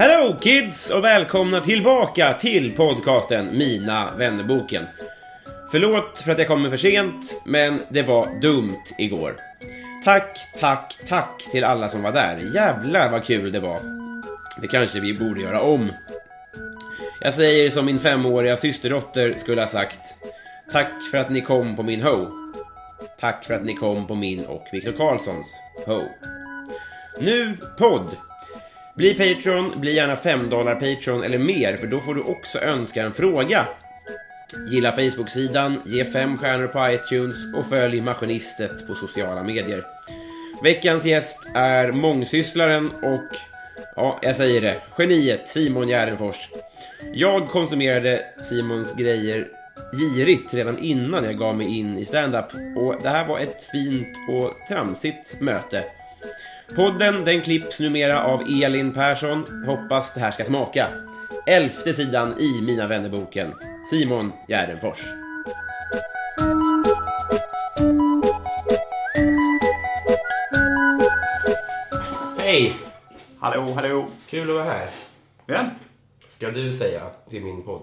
Hello 0.00 0.36
kids 0.40 0.90
och 0.90 1.04
välkomna 1.04 1.60
tillbaka 1.60 2.34
till 2.34 2.76
podcasten 2.76 3.58
Mina 3.58 4.10
vännerboken. 4.16 4.84
Förlåt 5.70 6.18
för 6.18 6.32
att 6.32 6.38
jag 6.38 6.48
kommer 6.48 6.70
för 6.70 6.76
sent, 6.76 7.42
men 7.44 7.80
det 7.88 8.02
var 8.02 8.40
dumt 8.40 8.82
igår. 8.98 9.36
Tack, 10.04 10.38
tack, 10.60 10.98
tack 11.08 11.44
till 11.52 11.64
alla 11.64 11.88
som 11.88 12.02
var 12.02 12.12
där. 12.12 12.54
Jävlar 12.54 13.10
vad 13.10 13.24
kul 13.24 13.52
det 13.52 13.60
var. 13.60 13.78
Det 14.60 14.68
kanske 14.68 15.00
vi 15.00 15.14
borde 15.14 15.40
göra 15.40 15.60
om. 15.60 15.92
Jag 17.20 17.34
säger 17.34 17.70
som 17.70 17.86
min 17.86 17.98
femåriga 17.98 18.56
systerdotter 18.56 19.34
skulle 19.38 19.60
ha 19.60 19.68
sagt. 19.68 20.00
Tack 20.72 20.92
för 21.10 21.18
att 21.18 21.30
ni 21.30 21.40
kom 21.40 21.76
på 21.76 21.82
min 21.82 22.02
ho. 22.02 22.26
Tack 23.18 23.44
för 23.44 23.54
att 23.54 23.64
ni 23.64 23.74
kom 23.74 24.06
på 24.06 24.14
min 24.14 24.46
och 24.46 24.66
Viktor 24.72 24.92
Karlssons 24.92 25.46
ho. 25.86 26.02
Nu 27.20 27.56
podd. 27.78 28.16
Bli 29.00 29.14
Patreon, 29.14 29.80
bli 29.80 29.94
gärna 29.94 30.16
5 30.16 30.50
dollar 30.50 30.74
Patreon 30.74 31.22
eller 31.22 31.38
mer 31.38 31.76
för 31.76 31.86
då 31.86 32.00
får 32.00 32.14
du 32.14 32.20
också 32.20 32.58
önska 32.58 33.02
en 33.02 33.12
fråga. 33.12 33.66
Gilla 34.70 34.92
Facebook-sidan, 34.92 35.82
ge 35.86 36.04
fem 36.04 36.38
stjärnor 36.38 36.66
på 36.66 36.88
iTunes 36.90 37.34
och 37.56 37.66
följ 37.66 38.00
Maskinistet 38.00 38.86
på 38.86 38.94
sociala 38.94 39.42
medier. 39.42 39.84
Veckans 40.62 41.04
gäst 41.04 41.38
är 41.54 41.92
mångsysslaren 41.92 42.90
och, 42.90 43.36
ja, 43.96 44.18
jag 44.22 44.36
säger 44.36 44.60
det, 44.60 44.76
geniet 44.98 45.48
Simon 45.48 45.88
Gärdenfors. 45.88 46.48
Jag 47.14 47.46
konsumerade 47.46 48.24
Simons 48.48 48.94
grejer 48.94 49.48
girigt 49.92 50.54
redan 50.54 50.78
innan 50.78 51.24
jag 51.24 51.38
gav 51.38 51.56
mig 51.56 51.78
in 51.78 51.98
i 51.98 52.04
stand-up 52.04 52.52
och 52.76 52.96
det 53.02 53.08
här 53.08 53.26
var 53.26 53.38
ett 53.38 53.64
fint 53.72 54.08
och 54.30 54.68
tramsigt 54.68 55.40
möte. 55.40 55.84
Podden 56.76 57.24
den 57.24 57.40
klipps 57.42 57.80
numera 57.80 58.22
av 58.24 58.40
Elin 58.62 58.92
Persson. 58.92 59.64
Hoppas 59.66 60.14
det 60.14 60.20
här 60.20 60.30
ska 60.30 60.44
smaka. 60.44 60.88
Elfte 61.46 61.94
sidan 61.94 62.38
i 62.40 62.62
Mina 62.62 62.86
vännerboken. 62.86 63.54
Simon 63.90 64.32
Gärdenfors. 64.48 64.98
Hej! 72.38 72.76
Hallå, 73.38 73.72
hallå. 73.74 74.08
Kul 74.30 74.50
att 74.50 74.56
vara 74.56 74.64
här. 74.64 74.88
Vem? 75.46 75.66
Ska 76.28 76.50
du 76.50 76.72
säga 76.72 77.02
till 77.30 77.42
min 77.44 77.62
podd? 77.62 77.82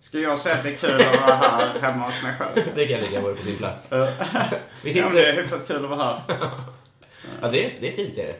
Ska 0.00 0.18
jag 0.18 0.38
säga 0.38 0.54
att 0.54 0.62
det 0.62 0.68
är 0.68 0.74
kul 0.76 1.00
att 1.00 1.20
vara 1.20 1.34
här 1.36 1.80
hemma 1.80 2.04
hos 2.04 2.22
mig 2.22 2.32
själv? 2.38 2.66
Det 2.74 2.86
kan 2.86 2.96
jag 3.00 3.04
lägga 3.04 3.20
vara 3.20 3.34
på 3.34 3.42
sin 3.42 3.56
plats. 3.56 3.88
Vi 4.82 4.98
Ja, 4.98 5.04
men 5.04 5.14
det 5.14 5.20
är 5.20 5.30
sitter... 5.30 5.42
hyfsat 5.42 5.66
kul 5.66 5.84
att 5.84 5.90
vara 5.90 6.02
här. 6.02 6.20
Ja, 7.42 7.48
det 7.48 7.64
är, 7.64 7.72
det 7.80 7.88
är 7.88 7.92
fint 7.92 8.18
är 8.18 8.26
det. 8.26 8.36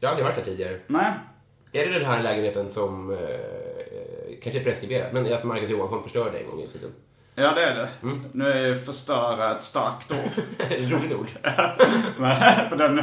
Jag 0.00 0.08
har 0.08 0.12
aldrig 0.12 0.24
varit 0.24 0.36
här 0.36 0.44
tidigare. 0.44 0.78
Nej. 0.86 1.12
Är 1.72 1.86
det 1.86 1.98
den 1.98 2.04
här 2.04 2.22
lägenheten 2.22 2.68
som 2.68 3.10
eh, 3.10 3.18
kanske 4.42 4.60
är 4.60 4.64
preskriberad, 4.64 5.14
men 5.14 5.32
att 5.32 5.44
Marcus 5.44 5.70
Johansson 5.70 6.02
förstörde 6.02 6.38
en 6.38 6.50
gång 6.50 6.60
i 6.60 6.68
tiden? 6.68 6.90
Ja, 7.34 7.52
det 7.54 7.64
är 7.64 7.74
det. 7.74 7.88
Nu 8.32 8.48
är 8.48 8.74
förstöra 8.74 9.56
ett 9.56 9.62
starkt 9.62 10.10
ord. 10.10 10.44
Roligt 10.90 11.14
ord. 11.14 11.26
Men, 12.18 12.68
för 12.68 12.76
den, 12.76 13.02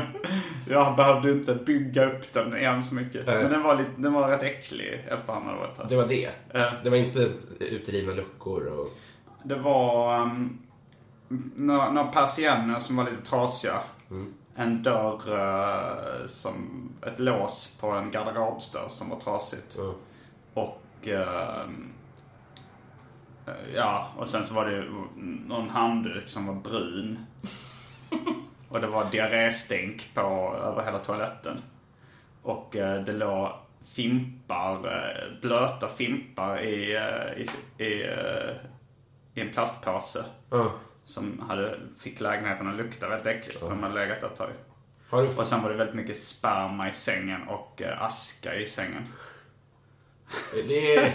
jag 0.69 0.95
behövde 0.95 1.31
inte 1.31 1.55
bygga 1.55 2.05
upp 2.05 2.33
den 2.33 2.57
igen 2.57 2.83
så 2.83 2.95
mycket. 2.95 3.25
Nej. 3.25 3.43
Men 3.43 3.51
den 3.51 3.63
var, 3.63 3.75
lite, 3.75 3.91
den 3.97 4.13
var 4.13 4.29
rätt 4.29 4.43
äcklig 4.43 5.05
efter 5.07 5.33
han 5.33 5.43
hade 5.45 5.57
varit 5.57 5.77
här. 5.77 5.85
Det 5.89 5.95
var 5.95 6.07
det. 6.07 6.29
Ja. 6.51 6.71
Det 6.83 6.89
var 6.89 6.97
inte 6.97 7.29
uterivna 7.59 8.13
luckor 8.13 8.65
och... 8.65 8.97
Det 9.43 9.55
var 9.55 10.21
um, 10.21 10.59
några, 11.55 11.91
några 11.91 12.07
persienner 12.11 12.79
som 12.79 12.95
var 12.95 13.03
lite 13.03 13.29
trasiga. 13.29 13.79
En 14.59 14.83
dörr 14.83 15.21
eh, 15.39 16.25
som 16.25 16.89
ett 17.05 17.19
lås 17.19 17.77
på 17.81 17.91
en 17.91 18.11
garderobsdörr 18.11 18.87
som 18.87 19.09
var 19.09 19.19
trasigt. 19.19 19.77
Ja. 19.77 19.93
Och 20.53 21.07
ehm, 21.07 21.93
eh, 23.47 23.75
ja, 23.75 24.07
och 24.17 24.27
sen 24.27 24.45
så 24.45 24.53
var 24.53 24.65
det 24.65 24.85
någon 25.47 25.69
handduk 25.69 26.29
som 26.29 26.47
var 26.47 26.53
brun. 26.53 27.25
och 28.69 28.81
det 28.81 28.87
var 28.87 29.11
diarrésstänk 29.11 30.13
på 30.13 30.55
över 30.63 30.83
hela 30.85 30.99
toaletten. 30.99 31.61
Och 32.43 32.75
eh, 32.75 33.03
det 33.03 33.13
låg 33.13 33.49
fimpar, 33.95 34.79
blöta 35.41 35.87
fimpar 35.87 36.59
i, 36.59 36.93
i, 37.37 37.83
i, 37.83 38.03
i 39.33 39.41
en 39.41 39.53
plastpåse. 39.53 40.25
Ja. 40.49 40.71
Som 41.09 41.39
hade, 41.49 41.79
fick 41.99 42.19
lägenheten 42.19 42.67
att 42.67 42.75
lukta 42.75 43.09
väldigt 43.09 43.27
äckligt 43.27 43.59
för 43.59 43.69
de 43.69 43.83
hade 43.83 43.95
legat 43.95 44.21
där 44.21 44.27
ett 44.27 44.35
tag. 44.35 44.49
Har 45.09 45.21
du 45.21 45.27
Och 45.27 45.47
sen 45.47 45.61
var 45.63 45.69
det 45.69 45.75
väldigt 45.75 45.95
mycket 45.95 46.17
sperma 46.19 46.89
i 46.89 46.93
sängen 46.93 47.47
och 47.47 47.81
eh, 47.81 48.01
aska 48.03 48.55
i 48.55 48.65
sängen. 48.65 49.07
Det 50.67 50.95
är 50.95 51.11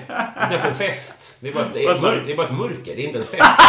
knappt 0.49 0.67
en 0.67 0.75
fest. 0.75 1.37
Det 1.41 1.49
är, 1.49 1.53
bara, 1.55 1.65
det, 1.75 1.85
är 1.85 1.95
sa 1.95 2.11
du? 2.11 2.17
mör, 2.17 2.25
det 2.27 2.33
är 2.33 2.37
bara 2.37 2.47
ett 2.47 2.59
mörker. 2.59 2.97
Det 2.97 3.03
är 3.03 3.07
inte 3.07 3.17
ens 3.19 3.29
fest. 3.29 3.61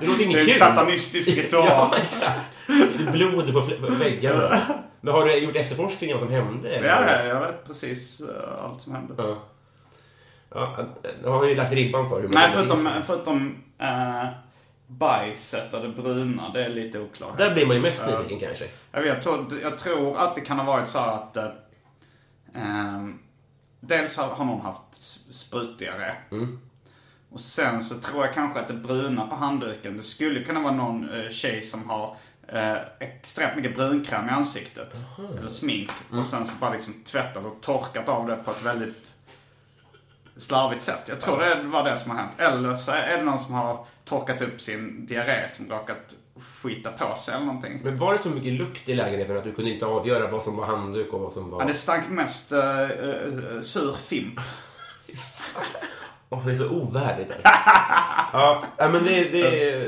Det 0.00 0.06
låter 0.06 0.18
Det 0.18 0.24
är 0.24 0.26
inget 0.26 0.38
en 0.40 0.46
kul. 0.46 0.58
satanistisk 0.58 1.28
ritual. 1.36 1.66
Ja, 1.66 1.94
exakt. 2.04 2.50
Blod 3.12 3.52
på 3.52 3.60
väggarna. 3.90 4.60
Men 5.00 5.14
har 5.14 5.24
du 5.24 5.38
gjort 5.38 5.56
efterforskning 5.56 6.14
om 6.14 6.20
vad 6.20 6.28
som 6.28 6.34
hände? 6.34 6.80
ja, 6.86 7.24
jag 7.24 7.40
vet 7.40 7.66
precis 7.66 8.20
eh, 8.20 8.64
allt 8.64 8.80
som 8.80 8.94
hände. 8.94 9.14
Ja. 9.18 9.42
Ja, 10.54 10.76
då 11.22 11.30
har 11.30 11.38
man 11.38 11.48
ju 11.48 11.54
lagt 11.54 11.72
ribban 11.72 12.08
för 12.08 12.16
hur 12.20 12.28
man 12.28 12.32
Nej, 12.34 12.50
förutom, 12.54 12.88
förutom 13.06 13.62
uh, 13.82 14.28
bajset 14.86 15.74
och 15.74 15.80
det 15.82 15.88
bruna. 15.88 16.48
Det 16.48 16.64
är 16.64 16.68
lite 16.68 17.00
oklart. 17.00 17.38
Där 17.38 17.54
blir 17.54 17.66
man 17.66 17.76
ju 17.76 17.82
mest 17.82 18.06
nyfiken 18.06 18.40
kanske. 18.40 18.64
Jag, 18.92 19.02
vet, 19.02 19.08
jag, 19.14 19.22
tror, 19.22 19.60
jag 19.62 19.78
tror 19.78 20.18
att 20.18 20.34
det 20.34 20.40
kan 20.40 20.58
ha 20.58 20.64
varit 20.66 20.88
så 20.88 20.98
att... 20.98 21.36
eh, 21.36 21.44
ehm, 22.54 23.18
dels 23.80 24.16
har, 24.16 24.44
någon 24.44 24.60
haft 24.60 24.98
s- 24.98 25.38
sprutdiarré. 25.38 26.12
Och 27.30 27.40
sen 27.40 27.82
så 27.82 27.94
tror 27.94 28.24
jag 28.26 28.34
kanske 28.34 28.60
att 28.60 28.68
det 28.68 28.74
bruna 28.74 29.26
på 29.26 29.34
handduken, 29.36 29.96
det 29.96 30.02
skulle 30.02 30.44
kunna 30.44 30.60
vara 30.60 30.72
någon 30.74 31.08
uh, 31.10 31.30
tjej 31.30 31.62
som 31.62 31.90
har 31.90 32.16
eh, 32.48 32.76
extremt 33.00 33.56
mycket 33.56 33.74
brunkräm 33.76 34.28
i 34.28 34.30
ansiktet. 34.30 34.96
Eller 35.38 35.48
smink. 35.48 35.90
Och 36.12 36.26
sen 36.26 36.46
så 36.46 36.56
bara 36.56 36.72
liksom 36.72 36.94
tvättat 37.04 37.44
och 37.44 37.60
torkat 37.60 38.08
av 38.08 38.26
det 38.26 38.36
på 38.36 38.50
ett 38.50 38.62
väldigt 38.64 39.13
slarvigt 40.36 40.82
sätt. 40.82 41.00
Jag 41.06 41.20
tror 41.20 41.38
det 41.38 41.62
var 41.62 41.84
det 41.84 41.96
som 41.96 42.10
har 42.10 42.18
hänt. 42.18 42.32
Eller 42.38 42.74
så 42.74 42.90
är 42.92 43.16
det 43.16 43.22
någon 43.22 43.38
som 43.38 43.54
har 43.54 43.86
torkat 44.04 44.42
upp 44.42 44.60
sin 44.60 45.06
diarré 45.06 45.48
som 45.48 45.70
råkat 45.70 46.14
skita 46.62 46.92
på 46.92 47.14
sig 47.14 47.34
eller 47.34 47.46
någonting. 47.46 47.80
Men 47.84 47.96
var 47.96 48.12
det 48.12 48.18
så 48.18 48.28
mycket 48.28 48.52
lukt 48.52 48.88
i 48.88 48.94
lägenheten 48.94 49.36
att 49.36 49.44
du 49.44 49.52
kunde 49.52 49.70
inte 49.70 49.86
avgöra 49.86 50.30
vad 50.30 50.42
som 50.42 50.56
var 50.56 50.66
handduk 50.66 51.12
och 51.12 51.20
vad 51.20 51.32
som 51.32 51.50
var... 51.50 51.60
Ja, 51.60 51.66
det 51.66 51.74
stank 51.74 52.08
mest 52.08 52.52
uh, 52.52 52.58
uh, 52.58 53.60
sur 53.60 53.96
fimp. 53.96 54.40
Åh, 56.30 56.46
det 56.46 56.52
är 56.52 56.56
så 56.56 56.68
ovärdigt 56.68 57.30
alltså. 57.30 57.48
ja, 58.32 58.64
ja, 58.76 58.88
men 58.88 59.04
det, 59.04 59.24
det, 59.24 59.42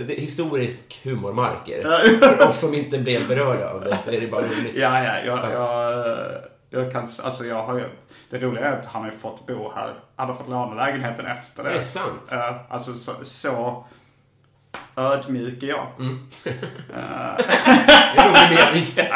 det 0.06 0.18
är 0.18 0.20
historisk 0.20 1.00
humormarker. 1.04 1.82
För 2.18 2.48
oss 2.48 2.60
som 2.60 2.74
inte 2.74 2.98
blev 2.98 3.28
berörda 3.28 3.70
av 3.70 3.80
det 3.80 3.98
så 3.98 4.10
är 4.10 4.20
det 4.20 4.26
bara 4.26 4.42
roligt. 4.42 4.74
Ja, 4.74 5.04
ja, 5.04 5.18
jag, 5.18 5.52
jag, 5.52 6.08
eh, 6.08 6.40
jag 6.82 6.92
kan, 6.92 7.08
alltså 7.22 7.44
jag 7.44 7.62
har 7.62 7.78
ju, 7.78 7.88
det 8.30 8.38
roliga 8.38 8.64
är 8.64 8.78
att 8.78 8.86
han 8.86 9.02
har 9.02 9.10
ju 9.10 9.16
fått 9.16 9.46
bo 9.46 9.72
här, 9.74 9.94
han 10.16 10.28
har 10.28 10.36
fått 10.36 10.48
låna 10.48 10.74
lägenheten 10.74 11.26
efter 11.26 11.64
det. 11.64 11.70
Det 11.70 11.76
är 11.76 11.80
sant. 11.80 12.32
Eh, 12.32 12.56
alltså 12.68 12.94
så, 12.94 13.12
så 13.22 13.84
ödmjuk 14.96 15.62
är 15.62 15.66
jag. 15.66 15.86
Det 16.44 16.50
är 16.94 18.28
rolig 18.28 18.58
mening. 18.58 18.86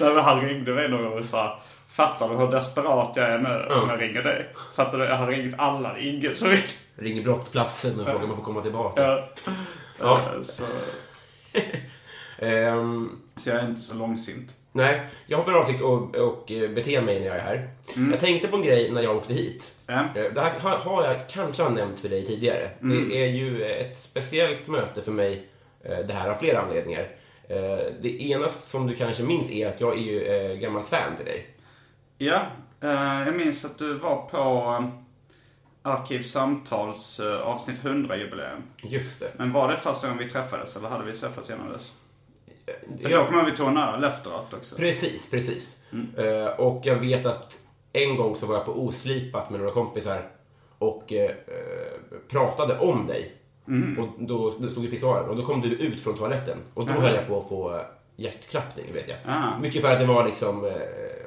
Nej, 0.00 0.14
men 0.14 0.24
han 0.24 0.40
ringde 0.40 0.74
mig 0.74 0.88
någon 0.88 1.02
gång 1.02 1.18
och 1.18 1.24
sa 1.24 1.60
Fattar 1.88 2.28
du 2.28 2.36
hur 2.36 2.50
desperat 2.50 3.16
jag 3.16 3.30
är 3.30 3.38
nu 3.38 3.66
som 3.80 3.90
jag 3.90 4.00
ringer 4.00 4.22
dig? 4.22 4.54
Fattar 4.76 4.98
du? 4.98 5.04
Jag 5.04 5.16
har 5.16 5.26
ringt 5.26 5.54
alla, 5.58 5.98
ingen 5.98 6.34
som 6.34 6.48
vill. 6.48 6.62
Ringer 6.96 7.22
brottsplatsen 7.22 8.00
och 8.00 8.06
frågar 8.06 8.22
om 8.22 8.28
man 8.28 8.36
får 8.36 8.44
komma 8.44 8.62
tillbaka. 8.62 9.02
Ja. 9.02 9.28
Ja. 10.00 10.20
Så, 10.42 10.64
Ehm, 12.44 13.10
så 13.36 13.50
jag 13.50 13.58
är 13.60 13.66
inte 13.68 13.80
så 13.80 13.94
långsint. 13.94 14.54
nej, 14.72 15.00
jag 15.26 15.36
har 15.38 15.44
för 15.44 15.52
avsikt 15.52 15.82
att 15.82 16.16
att, 16.16 16.50
eh, 16.50 16.68
bete 16.70 17.00
mig 17.00 17.20
när 17.20 17.26
jag 17.26 17.36
är 17.36 17.40
här. 17.40 17.68
Jag 18.10 18.20
tänkte 18.20 18.48
på 18.48 18.56
en 18.56 18.62
grej 18.62 18.90
när 18.92 19.02
jag 19.02 19.16
åkte 19.16 19.34
hit. 19.34 19.72
Eh, 20.16 20.32
Det 20.34 20.40
här 20.40 20.58
har- 20.60 20.78
har 20.78 21.04
jag 21.04 21.28
kanske 21.28 21.62
har 21.62 21.70
nämnt 21.70 22.00
för 22.00 22.08
dig 22.08 22.26
tidigare. 22.26 22.70
Det 22.80 23.24
är 23.24 23.26
ju 23.28 23.64
ett 23.64 23.98
speciellt 24.00 24.68
möte 24.68 25.02
för 25.02 25.12
mig, 25.12 25.48
eh, 25.84 25.98
det 25.98 26.12
här 26.14 26.28
av 26.30 26.34
flera 26.34 26.60
anledningar. 26.60 27.06
Det 28.00 28.22
ena 28.22 28.48
som 28.48 28.86
du 28.86 28.94
kanske 28.96 29.22
minns 29.22 29.50
är 29.50 29.68
att 29.68 29.80
jag 29.80 29.92
är 29.98 30.02
ju 30.02 30.56
gammalt 30.56 30.88
fan 30.88 31.16
till 31.16 31.24
dig. 31.24 31.46
Ja, 32.18 32.46
jag 33.26 33.36
minns 33.36 33.64
att 33.64 33.78
du 33.78 33.94
var 33.94 34.16
på 34.30 34.84
Arkivsamtals 35.82 37.20
avsnitt 37.20 37.80
100-jubileum. 37.82 38.62
Just 38.82 39.20
det. 39.20 39.30
Men 39.36 39.52
var 39.52 39.68
det 39.68 39.76
första 39.76 40.06
gången 40.08 40.24
vi 40.24 40.30
träffades 40.30 40.76
eller 40.76 40.88
hade 40.88 41.04
vi 41.04 41.12
träffats 41.12 41.50
innan 41.50 41.68
dess? 41.72 41.92
För 43.02 43.10
Jag- 43.10 43.20
då 43.24 43.26
kommer 43.30 43.44
vi 43.44 43.56
tog 43.56 43.68
en 43.68 43.76
öl 43.76 44.04
efteråt 44.04 44.54
också. 44.54 44.76
Precis, 44.76 45.30
precis. 45.30 45.76
Eh, 46.16 46.46
och 46.60 46.80
jag 46.86 46.96
vet 46.96 47.26
att 47.26 47.58
en 47.92 48.16
gång 48.16 48.36
så 48.36 48.46
var 48.46 48.54
jag 48.54 48.64
på 48.64 48.72
Oslipat 48.72 49.50
med 49.50 49.60
några 49.60 49.72
kompisar 49.72 50.22
och 50.78 51.12
eh, 51.12 51.30
eh, 51.30 52.18
pratade 52.30 52.78
om 52.78 53.06
dig. 53.06 53.32
Och 53.98 54.08
då, 54.18 54.54
då 54.58 54.68
stod 54.70 54.84
i 54.84 54.88
pissoaren 54.90 55.28
och 55.28 55.36
då 55.36 55.42
kom 55.46 55.60
du 55.60 55.68
ut 55.68 56.02
från 56.02 56.16
toaletten 56.18 56.58
och 56.74 56.86
då 56.86 56.92
Aha. 56.92 57.00
höll 57.00 57.14
jag 57.14 57.26
på 57.28 57.38
att 57.40 57.48
få 57.48 57.80
hjärtklappning, 58.16 58.92
vet 58.94 59.08
jag. 59.08 59.18
Ah. 59.26 59.58
Mycket 59.58 59.82
för 59.82 59.92
att 59.92 59.98
det 59.98 60.04
var 60.06 60.24
liksom, 60.24 60.64
eh, 60.64 60.72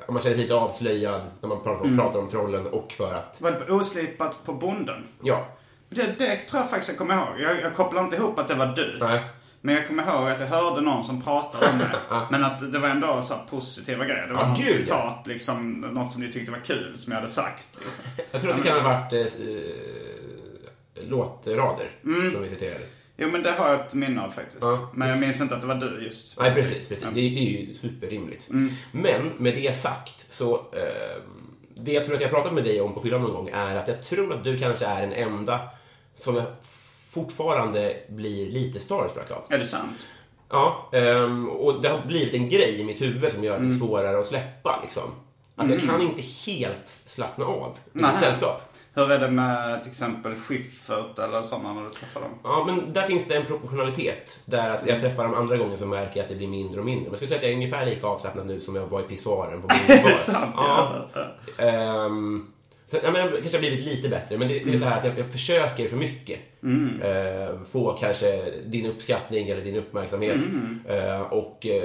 man 0.10 0.22
kände 0.22 0.22
sig 0.22 0.44
lite 0.44 0.56
avslöjad 0.56 1.22
när 1.42 1.50
man 1.50 1.64
pratar 1.64 1.86
om, 1.86 1.98
pratar 1.98 2.20
om 2.20 2.30
trollen 2.30 2.68
och 2.68 2.92
för 2.92 3.14
att, 3.14 3.42
Var 3.42 3.52
det 3.52 3.60
på 3.60 3.74
oslipat 3.74 4.38
på 4.46 4.54
bonden? 4.54 5.08
ja, 5.24 5.46
Det, 5.90 6.02
det 6.20 6.36
tror 6.36 6.62
jag 6.62 6.70
faktiskt 6.70 6.90
jag 6.90 6.98
kommer 6.98 7.16
ihåg. 7.18 7.40
Jag, 7.42 7.62
jag 7.62 7.76
kopplar 7.76 8.04
inte 8.04 8.16
ihop 8.16 8.40
att 8.40 8.48
det 8.48 8.56
var 8.56 8.66
du. 8.76 8.98
nej. 9.02 9.24
Men 9.68 9.76
jag 9.76 9.88
kommer 9.88 10.04
ihåg 10.04 10.30
att 10.30 10.40
jag 10.40 10.48
hörde 10.48 10.82
någon 10.82 11.04
som 11.04 11.22
pratade 11.22 11.72
om 11.72 11.78
det. 11.78 12.00
Men 12.32 12.44
att 12.44 12.72
det 12.72 12.80
var 12.80 12.90
ändå 12.90 13.22
så 13.22 13.36
positiva 13.50 14.06
grejer. 14.06 14.28
Det 14.28 14.34
var 14.34 14.42
Ja, 14.42 14.50
något 14.50 14.60
gud, 14.60 14.68
ja. 14.68 14.78
citat, 14.78 15.28
liksom, 15.28 15.82
något 15.82 16.12
som 16.12 16.22
ni 16.22 16.32
tyckte 16.32 16.52
var 16.52 16.60
kul, 16.60 16.98
som 16.98 17.12
jag 17.14 17.20
hade 17.20 17.32
sagt. 17.32 17.68
Liksom. 17.80 18.04
Jag 18.32 18.42
tror 18.42 18.52
att 18.52 18.64
det 18.64 18.70
kan 18.70 18.82
ha 18.82 18.90
varit 18.94 19.14
eh, 19.14 19.20
eh, 19.20 21.10
låtrader 21.10 21.90
som 22.32 22.42
vi 22.42 22.50
citerade. 22.50 22.86
Jo, 23.18 23.30
men 23.32 23.44
det 23.44 23.52
har 23.52 23.70
jag 23.70 23.80
ett 23.86 23.94
minne 23.94 24.22
av 24.22 24.32
faktiskt. 24.32 24.62
Ja. 24.62 24.90
Men 24.94 25.10
jag 25.10 25.20
minns 25.20 25.42
inte 25.42 25.56
att 25.56 25.62
det 25.62 25.68
var 25.68 25.76
du 25.76 26.04
just. 26.04 26.40
Nej, 26.40 26.54
precis. 26.54 26.88
precis. 26.88 27.08
Det, 27.14 27.22
är, 27.22 27.30
det 27.30 27.58
är 27.58 27.68
ju 27.68 27.74
superrimligt. 27.74 28.50
Men 28.92 29.32
med 29.38 29.56
det 29.56 29.76
sagt 29.76 30.26
så... 30.30 30.56
Eh, 30.56 31.22
det 31.80 31.92
jag 31.92 32.04
tror 32.06 32.16
att 32.16 32.22
jag 32.22 32.32
pratat 32.32 32.54
med 32.54 32.64
dig 32.64 32.82
om 32.82 32.94
på 32.94 33.02
fyllan 33.02 33.22
någon 33.22 33.34
gång 33.34 33.50
är 33.50 33.76
att 33.76 33.88
jag 33.88 34.02
tror 34.02 34.34
att 34.34 34.44
du 34.44 34.60
kanske 34.60 34.86
är 34.86 35.02
den 35.02 35.14
enda 35.14 35.60
som 36.16 36.36
jag 36.36 36.46
fortfarande 37.24 37.94
blir 38.10 38.52
lite 38.52 38.80
starstruck 38.80 39.32
av. 39.32 39.44
Är 39.50 39.58
det 39.58 39.66
sant? 39.66 40.08
Ja, 40.50 40.90
ehm, 40.94 41.50
och 41.50 41.82
det 41.82 41.90
har 41.90 42.06
blivit 42.06 42.34
en 42.34 42.50
grej 42.50 42.80
i 42.80 42.84
mitt 42.84 43.02
huvud 43.02 43.32
som 43.32 43.44
gör 43.44 43.54
att 43.54 43.60
det 43.60 43.66
är 43.66 43.70
Mm. 43.70 43.80
svårare 43.80 44.20
att 44.20 44.26
släppa. 44.26 44.80
Liksom. 44.84 45.04
Att 45.56 45.70
jag 45.70 45.80
kan 45.82 46.02
inte 46.02 46.22
helt 46.22 46.88
slappna 46.88 47.46
av 47.46 47.72
i 47.86 47.90
Nej. 47.94 48.12
sällskap. 48.20 48.62
Hur 48.94 49.12
är 49.12 49.20
det 49.20 49.32
med 49.32 49.82
till 49.84 49.90
exempel 49.92 50.36
Schyffert 50.36 51.20
eller 51.20 51.42
sådana 51.42 51.74
när 51.74 51.84
du 51.84 51.90
träffar 51.90 52.22
dem? 52.22 52.30
Ja, 52.44 52.64
men 52.68 52.94
där 52.94 53.04
finns 53.04 53.28
det 53.28 53.36
en 53.36 53.46
proportionalitet. 53.46 54.40
Där 54.46 54.70
att 54.70 54.82
Mm. 54.82 54.94
jag 54.94 55.02
träffar 55.04 55.24
dem 55.24 55.34
andra 55.34 55.58
gången 55.58 55.78
så 55.78 55.86
märker 55.86 56.18
jag 56.18 56.24
att 56.24 56.30
det 56.30 56.36
blir 56.36 56.48
mindre 56.48 56.80
och 56.80 56.86
mindre. 56.86 57.04
Men 57.04 57.12
jag 57.12 57.18
skulle 57.18 57.28
säga 57.28 57.38
att 57.38 57.44
jag 57.44 57.52
är 57.52 57.56
ungefär 57.56 57.86
lika 57.86 58.08
avslappnad 58.08 58.46
nu 58.48 58.62
som 58.62 58.76
jag 58.76 58.86
var 58.88 59.00
i 59.00 59.04
pissoaren 59.04 59.62
på 59.62 59.68
Boulevard. 59.88 60.20
Sant, 60.20 60.54
ja. 60.58 61.06
ja. 61.14 61.64
Ehm, 61.66 62.48
så, 62.90 62.98
ja, 63.04 63.12
men 63.12 63.22
jag 63.22 63.32
kanske 63.32 63.58
har 63.58 63.60
blivit 63.60 63.86
lite 63.86 64.10
bättre, 64.10 64.38
men 64.38 64.48
det, 64.48 64.60
det 64.60 64.74
är 64.74 64.78
så 64.78 64.86
här 64.86 64.98
att 65.00 65.06
jag, 65.06 65.20
jag 65.20 65.30
försöker 65.32 65.88
för 65.88 65.98
mycket. 65.98 66.40
Mm. 66.64 67.02
Eh, 67.02 67.50
få 67.72 67.92
kanske 67.94 68.52
din 68.66 68.86
uppskattning 68.86 69.50
eller 69.50 69.62
din 69.62 69.76
uppmärksamhet. 69.76 70.36
Mm. 70.36 70.80
Eh, 70.90 71.20
och 71.22 71.66
eh, 71.66 71.84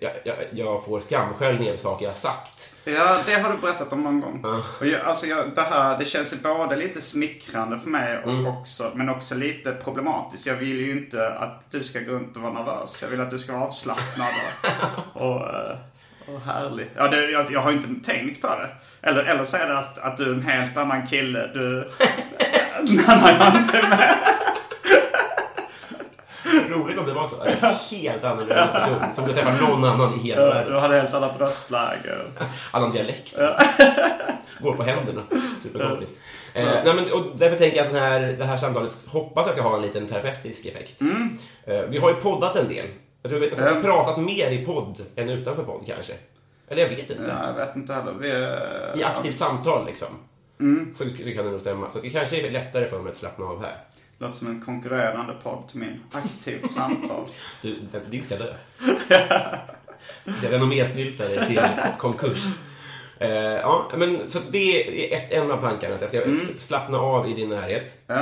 jag, 0.00 0.12
jag, 0.24 0.36
jag 0.50 0.84
får 0.84 1.00
skamsköljningar 1.00 1.72
över 1.72 1.82
saker 1.82 2.04
jag 2.04 2.10
har 2.10 2.16
sagt. 2.18 2.72
Ja, 2.84 3.18
det 3.26 3.32
har 3.34 3.52
du 3.52 3.58
berättat 3.58 3.92
om 3.92 4.02
någon 4.02 4.20
gång. 4.20 4.40
Ja. 4.42 4.62
Och 4.80 4.86
jag, 4.86 5.00
alltså 5.00 5.26
det 5.54 5.60
här, 5.60 5.98
det 5.98 6.04
känns 6.04 6.32
ju 6.32 6.36
både 6.36 6.76
lite 6.76 7.00
smickrande 7.00 7.78
för 7.78 7.90
mig 7.90 8.18
och 8.24 8.30
Mm. 8.30 8.46
också, 8.46 8.90
men 8.94 9.08
också 9.08 9.34
lite 9.34 9.72
problematiskt. 9.72 10.46
Jag 10.46 10.54
vill 10.54 10.76
ju 10.80 10.92
inte 10.92 11.28
att 11.28 11.70
du 11.70 11.82
ska 11.82 12.00
gå 12.00 12.12
runt 12.12 12.36
och 12.36 12.42
vara 12.42 12.52
nervös. 12.52 13.02
Jag 13.02 13.08
vill 13.08 13.20
att 13.20 13.30
du 13.30 13.38
ska 13.38 13.52
vara 13.52 13.64
avslappnad 13.64 14.28
och, 15.12 15.22
och, 15.22 15.40
eh, 15.40 15.76
och 16.34 16.40
härlig. 16.40 16.90
Ja, 16.96 17.08
det, 17.08 17.30
jag, 17.30 17.52
jag 17.52 17.60
har 17.60 17.72
inte 17.72 18.10
tänkt 18.10 18.42
på 18.42 18.46
det. 18.48 18.68
Eller, 19.08 19.22
eller 19.24 19.44
så 19.44 19.56
är 19.56 19.66
det 19.68 19.78
att, 19.78 19.98
att 19.98 20.18
du 20.18 20.24
är 20.24 20.34
en 20.34 20.42
helt 20.42 20.76
annan 20.76 21.06
kille. 21.06 21.46
Du... 21.54 21.60
när 22.82 23.38
jag 23.38 23.56
inte 23.56 23.78
är 23.78 23.88
med. 23.88 24.14
Roligt 26.70 26.98
om 26.98 27.06
det 27.06 27.12
var 27.12 27.26
så. 27.26 27.42
En 27.42 27.74
helt 28.00 28.24
annorlunda 28.24 28.66
person 28.66 29.14
som 29.14 29.26
du 29.26 29.32
träffar 29.34 29.68
någon 29.68 29.84
annan 29.84 30.14
i 30.14 30.18
hela 30.18 30.44
Du 30.44 30.48
världen. 30.50 30.80
hade 30.80 30.94
helt 31.00 31.14
annat 31.14 31.40
röstläge. 31.40 32.18
Annan 32.70 32.90
dialekt. 32.90 33.34
Går 34.60 34.72
på 34.74 34.82
händerna. 34.82 35.22
Superkonstigt. 35.60 36.12
Eh, 36.54 36.64
nej, 36.64 36.94
men, 36.94 37.12
och 37.12 37.26
därför 37.36 37.56
tänker 37.56 37.76
jag 37.76 37.86
att 37.86 37.92
den 37.92 38.02
här, 38.02 38.20
det 38.20 38.44
här 38.44 38.56
samtalet 38.56 38.98
hoppas 39.06 39.46
jag 39.46 39.54
ska 39.54 39.62
ha 39.62 39.76
en 39.76 39.82
liten 39.82 40.06
terapeutisk 40.06 40.66
effekt. 40.66 41.02
Eh, 41.66 41.80
vi 41.88 41.98
har 41.98 42.10
ju 42.10 42.16
poddat 42.16 42.56
en 42.56 42.68
del. 42.68 42.86
Jag 43.30 43.30
tror 43.30 43.40
vi 43.40 43.62
har 43.62 43.70
Mm. 43.70 43.82
pratat 43.82 44.18
mer 44.18 44.50
i 44.50 44.64
podd 44.64 45.00
än 45.16 45.28
utanför 45.28 45.62
podd 45.62 45.82
kanske. 45.86 46.12
Eller 46.68 46.82
jag 46.82 46.88
vet 46.88 46.98
inte. 47.10 47.22
Ja, 47.28 47.46
jag 47.48 47.66
vet 47.66 47.76
inte 47.76 47.92
heller. 47.94 48.12
Vi, 48.12 48.28
I 49.00 49.04
aktivt 49.04 49.38
samtal 49.38 49.86
liksom. 49.86 50.08
Mm. 50.60 50.94
Så 50.94 51.04
det 51.04 51.32
kan 51.34 51.44
det 51.44 51.50
nog 51.50 51.60
stämma. 51.60 51.90
Så 51.90 51.98
det 52.00 52.10
kanske 52.10 52.46
är 52.46 52.50
lättare 52.50 52.86
för 52.88 52.98
mig 53.00 53.10
att 53.10 53.16
slappna 53.16 53.44
av 53.44 53.62
här. 53.62 53.76
Låter 54.18 54.34
som 54.34 54.46
en 54.48 54.60
konkurrerande 54.62 55.32
podd 55.42 55.68
till 55.70 55.78
min. 55.80 56.00
Aktivt 56.12 56.70
samtal. 56.70 57.24
Du, 57.62 57.76
den- 57.92 58.10
din 58.10 58.22
ska 58.22 58.36
dö. 58.36 58.52
Det 60.40 60.46
är 60.46 60.50
renommésnyltare 60.50 61.46
till 61.46 61.60
konkurs. 61.98 62.44
Eh, 63.18 63.30
ja, 63.36 63.90
men 63.96 64.28
så 64.28 64.38
det 64.50 65.12
är 65.12 65.16
ett, 65.16 65.32
en 65.32 65.50
av 65.50 65.60
tankarna. 65.60 65.94
Att 65.94 66.00
jag 66.00 66.08
ska 66.10 66.22
Mm. 66.22 66.46
slappna 66.58 66.98
av 66.98 67.28
i 67.28 67.32
din 67.32 67.48
närhet. 67.48 67.98
Ja. 68.06 68.14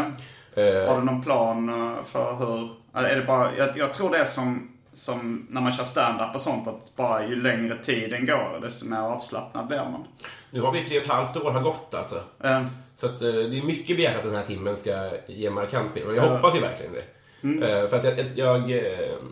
Eh, 0.62 0.88
Har 0.88 0.98
du 0.98 1.04
någon 1.04 1.22
plan 1.22 1.68
eh, 1.68 2.04
för 2.04 2.36
hur... 2.36 2.70
Är 2.94 3.16
det 3.16 3.26
bara, 3.26 3.56
jag, 3.56 3.78
jag 3.78 3.94
tror 3.94 4.10
det 4.10 4.18
är 4.18 4.24
som, 4.24 4.73
som 4.94 5.46
när 5.50 5.60
man 5.60 5.72
kör 5.72 5.84
stand-up 5.84 6.34
och 6.34 6.40
sånt. 6.40 6.68
Att 6.68 6.96
bara 6.96 7.26
ju 7.26 7.42
längre 7.42 7.78
tiden 7.84 8.26
går 8.26 8.60
desto 8.62 8.84
mer 8.86 8.98
avslappnad 8.98 9.66
blir 9.66 9.76
man. 9.78 10.04
nu 10.50 10.60
har 10.60 10.72
vi 10.72 10.84
tre 10.84 10.98
och 10.98 11.04
ett 11.04 11.10
halvt 11.10 11.36
år 11.36 11.50
har 11.50 11.60
gått 11.60 11.94
alltså. 11.94 12.20
Eh, 12.44 12.66
Så 12.94 13.06
att, 13.06 13.22
eh, 13.22 13.28
det 13.28 13.58
är 13.58 13.66
mycket 13.66 13.96
begärt 13.96 14.16
att 14.16 14.22
den 14.22 14.34
här 14.34 14.42
timmen 14.42 14.76
ska 14.76 15.10
ge 15.26 15.50
markant 15.50 15.92
skillnad. 15.92 16.14
Jag 16.16 16.22
hoppas 16.28 16.56
ju 16.56 16.60
verkligen 16.60 16.92
det. 16.92 17.04
Mm. 17.42 17.88
För 17.88 17.96
att 17.96 18.04
jag, 18.04 18.26
jag, 18.38 18.70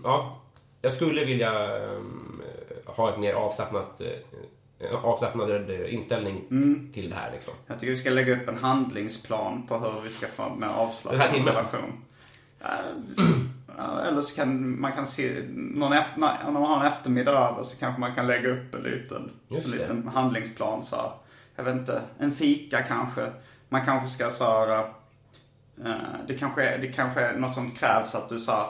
ja, 0.04 0.40
jag 0.83 0.92
skulle 0.92 1.25
vilja 1.25 1.50
ha 2.85 3.11
ett 3.12 3.19
mer 3.19 3.35
avslappnat, 3.35 4.00
avslappnad 5.02 5.71
inställning 5.71 6.45
Mm. 6.50 6.90
till 6.92 7.11
det 7.11 7.16
här. 7.16 7.31
Liksom. 7.33 7.54
jag 7.66 7.81
tycker 7.81 7.90
vi 7.90 7.97
ska 7.97 8.11
lägga 8.11 8.33
upp 8.42 8.49
en 8.49 8.57
handlingsplan 8.57 9.66
på 9.66 9.78
hur 9.78 10.00
vi 10.04 10.11
ska 10.11 10.26
få 10.26 10.42
en 10.42 10.61
mer 10.61 10.66
Den 10.66 10.75
här 10.76 10.83
avslappnad 10.85 11.31
timmen? 11.31 11.49
relation. 11.54 12.04
Ja, 12.59 12.69
eller 14.09 14.23
så 14.23 14.35
kan 14.35 14.81
man 14.81 14.93
kan 14.93 15.07
se, 15.07 15.43
någon 15.55 15.93
efter, 15.93 16.21
när 16.21 16.50
man 16.50 16.62
har 16.62 16.81
en 16.81 16.87
eftermiddag 16.93 17.33
över 17.33 17.62
så 17.62 17.76
kanske 17.79 18.00
man 18.00 18.14
kan 18.14 18.26
lägga 18.26 18.49
upp 18.49 18.75
en 18.75 18.83
liten, 18.83 19.31
en 19.49 19.57
det. 19.57 19.67
liten 19.69 20.11
handlingsplan. 20.14 20.83
Så 20.83 20.97
här. 20.97 21.11
Jag 21.57 21.64
vet 21.64 21.75
inte, 21.75 22.02
en 22.19 22.33
fika 22.33 22.83
kanske. 22.83 23.31
Man 23.69 23.85
kanske 23.85 24.09
ska 24.09 24.31
så 24.31 24.45
här, 24.45 24.79
eh, 25.85 25.95
det, 26.29 26.35
kanske 26.38 26.64
är, 26.64 26.79
det 26.79 26.88
kanske 26.88 27.21
är 27.21 27.33
något 27.37 27.55
som 27.55 27.71
krävs 27.71 28.14
att 28.14 28.29
du 28.29 28.41
så 28.41 28.52
här, 28.52 28.67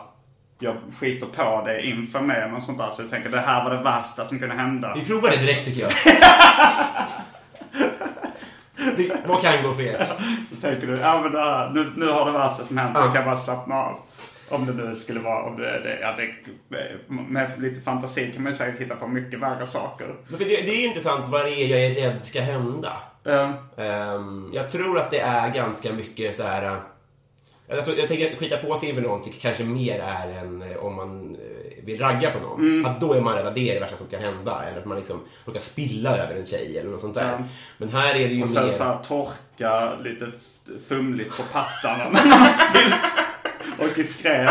jag 0.58 0.76
skiter 1.00 1.26
på 1.26 1.62
dig 1.66 1.90
inför 1.90 2.20
mig 2.20 2.36
eller 2.36 2.52
något 2.52 2.62
sånt 2.64 2.78
där. 2.78 2.90
Så 2.90 3.02
jag 3.02 3.10
tänker 3.10 3.28
det 3.30 3.40
här 3.40 3.64
var 3.64 3.70
det 3.70 3.82
värsta 3.82 4.24
som 4.24 4.38
kunde 4.38 4.54
hända. 4.54 4.92
Vi 4.94 5.04
provar 5.04 5.30
det 5.30 5.36
direkt 5.36 5.64
tycker 5.64 5.80
jag. 5.82 5.92
det, 8.96 9.12
vad 9.26 9.42
kan 9.42 9.62
gå 9.62 9.74
fel? 9.74 10.06
Så 10.50 10.56
tänker 10.56 10.86
du, 10.86 10.96
ja 10.98 11.20
men 11.22 11.32
det 11.32 11.38
här, 11.38 11.70
nu, 11.70 11.92
nu 11.96 12.06
har 12.08 12.24
det 12.26 12.32
värsta 12.32 12.64
som 12.64 12.78
hänt, 12.78 12.90
Ja. 12.94 13.04
jag 13.04 13.14
kan 13.14 13.24
bara 13.24 13.36
slappna 13.36 13.74
av. 13.74 13.98
Om 14.52 14.66
det 14.66 14.72
nu 14.72 14.94
skulle 14.96 15.20
vara, 15.20 15.42
om 15.42 15.56
det, 15.56 15.80
det, 15.82 15.98
ja, 16.00 16.14
det, 16.16 16.30
med 17.08 17.50
lite 17.58 17.80
fantasi 17.80 18.30
kan 18.34 18.42
man 18.42 18.52
ju 18.52 18.58
säkert 18.58 18.80
hitta 18.80 18.96
på 18.96 19.06
mycket 19.08 19.40
värre 19.40 19.66
saker. 19.66 20.14
För 20.30 20.38
det, 20.38 20.44
det 20.44 20.70
är 20.84 20.86
intressant 20.86 21.28
vad 21.28 21.44
det 21.44 21.50
är 21.50 21.66
jag 21.66 21.80
är 21.84 21.94
rädd 21.94 22.24
ska 22.24 22.40
hända. 22.40 22.96
Eh, 23.24 23.50
Ehm, 23.76 24.50
jag 24.54 24.70
tror 24.70 24.98
att 24.98 25.10
det 25.10 25.20
är 25.20 25.48
ganska 25.54 25.92
mycket 25.92 26.34
så 26.36 26.42
här. 26.42 26.62
eh, 26.64 26.76
Jag, 27.68 27.84
tror, 27.84 27.98
jag 27.98 28.08
tänker 28.08 28.36
skita 28.36 28.56
på 28.56 28.76
sig 28.76 28.88
inför 28.88 29.02
någon 29.02 29.22
kanske 29.40 29.64
mer 29.64 29.98
är 29.98 30.28
än 30.28 30.62
eh, 30.62 30.76
om 30.76 30.94
man 30.96 31.34
eh, 31.36 31.84
vill 31.84 32.00
ragga 32.00 32.30
på 32.30 32.38
någon. 32.38 32.86
Att 32.86 33.00
då 33.00 33.12
är 33.14 33.20
man 33.20 33.34
rädd 33.34 33.46
att 33.46 33.54
det 33.54 33.70
är 33.70 33.74
det 33.74 33.80
värsta 33.80 33.96
som 33.96 34.06
kan 34.06 34.20
hända. 34.22 34.62
Eller 34.68 34.78
att 34.78 34.84
man 34.86 34.96
liksom 34.98 35.20
råkar 35.44 35.60
spilla 35.60 36.16
över 36.16 36.34
en 36.34 36.46
tjej 36.46 36.78
eller 36.78 36.90
något 36.90 37.00
sånt 37.00 37.14
där. 37.14 37.32
Ja. 37.38 37.44
Men 37.78 37.88
här 37.88 38.14
är 38.14 38.28
det 38.28 38.34
ju 38.34 38.42
Och 38.42 38.48
sen 38.48 38.64
mer... 38.66 38.72
så 38.72 38.84
här 38.84 38.98
torka 39.08 39.94
lite 40.00 40.30
fumligt 40.88 41.36
på 41.36 41.42
pattarna 41.42 42.04
när 42.10 42.26
man 42.28 42.38
har 42.38 42.50
spillt. 42.50 43.12
Och 43.82 43.98
i 43.98 44.04
skräp. 44.04 44.50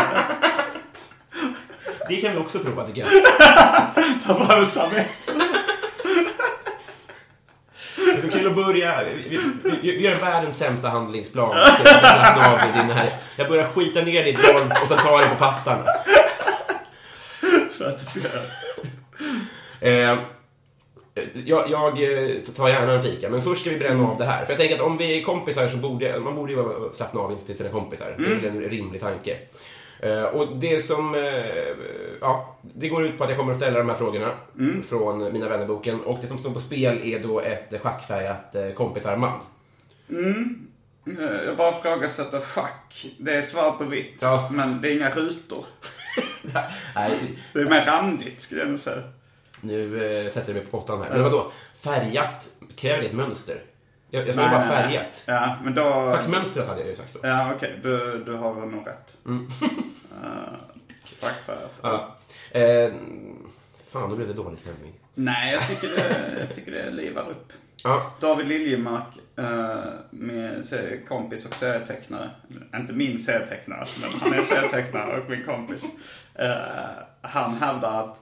Det 2.08 2.16
kan 2.16 2.32
vi 2.32 2.38
också 2.38 2.58
prova 2.58 2.86
tycker 2.86 3.00
jag. 3.00 3.10
Ta 4.26 4.46
fram 4.46 4.66
servett. 4.66 5.30
Det 7.96 8.10
är 8.10 8.20
så 8.20 8.28
kul 8.28 8.46
att 8.46 8.54
börja. 8.54 9.04
Vi, 9.04 9.40
vi, 9.62 9.80
vi, 9.80 10.02
gör 10.02 10.20
världens 10.20 10.58
sämsta 10.58 10.88
handlingsplan. 10.88 11.56
Jag 13.36 13.48
börjar 13.48 13.68
skita 13.68 14.02
ner 14.02 14.24
ditt 14.24 14.42
golv 14.42 14.72
och 14.82 14.88
sen 14.88 14.98
tar 14.98 15.20
jag 15.20 15.30
på 15.30 15.36
pattarna. 15.36 15.84
Så 17.70 17.84
att 17.84 17.98
det 17.98 18.04
ser. 18.04 18.30
Eh, 19.80 20.18
jag, 21.46 21.70
jag 21.70 22.02
eh, 22.02 22.36
tar 22.56 22.68
gärna 22.68 22.92
en 22.92 23.02
fika, 23.02 23.28
men 23.30 23.42
först 23.42 23.60
ska 23.60 23.70
vi 23.70 23.78
bränna 23.78 24.08
av 24.08 24.18
det 24.18 24.24
här. 24.24 24.44
För 24.44 24.52
jag 24.52 24.60
tänker 24.60 24.74
att 24.74 24.80
om 24.80 24.96
vi 24.96 25.18
är 25.20 25.24
kompisar 25.24 25.68
så 25.68 25.76
borde 25.76 26.20
man 26.20 26.34
borde 26.34 26.52
ju 26.52 26.58
vara- 26.62 26.92
slappna 26.92 27.20
av 27.20 27.32
inför 27.32 27.52
sina 27.52 27.68
kompisar. 27.68 28.14
Det 28.18 28.24
är 28.24 28.34
väl 28.34 28.44
en 28.64 28.70
rimlig 28.70 29.00
tanke. 29.00 29.36
Eh, 30.00 30.22
och 30.22 30.56
det 30.56 30.80
som... 30.84 31.14
Eh, 31.14 31.20
ja, 32.20 32.56
det 32.62 32.88
går 32.88 33.04
ut 33.06 33.18
på 33.18 33.24
att 33.24 33.30
jag 33.30 33.38
kommer 33.38 33.52
att 33.52 33.58
ställa 33.58 33.78
de 33.78 33.88
här 33.88 33.96
frågorna 33.96 34.30
från 34.88 35.32
Mina 35.32 35.48
vännerboken. 35.48 36.00
Och 36.00 36.18
det 36.20 36.26
som 36.26 36.38
står 36.38 36.50
på 36.50 36.60
spel 36.60 37.00
är 37.04 37.18
då 37.18 37.40
ett 37.40 37.80
schackfärgat 37.82 38.54
eh, 38.54 38.70
kompisarmband. 38.70 39.40
Eh, 40.10 41.44
Jag 41.46 41.56
bara 41.56 41.78
ifrågasätter 41.78 42.40
schack. 42.40 43.06
Det 43.18 43.34
är 43.34 43.42
svart 43.42 43.80
och 43.80 43.92
vitt. 43.92 44.14
Ja. 44.20 44.48
Men 44.52 44.80
det 44.80 44.88
är 44.88 44.96
inga 44.96 45.10
rutor. 45.10 45.64
Nej, 46.94 47.12
Det 47.52 47.60
är 47.60 47.64
mer 47.70 47.84
randigt 47.86 48.40
skulle 48.40 48.60
jag 48.60 48.70
nog 48.70 48.78
säga. 48.78 49.02
Nu 49.62 50.06
eh, 50.24 50.30
sätter 50.30 50.48
jag 50.48 50.54
mig 50.62 50.70
på 50.70 50.80
pottan 50.80 51.02
här. 51.02 51.10
Men 51.10 51.22
vadå? 51.22 51.52
Färgat, 51.76 52.48
kräver 52.76 53.00
det 53.02 53.06
ett 53.08 53.12
mönster? 53.14 53.62
Jag, 54.10 54.28
jag 54.28 54.34
sa 54.34 54.42
ju 54.42 54.48
bara 54.50 54.60
färgat. 54.68 55.24
Ja, 55.26 55.56
men 55.64 55.74
då... 55.74 55.82
Schackmönstret 56.16 56.66
hade 56.68 56.80
jag 56.80 56.88
ju 56.88 56.94
sagt 56.94 57.12
då. 57.14 57.20
Ja, 57.22 57.52
okej. 57.56 57.78
Du, 57.82 58.24
du 58.24 58.32
har 58.34 58.54
väl 58.54 58.68
nog 58.68 58.86
rätt. 58.86 59.16
Mm. 59.26 59.48
Schackfärgat. 61.20 61.72
Ja. 61.82 62.16
Eh, 62.50 62.92
fan, 63.90 64.10
då 64.10 64.16
blev 64.16 64.28
det 64.28 64.34
dålig 64.34 64.58
stämning. 64.58 64.92
Nej, 65.14 65.52
jag 65.54 65.68
tycker 65.68 65.88
det, 65.88 66.36
jag 66.40 66.54
tycker 66.54 66.72
det 66.72 66.90
livar 66.90 67.22
upp. 67.30 67.52
Ja, 67.84 68.12
David 68.20 68.46
Liljemark, 68.46 69.06
eh, 69.36 69.84
med 70.10 70.64
se- 70.64 71.00
kompis 71.08 71.46
och 71.46 71.54
serietecknare. 71.54 72.30
Inte 72.76 72.92
min 72.92 73.22
serietecknare, 73.22 73.84
men 74.00 74.20
han 74.20 74.32
är 74.32 74.42
serietecknare 74.42 75.20
och 75.20 75.30
min 75.30 75.44
kompis. 75.44 75.82
Eh, 76.34 76.52
han 77.22 77.54
hävdar 77.54 78.00
att 78.04 78.20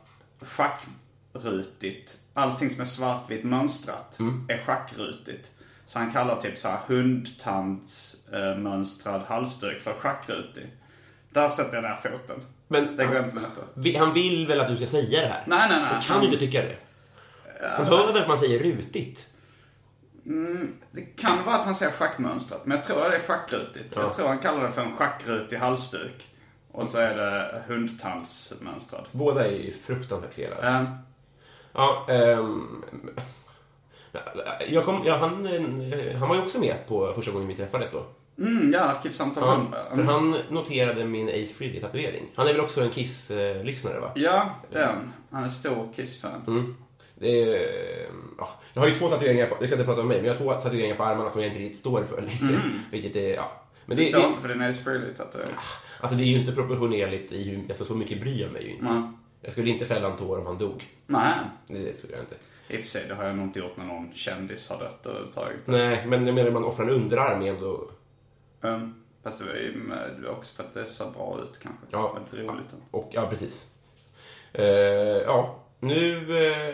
schackrutigt, 1.32 2.16
allting 2.34 2.70
som 2.70 2.80
är 2.80 2.84
svartvitt 2.84 3.44
mönstrat, 3.44 4.18
är 4.48 4.58
schackrutigt. 4.64 5.50
Så 5.86 5.98
han 5.98 6.12
kallar 6.12 6.40
typ 6.40 6.58
så 6.58 6.68
här 6.68 6.78
hundtandsmönstrad 6.86 9.22
halsduk 9.22 9.80
för 9.80 9.94
schackrutig. 9.94 10.66
Där 11.30 11.48
sätter 11.48 11.74
jag 11.74 11.82
ner 11.82 11.96
foten. 12.02 12.44
men 12.68 12.96
Det 12.96 13.04
går 13.06 13.14
han, 13.14 13.24
inte 13.24 13.34
med 13.34 13.44
på. 13.44 13.60
vi- 13.74 13.96
han 13.96 14.14
vill 14.14 14.46
väl 14.46 14.60
att 14.60 14.68
du 14.68 14.76
ska 14.76 14.86
säga 14.86 15.20
det 15.20 15.26
här? 15.26 15.42
Nej, 15.46 15.68
nej, 15.68 15.80
nej. 15.80 15.88
Han 15.92 16.02
kan 16.02 16.16
Han- 16.16 16.24
inte 16.24 16.36
tycka 16.36 16.62
det. 16.62 16.76
Han 17.76 17.86
hör 17.86 18.12
väl 18.12 18.22
att 18.22 18.28
man 18.28 18.38
säger 18.38 18.58
rutigt? 18.58 19.26
Det 20.92 21.02
kan 21.02 21.44
vara 21.44 21.56
att 21.56 21.64
han 21.64 21.74
säger 21.74 21.92
schackmönstrat, 21.92 22.66
men 22.66 22.76
jag 22.76 22.86
tror 22.86 23.04
att 23.04 23.10
det 23.10 23.16
är 23.16 23.20
schackrutigt. 23.22 23.96
Ja. 23.96 24.02
Jag 24.02 24.14
tror 24.14 24.28
han 24.28 24.38
kallar 24.38 24.64
det 24.64 24.72
för 24.72 24.82
en 24.82 24.96
schackrutig 24.96 25.56
halsduk. 25.56 26.26
Och 26.72 26.86
så 26.86 26.98
är 26.98 27.16
det 27.16 27.62
hundtandsmönstrad. 27.66 29.06
Båda 29.12 29.46
är 29.46 29.50
ju 29.52 29.72
fruktansvärt 29.72 30.34
fel. 30.34 30.52
Alltså. 30.52 30.66
Eh, 30.68 30.84
Ja, 31.72 32.06
ehm, 32.08 32.84
jag 34.68 34.84
kom, 34.84 35.02
ja, 35.04 35.16
han, 35.16 35.46
eh, 35.46 36.16
han 36.18 36.28
var 36.28 36.36
ju 36.36 36.42
också 36.42 36.58
med 36.60 36.74
på 36.88 37.12
första 37.14 37.30
gången 37.30 37.48
vi 37.48 37.54
träffades 37.54 37.90
då. 37.90 38.02
mm, 38.44 38.72
ja, 38.72 38.80
Arkivsamtal 38.80 39.42
Ja, 39.46 39.54
100. 39.54 39.78
för 39.96 40.02
han 40.12 40.36
noterade 40.50 41.04
min 41.04 41.28
Ace 41.28 41.54
Frehley-tatuering. 41.54 42.22
Han 42.34 42.46
är 42.46 42.52
väl 42.52 42.60
också 42.60 42.80
en 42.80 42.90
Kiss-lyssnare, 42.90 44.00
va? 44.00 44.10
Ja, 44.14 44.50
den. 44.72 45.12
Han 45.30 45.44
är 45.44 45.48
stor 45.48 45.88
Kiss-fan. 45.96 46.42
Mm. 46.46 46.76
Det 47.14 47.42
är, 47.42 48.06
ja, 48.38 48.48
jag 48.74 48.80
har 48.82 48.88
ju 48.88 48.94
två 48.94 49.08
tatueringar, 49.08 49.46
på, 49.46 49.56
jag 49.60 49.66
ska 49.68 49.74
inte 49.76 49.84
prata 49.86 50.00
om 50.00 50.08
mig, 50.08 50.16
men 50.16 50.26
jag 50.26 50.32
har 50.34 50.38
två 50.38 50.52
tatueringar 50.52 50.96
på 50.96 51.02
armarna 51.04 51.30
som 51.30 51.40
jag 51.40 51.48
inte 51.50 51.60
riktigt 51.60 51.78
står 51.78 52.02
för 52.02 52.22
längre. 52.40 52.60
Vilket 52.90 53.16
är, 53.16 53.34
ja. 53.34 53.52
Men 53.86 53.96
Du 53.96 54.02
det, 54.02 54.08
står 54.08 54.20
det, 54.20 54.26
inte 54.28 54.40
för 54.40 54.48
din 54.48 54.62
Ace 54.62 54.82
Frehley-tatuering? 54.82 55.54
alltså 56.00 56.16
det 56.16 56.22
är 56.22 56.26
ju 56.26 56.40
inte 56.40 56.52
proportionerligt 56.52 57.32
i 57.32 57.50
hur, 57.50 57.64
alltså 57.68 57.84
så 57.84 57.94
mycket 57.94 58.20
bryr 58.20 58.42
jag 58.42 58.52
mig 58.52 58.64
ju 58.64 58.70
inte. 58.70 58.84
Nej. 58.84 59.02
Jag 59.40 59.52
skulle 59.52 59.70
inte 59.70 59.84
fälla 59.84 60.10
en 60.10 60.16
tår 60.16 60.38
om 60.38 60.46
han 60.46 60.58
dog. 60.58 60.84
Nej. 61.06 61.34
Det 61.66 61.98
skulle 61.98 62.12
jag 62.12 62.22
inte. 62.22 62.34
I 62.68 62.76
och 62.76 62.80
för 62.80 62.88
sig, 62.88 63.04
det 63.08 63.14
har 63.14 63.24
jag 63.24 63.36
nog 63.36 63.44
inte 63.46 63.58
gjort 63.58 63.76
när 63.76 63.84
någon 63.84 64.12
kändis 64.14 64.68
har 64.70 64.78
dött 64.78 65.06
överhuvudtaget. 65.06 65.58
Nej, 65.64 66.06
men 66.06 66.26
jag 66.26 66.34
menar 66.34 66.50
man 66.50 66.64
offrar 66.64 66.84
en 66.86 66.90
underarm 66.90 67.42
ändå... 67.42 67.90
Um, 68.60 69.04
fast 69.22 69.38
det 69.38 69.44
var 69.44 69.54
ju 69.54 69.76
med- 69.76 70.10
det 70.20 70.26
var 70.28 70.34
också 70.34 70.56
för 70.56 70.62
att 70.64 70.74
det 70.74 70.86
ser 70.86 71.10
bra 71.10 71.38
ut 71.42 71.60
kanske. 71.62 71.86
Ja. 71.90 72.18
Roligt. 72.32 72.66
Och, 72.90 73.10
ja, 73.12 73.26
precis. 73.30 73.66
Eh, 74.52 74.64
ja, 74.64 75.56
nu 75.80 76.16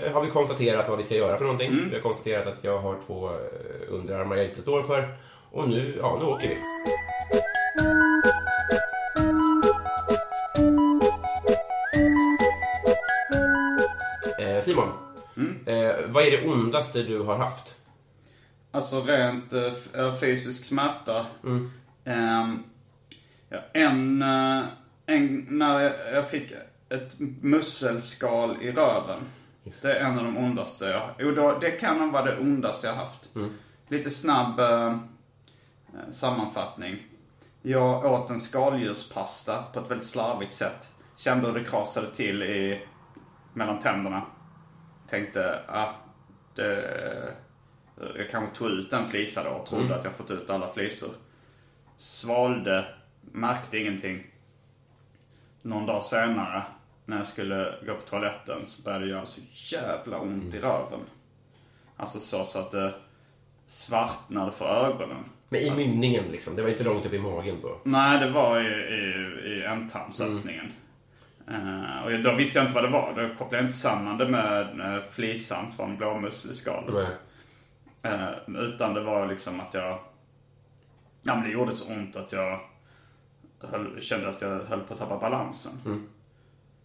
eh, 0.05 0.13
har 0.13 0.25
vi 0.25 0.31
konstaterat 0.31 0.89
vad 0.89 0.99
vi 0.99 1.05
ska 1.05 1.15
göra 1.15 1.37
för 1.39 1.45
någonting. 1.45 1.89
Vi 1.89 1.95
har 1.95 2.03
konstaterat 2.03 2.47
att 2.47 2.65
jag 2.65 2.79
har 2.79 2.99
två 3.07 3.29
eh, 3.31 3.35
underarmar 3.89 4.37
jag 4.37 4.45
inte 4.45 4.61
står 4.61 4.83
för. 4.83 5.09
Och 5.51 5.69
nu, 5.69 5.95
ja, 5.99 6.17
nu 6.21 6.27
åker 6.27 6.49
vi. 6.49 6.57
Eh, 14.79 14.85
Simon, 15.35 15.59
eh, 15.67 16.11
vad 16.11 16.23
är 16.25 16.31
det 16.31 16.49
ondaste 16.49 17.03
du 17.03 17.23
har 17.23 17.37
haft? 17.37 17.75
Alltså 18.71 19.03
rent 19.03 19.53
eh, 19.53 19.73
eh, 19.95 20.15
fysisk 20.21 20.65
smärta. 20.65 21.27
Ehm, 22.05 22.63
ja, 23.49 23.59
en, 23.73 24.23
eh, 24.23 24.65
en, 25.07 25.47
när 25.51 25.81
jag, 25.81 25.93
jag 26.13 26.31
fick 26.31 26.53
ett 26.89 27.17
musselskal 27.41 28.57
i 28.63 28.73
röven. 28.73 29.19
Det 29.81 29.93
är 29.93 30.05
en 30.05 30.19
av 30.19 30.25
de 30.25 30.37
ondaste 30.37 30.85
jag 30.85 31.11
Jo, 31.19 31.31
då, 31.31 31.59
det 31.61 31.71
kan 31.71 31.99
nog 31.99 32.13
vara 32.13 32.25
det 32.25 32.39
ondaste 32.41 32.87
jag 32.87 32.95
haft. 32.95 33.29
Lite 33.89 34.11
snabb 34.11 34.61
eh, 34.61 34.87
eh, 34.87 36.11
sammanfattning. 36.11 36.97
Jag 37.63 38.05
åt 38.05 38.31
en 38.31 38.41
skaldjurspasta 38.41 39.63
på 39.73 39.81
ett 39.81 39.91
väldigt 39.91 40.09
slarvigt 40.09 40.53
sätt. 40.53 40.91
Kände 41.17 41.47
hur 41.47 41.55
det 41.55 41.65
krasade 41.65 42.15
till 42.15 42.43
i, 42.43 42.87
mellan 43.53 43.79
tänderna. 43.79 44.23
Tänkte, 45.09 45.61
ah, 45.69 45.93
det, 46.55 47.35
jag 48.17 48.31
kanske 48.31 48.57
tog 48.57 48.71
ut 48.71 48.93
en 48.93 49.07
flisa 49.07 49.45
då 49.45 49.51
och 49.51 49.67
trodde 49.67 49.97
att 49.97 50.05
jag 50.05 50.13
fått 50.13 50.31
ut 50.31 50.51
alla 50.51 50.69
flisor. 50.73 51.11
Svalde, 51.97 52.85
märkte 53.21 53.79
ingenting. 53.79 54.27
Någon 55.63 55.87
dag 55.87 56.05
senare, 56.05 56.63
när 57.05 57.19
jag 57.19 57.27
skulle 57.27 57.75
gå 57.87 57.95
på 57.95 58.01
toaletten, 58.01 58.67
så 58.67 58.83
började 58.83 59.05
det 59.05 59.11
göra 59.11 59.27
så 59.27 59.41
jävla 59.53 60.19
ont 60.19 60.55
i 60.55 60.59
röven. 60.59 61.01
Alltså 61.97 62.21
så, 62.21 62.45
så 62.45 62.59
att 62.59 62.71
det 62.71 62.95
svartnade 63.67 64.53
för 64.53 64.87
ögonen. 64.87 65.25
Men 65.49 65.61
i 65.61 65.71
mynningen 65.71 66.25
liksom, 66.25 66.57
det 66.57 66.63
var 66.63 66.69
inte 66.69 66.85
långt 66.85 67.07
upp 67.07 67.13
i 67.13 67.19
magen 67.19 67.57
då. 67.63 67.81
Nej, 67.85 68.21
det 68.21 68.31
var 68.31 68.61
i, 68.61 68.67
i, 68.67 69.53
i 69.53 69.63
ändtarmsöppningen. 69.63 70.73
Eh, 71.51 72.05
och 72.05 72.23
då 72.23 72.35
visste 72.35 72.59
jag 72.59 72.65
inte 72.65 72.75
vad 72.75 72.85
det 72.85 72.91
var. 72.91 73.13
Då 73.17 73.29
kopplade 73.29 73.57
jag 73.57 73.65
inte 73.65 73.77
samman 73.77 74.19
det 74.19 74.29
med 74.29 74.81
uh, 74.81 75.03
flisan 75.11 75.73
från 75.73 75.97
blåmusselskalet. 75.97 77.09
Eh, 78.03 78.29
utan 78.47 78.95
det 78.95 79.01
var 79.01 79.27
liksom 79.27 79.61
att 79.61 79.75
jag... 79.75 79.99
Ja 81.23 81.35
men 81.35 81.45
det 81.45 81.51
gjorde 81.51 81.73
så 81.73 81.93
ont 81.93 82.17
att 82.17 82.33
jag 82.33 82.61
höll, 83.61 84.01
kände 84.01 84.29
att 84.29 84.41
jag 84.41 84.61
höll 84.61 84.81
på 84.81 84.95
att 84.95 85.01
tappa 85.01 85.19
balansen. 85.19 86.07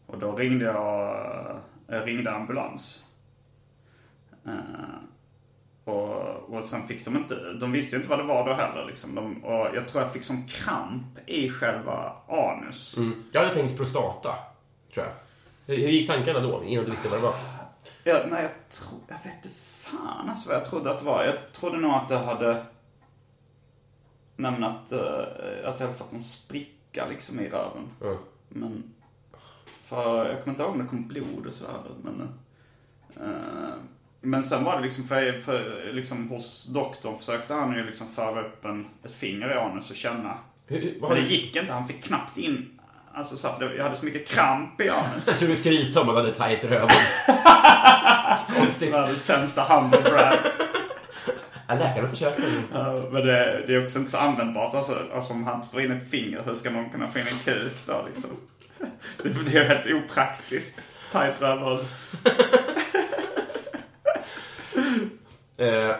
Och 0.05 0.19
då 0.19 0.35
ringde 0.35 0.65
jag, 0.65 1.59
jag 1.87 2.07
ringde 2.07 2.31
ambulans. 2.31 3.05
Eh, 4.45 4.53
och, 5.83 6.53
och 6.53 6.63
sen 6.63 6.87
fick 6.87 7.05
de 7.05 7.17
inte, 7.17 7.53
de 7.53 7.71
visste 7.71 7.95
ju 7.95 7.97
inte 7.97 8.09
vad 8.09 8.19
det 8.19 8.23
var 8.23 8.45
då 8.45 8.53
heller 8.53 8.85
liksom. 8.85 9.15
De, 9.15 9.43
och 9.43 9.75
jag 9.75 9.87
tror 9.87 10.03
jag 10.03 10.13
fick 10.13 10.23
som 10.23 10.47
kramp 10.47 11.19
i 11.25 11.49
själva 11.49 12.13
anus. 12.27 12.97
Mm. 12.97 13.23
Jag 13.31 13.41
hade 13.41 13.53
tänkt 13.53 13.77
prostata, 13.77 14.35
tror 14.93 15.05
jag. 15.05 15.13
Hur, 15.65 15.83
hur 15.83 15.91
gick 15.91 16.07
tankarna 16.07 16.39
då, 16.39 16.63
innan 16.63 16.85
du 16.85 16.91
visste 16.91 17.07
vad 17.07 17.19
det 17.19 17.23
var? 17.23 17.35
Jag, 18.03 18.29
nej, 18.29 18.41
jag 18.41 18.69
tror, 18.69 18.99
jag 19.07 19.15
vet 19.23 19.45
inte 19.45 19.57
fan 19.59 20.29
alltså 20.29 20.49
vad 20.49 20.57
jag 20.57 20.65
trodde 20.65 20.91
att 20.91 20.99
det 20.99 21.05
var. 21.05 21.25
Jag 21.25 21.53
trodde 21.53 21.77
nog 21.77 21.91
att 21.91 22.09
det 22.09 22.17
hade, 22.17 22.65
nej 24.35 24.51
men 24.51 24.63
att, 24.63 24.91
att 24.91 25.79
jag 25.79 25.87
hade 25.87 25.93
fått 25.93 26.13
en 26.13 26.21
spricka 26.21 27.07
liksom 27.09 27.39
i 27.39 27.49
röven. 27.49 27.89
Ja. 28.01 28.17
Men, 28.49 28.93
för 29.83 30.29
jag 30.29 30.43
kommer 30.43 30.53
inte 30.53 30.63
ihåg 30.63 30.71
om 30.71 30.79
det 30.79 30.85
kom 30.85 31.07
blod 31.07 31.45
och 31.45 31.53
sådär. 31.53 31.73
Men, 32.03 32.29
eh, 33.15 33.73
men 34.21 34.43
sen 34.43 34.63
var 34.63 34.77
det 34.77 34.83
liksom, 34.83 35.03
för, 35.03 35.39
för 35.39 35.89
liksom 35.93 36.29
hos 36.29 36.65
doktorn 36.65 37.17
försökte 37.17 37.53
han 37.53 37.73
ju 37.73 37.85
liksom 37.85 38.07
föra 38.07 38.47
upp 38.47 38.65
en, 38.65 38.87
ett 39.03 39.11
finger 39.11 39.51
i 39.51 39.53
anus 39.53 39.89
och 39.89 39.95
känna 39.95 40.37
Hur, 40.67 40.97
Men 41.01 41.09
det 41.09 41.21
gick 41.21 41.55
inte, 41.55 41.73
han 41.73 41.87
fick 41.87 42.03
knappt 42.03 42.37
in... 42.37 42.80
Alltså 43.13 43.37
så 43.37 43.53
för 43.53 43.75
jag 43.75 43.83
hade 43.83 43.95
så 43.95 44.05
mycket 44.05 44.27
kramp 44.27 44.81
i 44.81 44.89
armen. 44.89 45.21
Jag 45.27 45.37
tror 45.37 45.49
du 45.49 45.55
skryta 45.55 46.01
om 46.01 46.09
att 46.09 46.15
du 46.15 46.21
hade 46.21 46.33
tajt 46.33 46.63
röv. 46.63 46.87
Konstigt. 48.57 48.91
Den 48.91 49.17
sämsta 49.17 49.63
humble 49.63 50.01
brag. 50.01 50.33
Ja, 51.67 51.75
läkarna 51.75 52.07
försökte. 52.07 52.41
Ja, 52.73 53.03
Men 53.11 53.25
det, 53.25 53.63
det 53.67 53.75
är 53.75 53.85
också 53.85 53.99
inte 53.99 54.11
så 54.11 54.17
användbart. 54.17 54.75
Alltså, 54.75 54.97
alltså 55.15 55.33
om 55.33 55.43
han 55.43 55.55
inte 55.55 55.69
får 55.69 55.81
in 55.81 55.91
ett 55.91 56.09
finger, 56.09 56.43
hur 56.45 56.55
ska 56.55 56.69
någon 56.69 56.89
kunna 56.89 57.07
få 57.07 57.19
in 57.19 57.25
en 57.27 57.53
kuk 57.53 57.73
då 57.85 58.05
liksom? 58.07 58.29
Det, 59.23 59.51
det 59.51 59.57
är 59.57 59.69
helt 59.69 60.03
opraktiskt. 60.05 60.81
Tajt 61.11 61.41
rövhål. 61.41 61.85
Eh, 65.57 65.95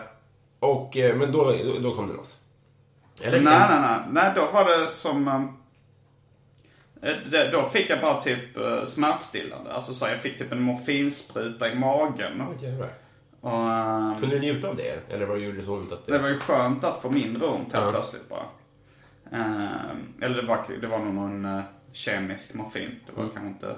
och, 0.58 0.96
eh, 0.96 1.16
men 1.16 1.32
då, 1.32 1.56
då, 1.82 1.94
kom 1.94 2.08
det 2.08 2.14
loss. 2.14 2.36
Eller? 3.20 3.40
Nej, 3.40 3.66
nej, 3.70 3.80
nej. 3.80 4.00
Nej, 4.10 4.32
då 4.34 4.50
var 4.50 4.64
det 4.64 4.88
som... 4.88 5.24
det, 5.24 5.61
då 7.52 7.64
fick 7.64 7.90
jag 7.90 8.00
bara 8.00 8.22
typ 8.22 8.56
eh, 8.56 8.84
smärtstillande. 8.84 9.72
Alltså 9.72 9.94
så 9.94 10.04
här, 10.04 10.12
jag 10.12 10.20
fick 10.22 10.38
typ 10.38 10.52
en 10.52 10.62
morfinspruta 10.62 11.72
i 11.72 11.74
magen. 11.74 12.42
Jävlar. 12.60 12.88
Och, 13.40 13.50
eh, 13.70 14.18
Kunde 14.20 14.34
du 14.36 14.40
njuta 14.40 14.68
av 14.68 14.76
det? 14.76 15.12
Eller 15.12 15.26
var 15.26 15.36
det 15.36 15.42
gjorde 15.42 15.56
det 15.56 15.62
så 15.62 15.76
ont 15.76 15.92
att 15.92 16.06
det 16.06 16.18
var 16.18 16.28
ju 16.28 16.38
skönt 16.38 16.84
att 16.84 17.02
få 17.02 17.10
mindre 17.10 17.46
ont 17.46 17.72
helt 17.72 17.90
plötsligt 17.90 18.28
bara. 18.28 18.44
Eh, 19.32 19.90
eller 20.20 20.42
det 20.42 20.48
var, 20.48 20.64
det 20.80 20.86
var 20.86 20.98
nog 20.98 21.14
någon 21.14 21.44
eh, 21.44 21.62
kemisk 21.92 22.54
morfin. 22.54 23.00
Det 23.06 23.12
var 23.22 23.28
kanske 23.28 23.48
inte 23.48 23.76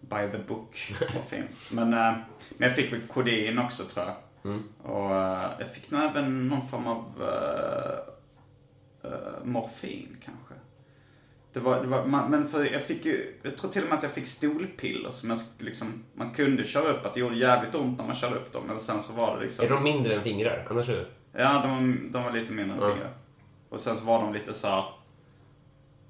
by 0.00 0.30
the 0.32 0.38
book 0.48 0.76
morfin. 1.14 1.44
men, 1.72 1.92
eh, 1.94 2.14
men 2.56 2.68
jag 2.68 2.74
fick 2.76 2.92
väl 2.92 3.00
kodein 3.00 3.58
också 3.58 3.84
tror 3.84 4.06
jag. 4.06 4.14
Och 4.82 5.14
eh, 5.14 5.50
jag 5.58 5.70
fick 5.70 5.90
nog 5.90 6.02
även 6.02 6.48
någon 6.48 6.68
form 6.68 6.86
av 6.86 7.04
eh, 7.20 7.98
eh, 9.10 9.44
morfin 9.44 10.16
kanske. 10.24 10.45
Det 11.56 11.62
var, 11.62 11.80
det 11.82 11.86
var, 11.86 12.04
man, 12.06 12.30
men 12.30 12.46
för 12.46 12.64
jag 12.64 12.82
fick 12.82 13.04
ju, 13.04 13.34
jag 13.42 13.56
tror 13.56 13.70
till 13.70 13.82
och 13.82 13.88
med 13.88 13.96
att 13.96 14.02
jag 14.02 14.12
fick 14.12 14.26
stolpiller 14.26 15.10
som 15.10 15.30
jag 15.30 15.38
liksom, 15.58 16.04
man 16.14 16.30
kunde 16.30 16.64
köra 16.64 16.88
upp. 16.88 17.06
Att 17.06 17.14
det 17.14 17.20
gjorde 17.20 17.36
jävligt 17.36 17.74
ont 17.74 17.98
när 17.98 18.06
man 18.06 18.14
körde 18.14 18.36
upp 18.36 18.52
dem. 18.52 18.62
Men 18.66 18.80
sen 18.80 19.02
så 19.02 19.12
var 19.12 19.36
det 19.36 19.42
liksom. 19.42 19.64
Är 19.64 19.68
de 19.68 19.82
mindre 19.82 20.14
än 20.14 20.22
fingrar? 20.22 20.66
Annars 20.70 20.88
är 20.88 20.96
det... 20.96 21.06
Ja, 21.32 21.62
de, 21.62 21.98
de 22.12 22.22
var 22.24 22.30
lite 22.32 22.52
mindre 22.52 22.76
än 22.76 22.82
Ja. 22.82 22.90
fingrar. 22.94 23.12
Och 23.68 23.80
sen 23.80 23.96
så 23.96 24.04
var 24.04 24.22
de 24.22 24.34
lite 24.34 24.54
så 24.54 24.68
här 24.68 24.84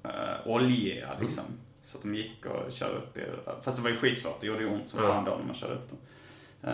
uh, 0.05 0.47
oljiga 0.47 1.09
liksom. 1.19 1.43
Så 1.81 1.97
att 1.97 2.03
de 2.03 2.15
gick 2.15 2.45
och 2.45 2.71
körde 2.71 2.97
upp 2.97 3.17
i, 3.17 3.21
Fast 3.61 3.77
det 3.77 3.83
var 3.83 3.89
ju 3.89 3.95
skitsvårt. 3.95 4.41
Det 4.41 4.47
gjorde 4.47 4.61
ju 4.61 4.69
ont 4.69 4.89
som 4.89 5.03
Ja. 5.03 5.09
fan 5.09 5.25
då 5.25 5.31
när 5.35 5.45
man 5.45 5.55
körde 5.55 5.73
upp 5.73 5.89
dem. 5.89 5.97
Uh, 6.63 6.73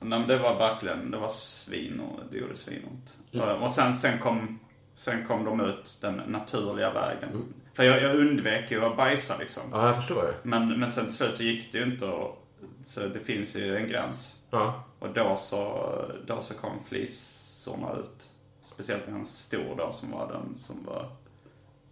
nej 0.00 0.18
men 0.18 0.26
det 0.28 0.38
var 0.38 0.54
verkligen, 0.58 1.10
det 1.10 1.18
var 1.18 1.28
svin 1.28 2.00
och 2.00 2.20
det 2.30 2.38
gjorde 2.38 2.56
svinont. 2.56 3.16
Uh, 3.34 3.42
och 3.42 3.70
sen, 3.70 3.94
sen 3.94 4.18
kom, 4.18 4.58
sen 4.94 5.26
kom 5.26 5.44
de 5.44 5.60
ut 5.60 5.98
den 6.00 6.14
naturliga 6.26 6.92
vägen. 6.92 7.28
För 7.74 7.84
jag, 7.84 8.02
jag 8.02 8.16
undvek 8.16 8.70
ju 8.70 8.84
att 8.84 8.96
bajsa 8.96 9.36
liksom. 9.38 9.62
Ja, 9.72 9.86
jag 9.86 9.96
förstår. 9.96 10.34
Men, 10.42 10.80
men 10.80 10.90
sen 10.90 11.04
till 11.04 11.14
slut 11.14 11.34
så 11.34 11.42
gick 11.42 11.72
det 11.72 11.78
ju 11.78 11.84
inte 11.84 12.06
och, 12.06 12.46
Så 12.86 13.00
det 13.00 13.20
finns 13.20 13.56
ju 13.56 13.76
en 13.76 13.88
gräns. 13.88 14.36
Ja. 14.50 14.84
Och 14.98 15.08
då 15.08 15.36
så, 15.36 15.88
då 16.26 16.42
så 16.42 16.54
kom 16.54 16.84
flisorna 16.88 17.92
ut. 17.92 18.28
Speciellt 18.64 19.08
en 19.08 19.26
stor 19.26 19.74
då 19.78 19.92
som 19.92 20.10
var 20.10 20.28
den 20.32 20.58
som 20.58 20.84
var 20.84 21.10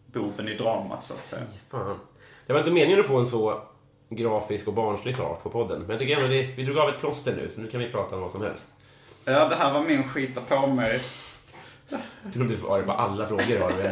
boven 0.07 0.49
i 0.49 0.55
dramat 0.55 1.05
så 1.05 1.15
att 1.15 1.25
säga. 1.25 1.43
Fan. 1.69 1.99
Det 2.47 2.53
var 2.53 2.61
inte 2.61 2.73
meningen 2.73 3.01
att 3.01 3.07
få 3.07 3.19
en 3.19 3.27
så 3.27 3.63
grafisk 4.09 4.69
och 4.69 4.75
barnslig 4.75 5.15
start 5.15 5.43
på 5.43 5.51
podden. 5.51 5.81
Men 5.81 5.91
jag 5.91 5.99
tycker 5.99 6.17
ändå 6.17 6.29
vi, 6.29 6.43
vi 6.57 6.65
drog 6.65 6.79
av 6.79 6.89
ett 6.89 7.01
plåster 7.01 7.37
nu, 7.37 7.51
så 7.55 7.61
nu 7.61 7.71
kan 7.71 7.81
vi 7.81 7.91
prata 7.91 8.17
om 8.17 8.23
vad 8.23 8.31
som 8.31 8.43
helst. 8.43 8.71
Ja, 9.25 9.49
det 9.49 9.57
här 9.57 9.73
var 9.73 9.85
min 9.85 10.09
skita 10.09 10.41
på 10.41 10.67
mig. 10.67 11.01
Jag 12.23 12.33
tror 12.33 12.45
du 12.45 12.57
svarade 12.57 12.85
på 12.87 12.93
alla 12.93 13.27
frågor 13.27 13.61
har 13.61 13.69
du. 13.71 13.91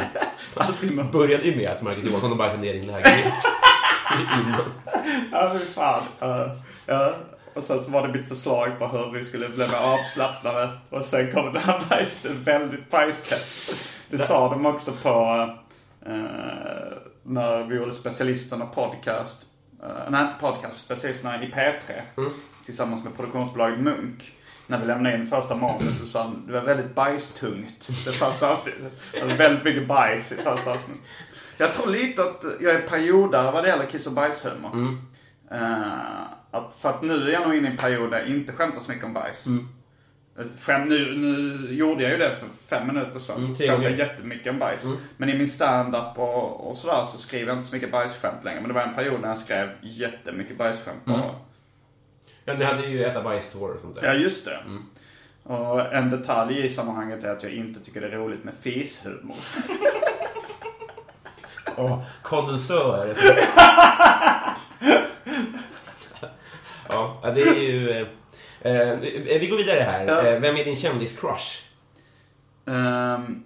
Alltid 0.55 1.11
började 1.11 1.45
ju 1.45 1.57
med 1.57 1.71
att 1.71 1.83
Marcus 1.83 2.05
Johansson 2.05 2.31
har 2.31 2.37
bajsat 2.37 2.61
ner 2.61 2.75
i 2.75 2.79
din 2.79 2.87
lägenhet. 2.87 3.35
Ja, 5.33 5.55
fy 5.59 5.65
fan. 5.65 6.03
Ja, 6.19 6.57
ja. 6.87 7.15
Och 7.55 7.63
sen 7.63 7.81
så 7.81 7.91
var 7.91 8.07
det 8.07 8.19
mitt 8.19 8.29
förslag 8.29 8.79
på 8.79 8.87
hur 8.87 9.13
vi 9.13 9.25
skulle 9.25 9.49
bli 9.49 9.59
mer 9.69 9.77
avslappnade. 9.77 10.69
Och 10.91 11.05
sen 11.05 11.33
kom 11.33 11.53
det 11.53 11.61
här 11.61 11.83
bajset 11.91 12.31
väldigt 12.33 12.91
bajstätt. 12.91 13.75
Det 14.11 14.19
sa 14.19 14.49
de 14.51 14.67
också 14.67 14.93
på 15.03 15.09
eh, 16.07 16.13
när 17.23 17.65
vi 17.65 17.77
gjorde 17.77 17.93
specialisterna 17.93 18.67
podcast. 18.67 19.47
Eh, 19.83 20.11
nej, 20.11 20.25
inte 20.25 20.37
podcast. 20.41 20.79
Specialisterna 20.79 21.43
i 21.43 21.47
P3. 21.47 21.93
Tillsammans 22.65 23.05
med 23.05 23.17
produktionsbolaget 23.17 23.81
Munk. 23.81 24.33
När 24.71 24.79
vi 24.79 24.87
lämnade 24.87 25.17
in 25.17 25.27
första 25.27 25.55
manus 25.55 25.99
så 25.99 26.07
sa 26.07 26.23
han 26.23 26.47
det 26.47 26.53
var 26.53 26.61
väldigt 26.61 26.95
bajstungt. 26.95 27.89
Det 28.05 28.13
första 28.13 28.51
avsnittet. 28.51 28.81
Det 29.13 29.25
var 29.25 29.35
väldigt 29.35 29.65
mycket 29.65 29.89
bajs 29.89 30.33
i 30.33 30.35
första 30.35 30.71
avsnittet. 30.71 31.03
Jag 31.57 31.73
tror 31.75 31.87
lite 31.87 32.23
att 32.23 32.45
jag 32.61 32.75
är 32.75 32.81
periodare 32.83 33.51
vad 33.53 33.65
det 33.65 33.69
gäller 33.69 33.87
kiss 33.87 34.07
och 34.07 34.13
bajshumor. 34.13 34.71
Eh, 35.51 36.23
att, 36.51 36.75
för 36.81 36.89
att 36.89 37.03
nu 37.03 37.29
är 37.29 37.33
jag 37.33 37.43
nog 37.49 37.57
inne 37.57 37.69
i 37.69 37.71
en 37.71 37.77
period 37.77 38.11
där 38.11 38.19
jag 38.19 38.29
inte 38.29 38.53
skämtar 38.53 38.81
så 38.81 38.91
mycket 38.91 39.05
om 39.05 39.13
bajs. 39.15 39.47
Eh, 40.39 40.45
Skämt, 40.61 40.89
nu, 40.89 41.17
nu 41.17 41.67
gjorde 41.75 42.03
jag 42.03 42.13
ju 42.13 42.19
det 42.19 42.37
för 42.37 42.49
fem 42.69 42.87
minuter 42.87 43.19
sedan. 43.19 43.37
Mm, 43.37 43.55
Skämtade 43.69 43.97
jättemycket 43.97 44.53
om 44.53 44.59
bajs. 44.59 44.85
Men 45.17 45.29
i 45.29 45.39
min 45.39 45.47
stand-up 45.47 46.19
och, 46.19 46.69
och 46.71 46.77
sådär 46.77 47.05
så 47.05 47.19
skriver 47.19 47.47
jag 47.49 47.57
inte 47.59 47.69
så 47.69 47.75
mycket 47.75 47.93
bajsskämt 47.93 48.45
längre. 48.45 48.61
Men 48.61 48.69
det 48.69 48.75
var 48.75 48.83
en 48.83 48.95
period 48.95 49.21
när 49.21 49.29
jag 49.29 49.39
skrev 49.39 49.71
jättemycket 49.83 50.59
bajsskämt 50.59 51.05
bara. 51.05 51.35
Ja, 52.49 52.55
ni 52.55 52.65
hade 52.65 52.87
ju 52.87 53.05
äta 53.05 53.23
bajstår 53.23 53.71
och 53.71 53.81
sånt 53.81 53.95
där. 53.95 54.05
Ja, 54.05 54.15
just 54.15 54.45
det. 54.45 54.59
Och 55.43 55.93
en 55.95 56.11
detalj 56.11 56.67
i 56.67 56.69
sammanhanget 56.69 57.25
är 57.25 57.29
att 57.29 57.43
jag 57.43 57.53
inte 57.53 57.81
tycker 57.81 58.01
det 58.01 58.07
är 58.07 58.11
roligt 58.11 58.45
med 58.45 58.55
fishumor. 58.61 59.37
Åh, 61.77 62.03
kondensör. 62.23 63.17
ja, 66.89 67.23
det 67.35 67.43
är 67.43 67.63
ju... 67.63 67.91
Eh, 68.61 68.79
eh, 68.81 68.99
vi 69.41 69.47
går 69.51 69.57
vidare 69.57 69.81
här. 69.81 70.07
Ja. 70.07 70.23
Eh, 70.23 70.41
vem 70.41 70.57
är 70.57 70.65
din 70.65 70.77
kändis-crush? 70.77 71.63
Ehm, 72.67 73.45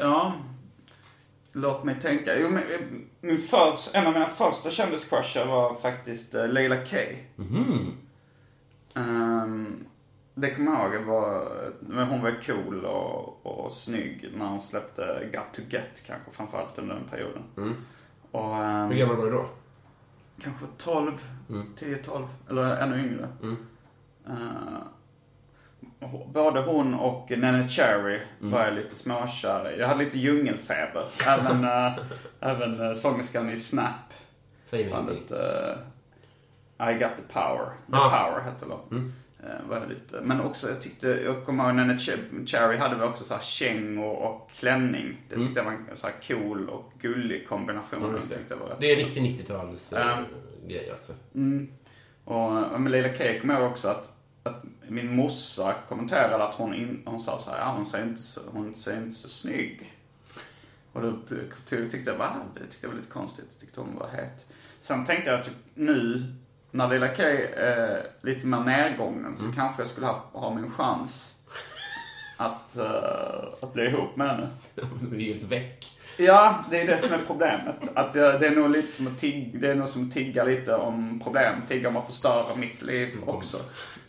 ja, 0.00 0.34
låt 1.52 1.84
mig 1.84 2.00
tänka. 2.00 2.38
Jo, 2.38 2.48
men, 2.48 2.62
eh, 2.62 2.80
min 3.24 3.38
först, 3.38 3.94
en 3.94 4.06
av 4.06 4.12
mina 4.12 4.26
första 4.26 4.70
kändiscrushar 4.70 5.46
var 5.46 5.74
faktiskt 5.74 6.34
uh, 6.34 6.48
Leila 6.48 6.76
K. 6.76 6.96
Ehm, 8.94 9.84
det 10.34 10.50
kommer 10.50 10.72
jag 10.72 10.94
ihåg. 10.94 11.04
Var, 11.04 11.48
men 11.80 12.08
hon 12.08 12.22
var 12.22 12.34
cool 12.46 12.84
och, 12.84 13.46
och 13.46 13.72
snygg 13.72 14.30
när 14.36 14.46
hon 14.46 14.60
släppte 14.60 15.28
Got 15.32 15.54
to 15.54 15.62
Get 15.70 16.02
kanske 16.06 16.30
framförallt 16.30 16.78
under 16.78 16.94
den 16.94 17.08
perioden. 17.08 17.42
Och, 18.30 18.56
ehm, 18.56 18.90
Hur 18.90 18.98
gammal 18.98 19.16
var 19.16 19.24
du 19.24 19.30
då? 19.30 19.46
Kanske 20.42 20.66
12, 20.78 21.12
10-12 21.48 22.26
eller 22.50 22.76
ännu 22.76 22.98
yngre. 22.98 23.28
Eh, 24.26 24.78
både 26.26 26.60
hon 26.60 26.94
och 26.94 27.30
Nene 27.30 27.68
Cherry 27.68 28.20
var 28.38 28.64
jag 28.64 28.74
lite 28.74 28.94
småkär 28.94 29.72
i. 29.72 29.78
Jag 29.80 29.88
hade 29.88 30.04
lite 30.04 30.18
djungelfeber. 30.18 31.02
Även, 31.26 31.64
uh, 31.64 31.98
även 32.40 32.80
uh, 32.80 32.94
sångerskan 32.94 33.50
i 33.50 33.56
Snap. 33.56 33.90
Säg 34.66 34.84
mig 34.84 34.92
Bandet 34.92 35.32
uh, 35.32 36.88
I 36.90 36.92
got 36.98 37.16
the 37.16 37.32
power. 37.32 37.66
The 37.90 37.96
Ah. 37.96 38.08
power 38.26 38.40
hette 38.40 38.66
låten. 38.66 39.12
Eh, 39.42 39.68
var 39.68 39.76
jag 39.76 39.88
lite, 39.88 40.20
men 40.20 40.40
också 40.40 40.68
jag 40.68 40.82
tyckte, 40.82 41.08
jag 41.08 41.44
kommer 41.44 41.64
ihåg 41.66 41.74
Nene 41.74 41.94
Ch- 41.94 42.46
Cherry 42.46 42.76
hade 42.76 42.94
väl 42.96 43.08
också 43.08 43.24
så 43.24 43.34
här 43.34 43.42
käng 43.42 43.98
och, 43.98 44.50
klänning. 44.56 45.16
Det 45.28 45.36
tyckte 45.36 45.60
jag 45.60 45.64
var 45.64 45.72
en 45.72 45.86
så 45.94 46.06
här 46.06 46.14
cool 46.28 46.68
och 46.68 46.92
gullig 47.00 47.48
kombination. 47.48 48.02
Ja, 48.02 48.14
just 48.16 48.30
Jag 48.48 48.56
var 48.56 48.66
rätt 48.66 48.80
Det 48.80 48.86
är 48.92 48.96
en 48.96 49.04
riktig 49.04 49.22
90-tals 49.22 49.92
eh, 49.92 50.06
Ja. 50.06 50.16
grej 50.68 50.90
alltså. 50.90 51.12
Och 52.24 52.72
och 52.72 52.80
med 52.80 52.92
Leila 52.92 53.08
K 53.18 53.24
kommer 53.40 53.54
jag 53.54 53.70
också 53.70 53.88
att, 53.88 54.13
att 54.44 54.62
min 54.88 55.16
morsa 55.16 55.74
kommenterade 55.88 56.44
att 56.44 56.54
hon, 56.54 56.74
in, 56.74 57.02
hon 57.06 57.20
sa 57.20 57.38
så 57.38 57.50
här, 57.50 57.58
ja 57.58 57.72
hon 57.76 57.86
ser 57.86 58.02
inte 58.02 58.22
så, 58.22 58.40
hon 58.52 58.74
ser 58.74 58.96
inte 58.96 59.16
så 59.16 59.28
snygg. 59.28 59.92
Och 60.92 61.02
då 61.02 61.12
ty- 61.28 61.36
ty- 61.68 61.90
tyckte 61.90 62.10
jag, 62.10 62.18
va? 62.18 62.36
Det 62.54 62.60
tyckte 62.60 62.78
jag 62.80 62.88
var 62.88 62.96
lite 62.96 63.10
konstigt. 63.10 63.44
Jag 63.52 63.60
tyckte 63.60 63.80
hon 63.80 63.96
var 63.98 64.08
het. 64.08 64.46
Sen 64.80 65.04
tänkte 65.04 65.30
jag 65.30 65.40
att 65.40 65.50
nu, 65.74 66.22
när 66.70 66.88
Leila 66.88 67.08
K 67.08 67.22
är 67.56 68.06
lite 68.20 68.46
mer 68.46 68.60
nedgången, 68.60 69.36
så 69.36 69.52
kanske 69.56 69.82
jag 69.82 69.88
skulle 69.88 70.06
ha, 70.06 70.24
ha 70.32 70.54
min 70.54 70.70
chans 70.70 71.36
att, 72.36 72.76
eh, 72.76 73.44
att 73.62 73.72
bli 73.72 73.84
ihop 73.84 74.16
med 74.16 74.28
henne. 74.28 74.48
Du 75.10 75.16
är 75.16 75.20
helt 75.20 75.42
väck. 75.42 75.90
Ja, 76.16 76.64
det 76.70 76.80
är 76.80 76.86
det 76.86 76.98
som 76.98 77.12
är 77.12 77.22
problemet. 77.26 77.90
Att 77.94 78.14
jag, 78.14 78.40
det 78.40 78.46
är 78.46 78.50
nog 78.56 78.70
lite 78.70 78.92
som 78.92 79.06
att 79.06 79.18
tigga, 79.18 79.58
det 79.60 79.68
är 79.70 79.74
nog 79.74 79.88
som 79.88 80.06
att 80.08 80.12
tigga 80.14 80.44
lite 80.44 80.74
om 80.74 81.20
problem. 81.20 81.54
Tigga 81.68 81.88
om 81.88 81.96
att 81.96 82.06
förstöra 82.06 82.54
mitt 82.56 82.82
liv 82.82 83.18
också. 83.26 83.58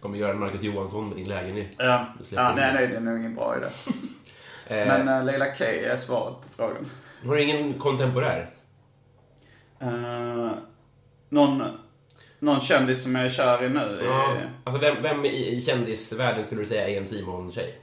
Kommer 0.05 0.17
göra 0.17 0.31
en 0.31 0.39
Marcus 0.39 0.61
Johansson 0.61 1.07
med 1.09 1.17
din 1.17 1.27
lägenhet. 1.27 1.67
Ja, 1.77 2.05
ja 2.29 2.53
nej, 2.55 2.73
nej, 2.73 2.87
det 2.87 2.95
är 2.95 2.99
nog 2.99 3.19
ingen 3.19 3.35
bra 3.35 3.57
idé. 3.57 3.67
Eh, 4.67 4.87
Men 4.87 5.09
uh, 5.09 5.25
Leila 5.25 5.45
K 5.45 5.63
är 5.63 5.97
svaret 5.97 6.35
på 6.41 6.47
frågan. 6.55 6.85
Har 7.25 7.35
du 7.35 7.43
ingen 7.43 7.73
kontemporär? 7.73 8.49
Uh, 9.83 10.51
någon, 11.29 11.63
någon 12.39 12.61
kändis 12.61 13.03
som 13.03 13.15
jag 13.15 13.25
är 13.25 13.29
kär 13.29 13.63
i 13.63 13.69
nu? 13.69 14.01
Ja. 14.03 14.35
Är, 14.35 14.51
Alltså 14.63 14.81
vem, 14.81 15.03
vem 15.03 15.25
i, 15.25 15.55
i 15.55 15.61
kändisvärlden 15.61 16.45
skulle 16.45 16.61
du 16.61 16.65
säga 16.65 16.89
är 16.89 16.97
en 16.97 17.07
Simon-tjej? 17.07 17.79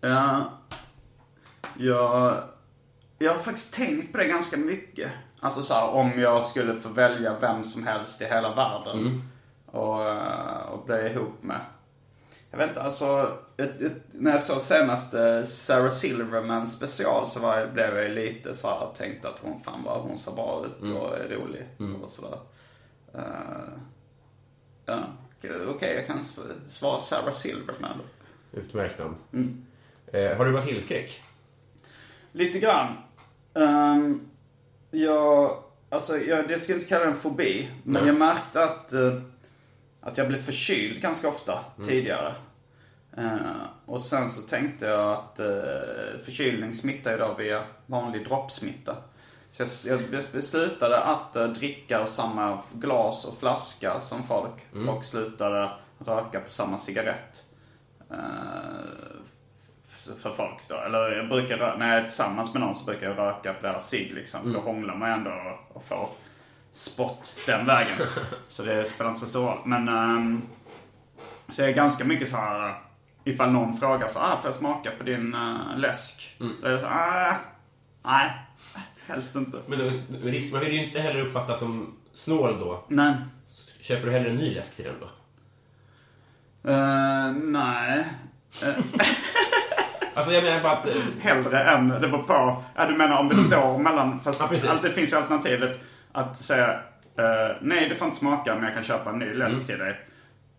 ja, 0.00 0.52
jag, 1.78 2.42
Jag 3.18 3.32
har 3.32 3.38
faktiskt 3.38 3.74
tänkt 3.74 4.12
på 4.12 4.18
det 4.18 4.24
ganska 4.24 4.56
mycket. 4.56 5.10
Alltså 5.40 5.62
så 5.62 5.74
här, 5.74 5.88
om 5.88 6.20
jag 6.20 6.44
skulle 6.44 6.80
få 6.80 6.88
välja 6.88 7.38
vem 7.40 7.64
som 7.64 7.86
helst 7.86 8.22
i 8.22 8.24
hela 8.24 8.54
världen. 8.54 9.22
Och, 9.70 10.04
eh, 10.08 10.60
och 10.72 10.86
bli 10.86 11.10
ihop 11.10 11.42
med. 11.42 11.60
Jag 12.50 12.58
vet 12.58 12.68
inte, 12.68 12.82
alltså. 12.82 13.38
Ett, 13.56 13.80
ett, 13.82 13.92
när 14.12 14.30
jag 14.30 14.40
såg 14.42 14.60
senast 14.60 15.14
eh, 15.14 15.42
Sarah 15.42 15.90
Silverman 15.90 16.66
special 16.68 17.26
så 17.28 17.40
var, 17.40 17.66
blev 17.66 17.98
jag 17.98 18.10
lite 18.10 18.54
så 18.54 18.68
här, 18.68 18.88
tänkte 18.96 19.28
att 19.28 19.38
hon 19.42 19.60
fan 19.60 19.82
vad 19.84 20.00
hon 20.00 20.18
ser 20.18 20.32
bra 20.32 20.64
ut 20.66 20.94
och 20.94 21.16
är 21.18 21.28
rolig. 21.28 21.66
Och 22.02 22.10
sådär. 22.10 22.38
Eh, 23.14 23.20
ja, 24.86 25.04
okej 25.68 25.94
jag 25.94 26.06
kan 26.06 26.18
sv- 26.18 26.68
svara 26.68 27.00
Sarah 27.00 27.32
Silverman. 27.32 28.00
Utmärkt 28.52 28.98
namn. 28.98 29.66
Eh, 30.12 30.36
har 30.36 30.44
du 30.44 30.52
basilskräck? 30.52 31.22
Lite 32.32 32.58
grann. 32.58 32.88
Um, 33.54 34.30
jag, 34.90 35.62
alltså, 35.88 36.18
jag, 36.18 36.48
det 36.48 36.58
skulle 36.58 36.76
inte 36.78 36.88
kalla 36.88 37.04
det 37.04 37.10
en 37.10 37.16
fobi. 37.16 37.68
Men 37.84 38.02
Nej. 38.02 38.06
jag 38.06 38.18
märkte 38.18 38.64
att, 38.64 38.92
eh, 38.92 39.20
att 40.00 40.18
jag 40.18 40.28
blev 40.28 40.38
förkyld 40.38 41.02
ganska 41.02 41.28
ofta 41.28 41.64
tidigare. 41.84 42.34
Eh, 43.16 43.62
och 43.86 44.00
sen 44.00 44.28
så 44.28 44.42
tänkte 44.42 44.86
jag 44.86 45.12
att 45.12 45.40
uh, 45.40 46.20
förkylning 46.24 46.74
smittar 46.74 47.18
då 47.18 47.34
via 47.38 47.64
vanlig 47.86 48.24
droppsmitta. 48.24 48.96
Så 49.52 49.88
jag, 49.88 50.00
jag 50.12 50.24
beslutade 50.32 51.00
att 51.00 51.36
eh, 51.36 51.46
dricka 51.46 52.06
samma 52.06 52.58
glas 52.72 53.24
och 53.24 53.38
flaska 53.38 54.00
som 54.00 54.22
folk. 54.22 54.66
Och 54.88 55.04
slutade 55.04 55.70
röka 55.98 56.40
på 56.40 56.48
samma 56.48 56.78
cigarett. 56.78 57.44
Eh, 58.10 58.16
för 60.16 60.30
folk 60.30 60.68
då. 60.68 60.74
Eller 60.74 61.16
jag 61.16 61.28
brukar, 61.28 61.76
när 61.78 61.88
jag 61.88 61.96
är 61.96 62.02
tillsammans 62.02 62.54
med 62.54 62.60
någon 62.60 62.74
så 62.74 62.84
brukar 62.84 63.08
jag 63.08 63.18
röka 63.18 63.54
på 63.54 63.66
deras 63.66 63.88
cigg 63.88 64.12
liksom. 64.14 64.40
För 64.42 64.50
då 64.50 64.60
hånglar 64.60 64.94
man 64.94 65.10
ändå 65.10 65.30
och, 65.30 65.76
och 65.76 65.84
får 65.84 66.08
spott 66.78 67.36
den 67.46 67.66
vägen. 67.66 67.96
så 68.48 68.62
det 68.62 68.84
spelar 68.84 69.10
inte 69.10 69.20
så 69.20 69.26
stor 69.26 69.46
roll. 69.46 69.58
Men 69.64 69.88
ehm, 69.88 70.42
så 71.48 71.62
jag 71.62 71.68
är 71.70 71.74
ganska 71.74 72.04
mycket 72.04 72.28
så 72.28 72.36
här. 72.36 72.74
Ifall 73.24 73.52
någon 73.52 73.78
frågar 73.78 74.08
så 74.08 74.18
ah, 74.18 74.36
får 74.42 74.50
jag 74.50 74.54
smaka 74.54 74.90
på 74.98 75.04
din 75.04 75.34
uh, 75.34 75.78
läsk? 75.78 76.36
Då 76.38 76.68
är 76.68 76.72
det 76.72 76.78
så 76.78 76.86
ah, 76.86 77.36
nej, 78.04 78.30
helst 79.06 79.34
inte. 79.34 79.58
Men 79.66 79.78
då, 79.78 79.84
man 80.52 80.60
vill 80.60 80.72
ju 80.72 80.84
inte 80.84 81.00
heller 81.00 81.26
uppfattas 81.26 81.58
som 81.58 81.94
snål 82.14 82.58
då. 82.58 82.84
Nej. 82.88 83.14
Köper 83.80 84.06
du 84.06 84.12
hellre 84.12 84.30
en 84.30 84.36
ny 84.36 84.54
läsk 84.54 84.76
till 84.76 84.84
den 84.84 84.94
då? 85.00 85.08
Eh, 86.72 87.32
nej. 87.32 88.06
Alltså 90.14 90.32
jag 90.32 90.44
menar 90.44 90.62
bara 90.62 90.72
att... 90.72 90.88
eh, 90.88 90.94
Hellre 91.20 91.62
än, 91.64 91.88
det 91.88 92.08
beror 92.08 92.22
på. 92.22 92.62
Ja, 92.74 92.86
du 92.86 92.96
menar 92.96 93.18
om 93.18 93.28
det 93.28 93.36
står 93.36 93.78
mellan, 93.78 94.20
fast, 94.20 94.40
Ja, 94.40 94.48
precis. 94.48 94.68
alltså 94.70 94.88
det 94.88 94.92
finns 94.92 95.12
ju 95.12 95.16
alternativet 95.16 95.80
att 96.12 96.36
säga 96.38 96.70
eh, 97.18 97.56
nej 97.60 97.88
du 97.88 97.94
får 97.94 98.06
inte 98.06 98.18
smaka 98.18 98.54
men 98.54 98.64
jag 98.64 98.74
kan 98.74 98.82
köpa 98.84 99.10
en 99.10 99.18
ny 99.18 99.34
läsk 99.34 99.54
Mm. 99.56 99.66
till 99.66 99.78
dig. 99.78 100.00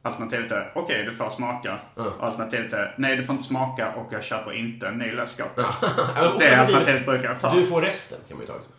Alternativet 0.02 0.52
är 0.52 0.72
okej 0.76 1.04
du 1.04 1.12
får 1.12 1.30
smaka. 1.30 1.78
Ja. 1.96 2.14
Alternativet 2.20 2.74
är 2.74 2.94
nej 2.98 3.16
du 3.16 3.24
får 3.24 3.34
inte 3.34 3.48
smaka 3.48 3.92
och 3.96 4.14
jag 4.14 4.24
köper 4.24 4.54
inte 4.54 4.88
en 4.88 4.98
ny 4.98 5.12
läsk 5.12 5.40
åt 5.42 5.56
dig. 5.56 5.66
Det 6.40 6.56
alternativet 6.60 7.06
brukar 7.06 7.30
jag 7.30 7.40
ta. 7.40 7.54
Du 7.54 7.64
får 7.66 7.82
resten 7.82 8.18
kan 8.28 8.38
man 8.38 8.46
ju 8.46 8.52
ta 8.52 8.54
också. 8.56 8.70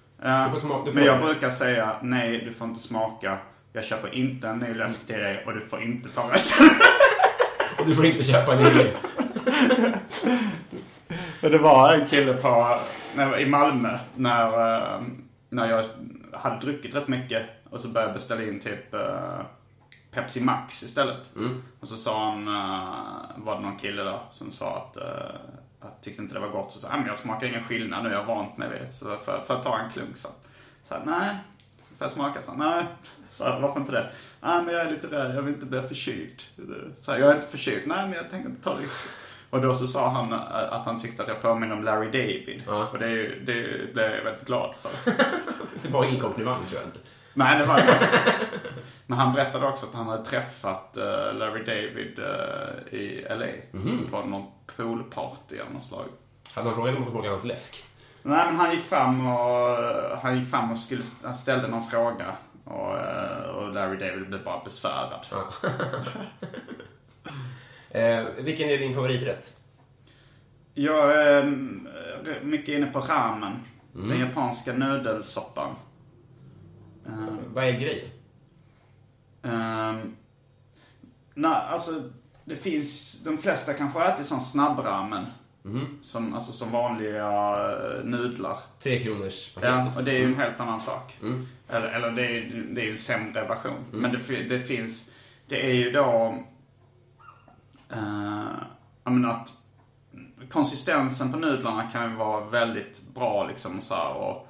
Får 0.52 0.58
smaka- 0.68 0.90
men 0.94 1.04
jag 1.04 1.20
brukar 1.20 1.50
säga 1.50 1.96
nej 2.02 2.38
du 2.44 2.52
får 2.52 2.68
inte 2.68 2.80
smaka. 2.80 3.38
Jag 3.72 3.84
köper 3.84 4.14
inte 4.14 4.48
en 4.48 4.58
ny 4.58 4.74
läsk 4.74 5.06
till 5.06 5.16
dig 5.18 5.42
och 5.46 5.52
du 5.54 5.60
får 5.60 5.82
inte 5.82 6.08
ta 6.08 6.30
resten. 6.32 6.66
Och 7.78 7.86
du 7.86 7.94
får 7.94 8.04
inte 8.06 8.22
köpa 8.24 8.52
en 8.54 8.62
ny. 8.62 8.86
Det 11.50 11.58
var 11.58 11.92
en 11.94 12.06
kille 12.08 12.32
på, 12.34 12.76
när, 13.14 13.38
i 13.40 13.46
Malmö 13.46 13.98
när, 14.14 14.76
eh, 14.96 15.00
när 15.48 15.66
jag 15.70 15.84
hade 16.32 16.60
druckit 16.60 16.94
rätt 16.94 17.08
mycket 17.08 17.46
och 17.70 17.80
så 17.80 17.88
började 17.88 18.10
jag 18.10 18.14
beställa 18.14 18.42
in 18.42 18.60
typ 18.60 18.94
eh, 18.94 19.40
Pepsi 20.10 20.40
Max 20.40 20.82
istället. 20.82 21.30
Och 21.80 21.88
så 21.88 21.96
sa 21.96 22.30
han, 22.30 22.48
uh, 22.48 23.44
var 23.44 23.56
det 23.56 23.60
någon 23.60 23.78
kille 23.78 24.02
där 24.02 24.20
som 24.32 24.50
sa 24.50 24.76
att 24.76 24.96
uh, 24.96 25.40
jag 25.80 25.90
tyckte 26.00 26.22
inte 26.22 26.34
det 26.34 26.40
var 26.40 26.48
gott. 26.48 26.72
Så 26.72 26.80
sa 26.80 26.88
han, 26.88 27.06
jag 27.06 27.18
smakar 27.18 27.46
ingen 27.46 27.64
skillnad 27.64 28.04
nu, 28.04 28.10
jag 28.10 28.24
har 28.24 28.34
vant 28.34 28.56
mig 28.56 28.68
vid 28.68 28.94
Så 28.94 29.16
för, 29.16 29.40
för 29.46 29.56
att 29.56 29.62
ta 29.62 29.78
en 29.78 29.90
klunk 29.90 30.16
så. 30.16 30.28
Så 30.84 30.94
här, 30.94 31.02
nej, 31.06 31.36
får 31.98 32.04
jag 32.04 32.12
smaka? 32.12 32.42
Så, 32.42 32.52
nej. 32.52 32.84
Så 33.30 33.44
här, 33.44 33.60
varför 33.60 33.80
inte 33.80 33.92
det? 33.92 34.12
Nej, 34.40 34.62
men 34.64 34.74
jag 34.74 34.86
är 34.86 34.90
lite 34.90 35.06
rädd, 35.06 35.36
jag 35.36 35.42
vill 35.42 35.54
inte 35.54 35.66
bli 35.66 35.82
förkyld. 35.82 36.42
Så 37.00 37.12
här, 37.12 37.18
jag 37.18 37.30
är 37.30 37.34
inte 37.34 37.46
förkyld, 37.46 37.86
nej 37.86 38.08
men 38.08 38.12
jag 38.12 38.30
tänker 38.30 38.48
inte 38.48 38.62
ta 38.62 38.74
det. 38.74 38.82
Och 39.50 39.60
då 39.60 39.74
så 39.74 39.86
sa 39.86 40.08
han 40.08 40.32
eh, 40.32 40.72
att 40.72 40.86
han 40.86 41.00
tyckte 41.00 41.22
att 41.22 41.28
jag 41.28 41.42
påminner 41.42 41.74
om 41.74 41.84
Larry 41.84 42.06
David. 42.06 42.62
Ja. 42.66 42.88
Och 42.92 42.98
det, 42.98 43.28
det 43.28 43.92
blev 43.94 44.10
jag 44.10 44.24
väldigt 44.24 44.46
glad 44.46 44.74
för. 44.74 45.12
Det 45.82 45.88
var 45.88 46.04
ingen 46.04 46.20
komplimang 46.20 46.66
tror 46.66 46.80
jag 46.80 46.88
inte. 46.88 46.98
Nej, 47.34 47.58
det 47.58 47.64
var 47.64 47.76
det. 47.76 47.98
Men 49.06 49.18
han 49.18 49.34
berättade 49.34 49.66
också 49.66 49.86
att 49.86 49.94
han 49.94 50.06
hade 50.06 50.24
träffat 50.24 50.96
eh, 50.96 51.34
Larry 51.34 51.64
David 51.64 52.18
eh, 52.18 52.98
i 52.98 53.26
LA. 53.30 53.80
På 54.10 54.26
någon 54.26 54.46
poolparty 54.76 55.60
av 55.60 55.72
något 55.72 55.82
slag. 55.82 56.04
Hade 56.54 56.66
man 56.66 56.74
frågat 56.74 56.96
om 56.96 57.02
att 57.02 57.12
få 57.12 57.28
hans 57.28 57.44
läsk? 57.44 57.84
Nej, 58.22 58.46
men 58.46 58.56
han 58.56 58.74
gick 58.74 58.84
fram 58.84 59.26
och, 59.26 59.76
han 60.22 60.38
gick 60.38 60.50
fram 60.50 60.70
och 60.70 60.78
skulle, 60.78 61.02
han 61.24 61.34
ställde 61.34 61.68
någon 61.68 61.84
fråga. 61.84 62.34
Och, 62.64 62.96
och 63.54 63.72
Larry 63.72 63.96
David 63.96 64.28
blev 64.28 64.44
bara 64.44 64.64
besvärad. 64.64 65.26
Eh, 67.90 68.24
vilken 68.38 68.68
är 68.70 68.78
din 68.78 68.94
favoriträtt? 68.94 69.56
Jag 70.74 71.26
är 71.26 71.42
mm, 71.42 71.88
mycket 72.42 72.68
inne 72.68 72.86
på 72.86 73.00
ramen. 73.00 73.52
Den 73.92 74.20
japanska 74.20 74.72
nudelsoppan. 74.72 75.74
Eh, 77.06 77.34
Vad 77.54 77.64
är 77.64 77.72
grejen? 77.72 78.08
Um, 79.42 80.16
nej, 81.34 81.50
alltså 81.68 82.02
det 82.44 82.56
finns, 82.56 83.20
de 83.24 83.38
flesta 83.38 83.74
kanske 83.74 84.04
äter 84.04 84.22
sån 84.22 84.40
snabbramen. 84.40 85.26
Som, 86.02 86.34
alltså 86.34 86.52
som 86.52 86.70
vanliga 86.70 87.26
eh, 87.26 88.04
nudlar. 88.04 88.58
Tre 88.82 88.98
kronors 88.98 89.48
paketet. 89.54 89.74
Ja, 89.74 89.92
och 89.96 90.04
det 90.04 90.10
är 90.12 90.18
ju 90.18 90.24
en 90.24 90.34
helt 90.34 90.60
annan 90.60 90.80
sak. 90.80 91.18
Eller, 91.68 91.96
eller 91.96 92.10
det 92.10 92.26
är 92.26 92.30
ju 92.30 92.66
det 92.74 92.86
är 92.86 92.90
en 92.90 92.98
sämre 92.98 93.44
version. 93.48 93.84
Men 93.90 94.12
det, 94.12 94.42
det 94.42 94.60
finns, 94.60 95.10
det 95.48 95.66
är 95.70 95.74
ju 95.74 95.90
då, 95.90 96.38
jag 99.04 99.12
menar 99.12 99.30
att 99.30 99.52
konsistensen 100.50 101.32
på 101.32 101.38
nudlarna 101.38 101.90
kan 101.90 102.10
ju 102.10 102.16
vara 102.16 102.44
väldigt 102.44 103.02
bra 103.14 103.46
liksom 103.46 103.78
och 103.78 103.84
så 103.84 103.94
här, 103.94 104.14
och, 104.14 104.48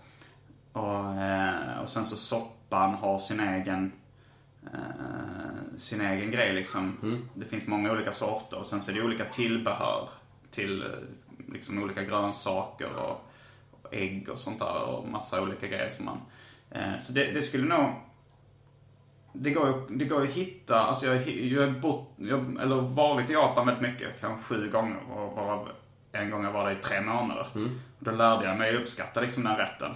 och, 0.73 1.15
eh, 1.15 1.81
och 1.83 1.89
sen 1.89 2.07
så 2.07 2.17
soppan 2.17 2.95
har 2.95 3.19
sin 3.19 3.41
egen 3.41 3.93
eh, 4.73 5.77
sin 5.77 6.01
egen 6.01 6.31
grej 6.31 6.53
liksom. 6.53 6.97
Det 7.35 7.45
finns 7.45 7.67
många 7.67 7.93
olika 7.93 8.13
sorter 8.13 8.59
och 8.59 8.67
sen 8.67 8.83
så 8.83 8.91
är 8.91 8.95
det 8.95 9.03
olika 9.03 9.25
tillbehör 9.25 10.09
till 10.51 10.83
eh, 10.83 10.89
liksom 11.53 11.83
olika 11.83 12.03
grönsaker 12.03 12.93
och, 12.97 13.31
och 13.71 13.95
ägg 13.95 14.29
och 14.29 14.39
sånt 14.39 14.59
där 14.59 14.83
och 14.83 15.09
massa 15.09 15.43
olika 15.43 15.67
grejer 15.67 15.89
som 15.89 16.05
man... 16.05 16.19
Eh, 16.71 16.99
så 16.99 17.13
det, 17.13 17.33
det 17.33 17.43
skulle 17.43 17.65
nog... 17.65 17.91
Det 19.33 19.51
går, 19.51 19.67
ju, 19.69 19.97
det 19.97 20.05
går 20.05 20.23
att 20.23 20.29
hitta, 20.29 20.81
alltså 20.81 21.07
jag, 21.07 21.29
jag 21.29 21.67
har 21.67 21.81
bott, 21.81 22.13
jag, 22.17 22.57
eller 22.61 22.77
varit 22.81 23.31
i 23.31 23.33
Japan 23.33 23.67
väldigt 23.67 23.93
mycket, 23.93 24.21
kanske 24.21 24.43
sju 24.43 24.71
gånger 24.71 24.99
och 25.13 25.35
bara 25.37 25.69
en 26.13 26.31
gång 26.31 26.45
jag 26.45 26.53
var 26.53 26.65
där 26.65 26.73
i 26.73 26.83
tre 26.83 27.01
månader. 27.01 27.47
Då 27.99 28.11
lärde 28.11 28.45
jag 28.45 28.59
mig 28.59 28.77
uppskatta 28.77 29.21
liksom 29.21 29.45
den 29.45 29.57
rätten. 29.57 29.91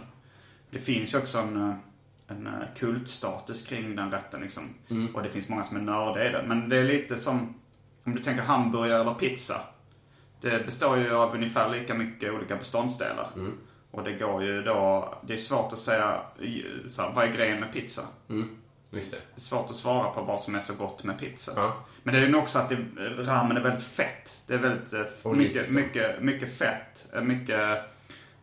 Det 0.71 0.79
finns 0.79 1.15
ju 1.15 1.19
också 1.19 1.39
en, 1.39 1.57
eh, 1.71 1.75
en 2.29 2.47
eh, 2.47 2.53
kultstatus 2.77 3.67
kring 3.67 3.97
den 3.97 4.11
rätten 4.11 4.41
liksom. 4.41 4.63
Och 5.15 5.23
det 5.23 5.29
finns 5.31 5.49
många 5.49 5.65
som 5.65 5.77
är 5.77 5.81
nördiga 5.81 6.29
i 6.29 6.33
det. 6.33 6.45
Men 6.47 6.69
det 6.69 6.79
är 6.79 6.85
lite 6.85 7.17
som, 7.17 7.55
om 8.05 8.15
du 8.15 8.23
tänker 8.23 8.43
hamburgare 8.43 9.01
eller 9.01 9.15
pizza. 9.15 9.61
Det 10.41 10.65
består 10.65 10.99
ju 10.99 11.15
av 11.15 11.35
ungefär 11.35 11.69
lika 11.69 11.95
mycket 11.95 12.33
olika 12.33 12.57
beståndsdelar. 12.57 13.29
Och 13.91 14.05
det 14.05 14.13
går 14.13 14.43
ju 14.45 14.63
då, 14.63 15.15
det 15.27 15.33
är 15.33 15.37
svårt 15.37 15.73
att 15.73 15.79
säga, 15.79 16.21
så 16.89 17.03
här, 17.03 17.13
vad 17.15 17.25
är 17.25 17.33
grejen 17.33 17.61
med 17.61 17.73
pizza? 17.73 18.03
Just 18.95 19.11
det. 19.11 19.41
Svårt 19.41 19.71
att 19.71 19.77
svara 19.77 20.11
på 20.11 20.23
vad 20.23 20.41
som 20.41 20.55
är 20.55 20.61
så 20.61 20.75
gott 20.75 21.05
med 21.05 21.19
pizza. 21.19 21.53
Ja. 21.57 21.75
Men 22.03 22.15
det 22.15 22.21
är 22.21 22.27
ju 22.27 22.35
också 22.37 22.59
att 22.59 22.69
det, 22.69 22.77
ramen 23.19 23.57
är 23.57 23.61
väldigt 23.61 23.83
fett. 23.87 24.43
Det 24.47 24.55
är 24.55 24.59
väldigt 24.59 24.93
eh, 24.93 25.01
Och 25.23 25.37
mycket, 25.37 25.57
liksom. 25.57 25.75
mycket, 25.77 26.23
mycket 26.23 26.59
fett. 26.59 27.09
eh, 27.15 27.21
Mycket, 27.23 27.81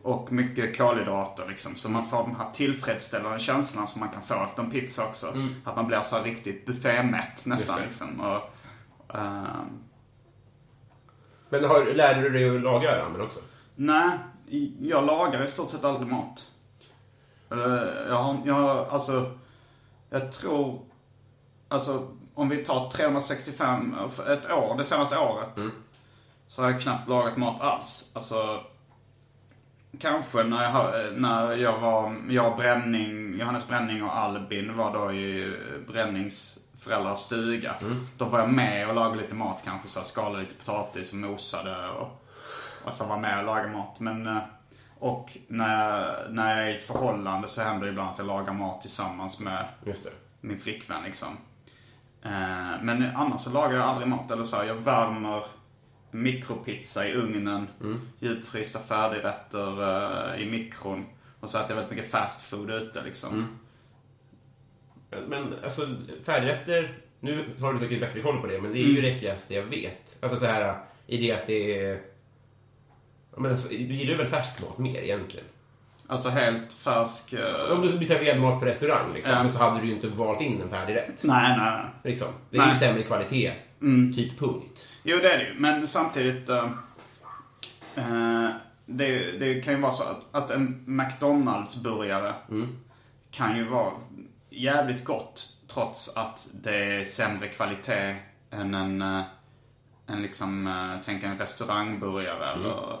och 0.02 0.32
mycket 0.32 0.78
kolhydrater 0.78 1.48
liksom. 1.48 1.76
Så 1.76 1.88
man 1.88 2.06
får 2.08 2.22
den 2.26 2.36
här 2.36 2.50
tillfredsställande 2.52 3.38
känslan 3.38 3.86
som 3.86 4.00
man 4.00 4.08
kan 4.08 4.22
få 4.22 4.44
efter 4.44 4.62
en 4.62 4.70
pizza 4.70 5.04
också. 5.06 5.26
Att 5.64 5.76
man 5.76 5.86
blir 5.86 6.00
så 6.00 6.16
här 6.16 6.22
riktigt 6.24 6.66
buffémätt 6.66 7.46
nästan 7.46 7.80
liksom. 7.80 8.20
Och, 8.20 8.40
ehm, 9.16 9.82
Men 11.48 11.64
har, 11.64 11.94
lärde 11.94 12.20
du 12.20 12.30
dig 12.30 12.56
att 12.56 12.62
laga 12.62 12.98
ramen 12.98 13.20
också? 13.20 13.40
Nej, 13.76 14.18
jag 14.80 15.06
lagar 15.06 15.42
i 15.42 15.46
stort 15.46 15.70
sett 15.70 15.84
aldrig 15.84 16.08
mat. 16.12 16.46
Eller, 17.50 18.06
Jag 18.08 18.22
har, 18.22 18.40
jag 18.44 18.54
har, 18.54 18.86
alltså, 18.86 19.38
jag 20.12 20.32
tror, 20.32 20.82
alltså 21.68 22.08
om 22.34 22.48
vi 22.48 22.64
tar 22.64 22.90
365, 22.90 23.94
för 24.10 24.32
ett 24.32 24.50
år, 24.50 24.76
det 24.78 24.84
senaste 24.84 25.18
året. 25.18 25.48
Så 26.46 26.62
har 26.62 26.70
jag 26.70 26.80
knappt 26.80 27.08
lagat 27.08 27.36
mat 27.36 27.60
alls. 27.60 28.10
Alltså, 28.14 28.60
kanske 29.98 30.42
när 30.42 30.62
jag, 30.64 31.12
när 31.20 31.52
jag 31.56 31.78
var, 31.78 32.16
jag, 32.28 32.56
Bränning, 32.56 33.38
Johannes 33.38 33.68
Bränning 33.68 34.02
och 34.04 34.18
Albin 34.18 34.76
var 34.76 34.92
då 34.92 35.12
i 35.12 35.56
Brännings 35.86 36.58
föräldrars 36.78 37.18
stuga. 37.18 37.74
Då 38.18 38.24
var 38.24 38.38
jag 38.38 38.50
med 38.50 38.88
och 38.88 38.94
lagade 38.94 39.22
lite 39.22 39.34
mat 39.34 39.60
kanske, 39.64 39.88
så 39.88 39.98
här, 39.98 40.06
skalade 40.06 40.42
lite 40.42 40.54
potatis 40.54 41.12
och 41.12 41.18
mosade 41.18 41.88
och, 41.88 42.24
och 42.84 42.92
så 42.92 43.04
var 43.04 43.18
med 43.18 43.38
och 43.38 43.44
lagade 43.44 43.68
mat. 43.68 44.00
Men, 44.00 44.26
eh, 44.26 44.38
och 45.02 45.36
när 45.48 45.98
jag, 45.98 46.32
när 46.34 46.56
jag 46.56 46.66
är 46.68 46.72
i 46.72 46.76
ett 46.76 46.82
förhållande 46.82 47.48
så 47.48 47.62
händer 47.62 47.86
det 47.86 47.90
ibland 47.90 48.10
att 48.10 48.18
jag 48.18 48.26
lagar 48.26 48.52
mat 48.52 48.80
tillsammans 48.80 49.40
med 49.40 49.68
Just 49.86 50.04
det. 50.04 50.10
min 50.40 50.58
flickvän 50.58 51.04
liksom. 51.04 51.28
Eh, 52.22 52.82
men 52.82 53.16
annars 53.16 53.40
så 53.40 53.50
lagar 53.50 53.76
jag 53.76 53.88
aldrig 53.88 54.08
mat. 54.08 54.30
Eller 54.30 54.44
så 54.44 54.56
här, 54.56 54.64
jag 54.64 54.74
värmer 54.74 55.46
mikropizza 56.10 57.08
i 57.08 57.12
ugnen. 57.12 57.68
Djupfrysta 58.18 58.78
färdigrätter 58.78 59.82
eh, 60.34 60.42
i 60.42 60.50
mikron. 60.50 61.06
Och 61.40 61.50
så 61.50 61.58
äter 61.58 61.70
jag 61.70 61.76
väldigt 61.76 61.96
mycket 61.96 62.10
fast 62.10 62.44
food 62.44 62.70
ute 62.70 63.02
liksom. 63.02 63.58
Men 65.28 65.54
alltså, 65.64 65.88
färdigrätter, 66.24 66.94
nu 67.20 67.54
har 67.60 67.72
du 67.72 67.78
säkert 67.78 68.00
bättre 68.00 68.20
koll 68.20 68.40
på 68.40 68.46
det, 68.46 68.60
men 68.60 68.72
det 68.72 68.78
är 68.78 68.86
ju 68.86 69.00
det 69.00 69.08
äckligaste 69.14 69.54
jag 69.54 69.62
vet. 69.62 70.16
Alltså 70.20 70.36
så 70.36 70.46
här, 70.46 70.74
i 71.06 71.16
det 71.16 71.32
att 71.32 71.46
det 71.46 71.86
är... 71.86 72.11
Men 73.36 73.50
alltså, 73.50 73.68
du 73.68 73.74
gillar 73.76 74.18
väl 74.18 74.26
färsk 74.26 74.62
mat 74.62 74.78
mer 74.78 75.00
egentligen? 75.00 75.46
Alltså 76.06 76.28
helt 76.28 76.72
färsk... 76.72 77.32
eh, 77.32 77.72
Om 77.72 77.82
du 77.82 77.98
blir 77.98 78.08
serverad 78.08 78.40
mat 78.40 78.60
på 78.60 78.66
restaurang 78.66 79.14
liksom, 79.14 79.32
Ja. 79.34 79.48
så 79.48 79.58
hade 79.58 79.80
du 79.80 79.86
ju 79.86 79.92
inte 79.92 80.08
valt 80.08 80.40
in 80.40 80.62
en 80.62 80.70
färdig 80.70 80.94
rätt. 80.94 81.24
Nej, 81.24 81.56
nej, 81.58 81.70
nej. 81.76 81.84
Liksom. 82.04 82.28
Det 82.50 82.56
är 82.56 82.60
ju 82.62 82.66
Nej. 82.66 82.76
sämre 82.76 83.02
kvalitet. 83.02 83.52
Typ 84.14 84.38
punkt. 84.38 84.86
Jo, 85.02 85.16
det 85.22 85.32
är 85.32 85.38
det 85.38 85.44
ju. 85.48 85.54
Men 85.60 85.86
samtidigt... 85.86 86.48
eh, 86.48 86.68
det, 88.86 89.30
det 89.38 89.60
kan 89.62 89.74
ju 89.74 89.80
vara 89.80 89.92
så 89.92 90.02
att, 90.02 90.34
att 90.42 90.50
en 90.50 90.84
McDonalds-burgare 90.86 92.32
kan 93.30 93.56
ju 93.56 93.68
vara 93.68 93.92
jävligt 94.50 95.04
gott 95.04 95.48
trots 95.68 96.16
att 96.16 96.48
det 96.52 96.76
är 96.76 97.04
sämre 97.04 97.48
kvalitet 97.48 98.16
än 98.50 98.74
en, 98.74 99.02
en 100.06 100.22
liksom, 100.22 100.84
tänk 101.04 101.22
en 101.24 101.38
restaurangburgare 101.38 102.52
eller, 102.52 102.98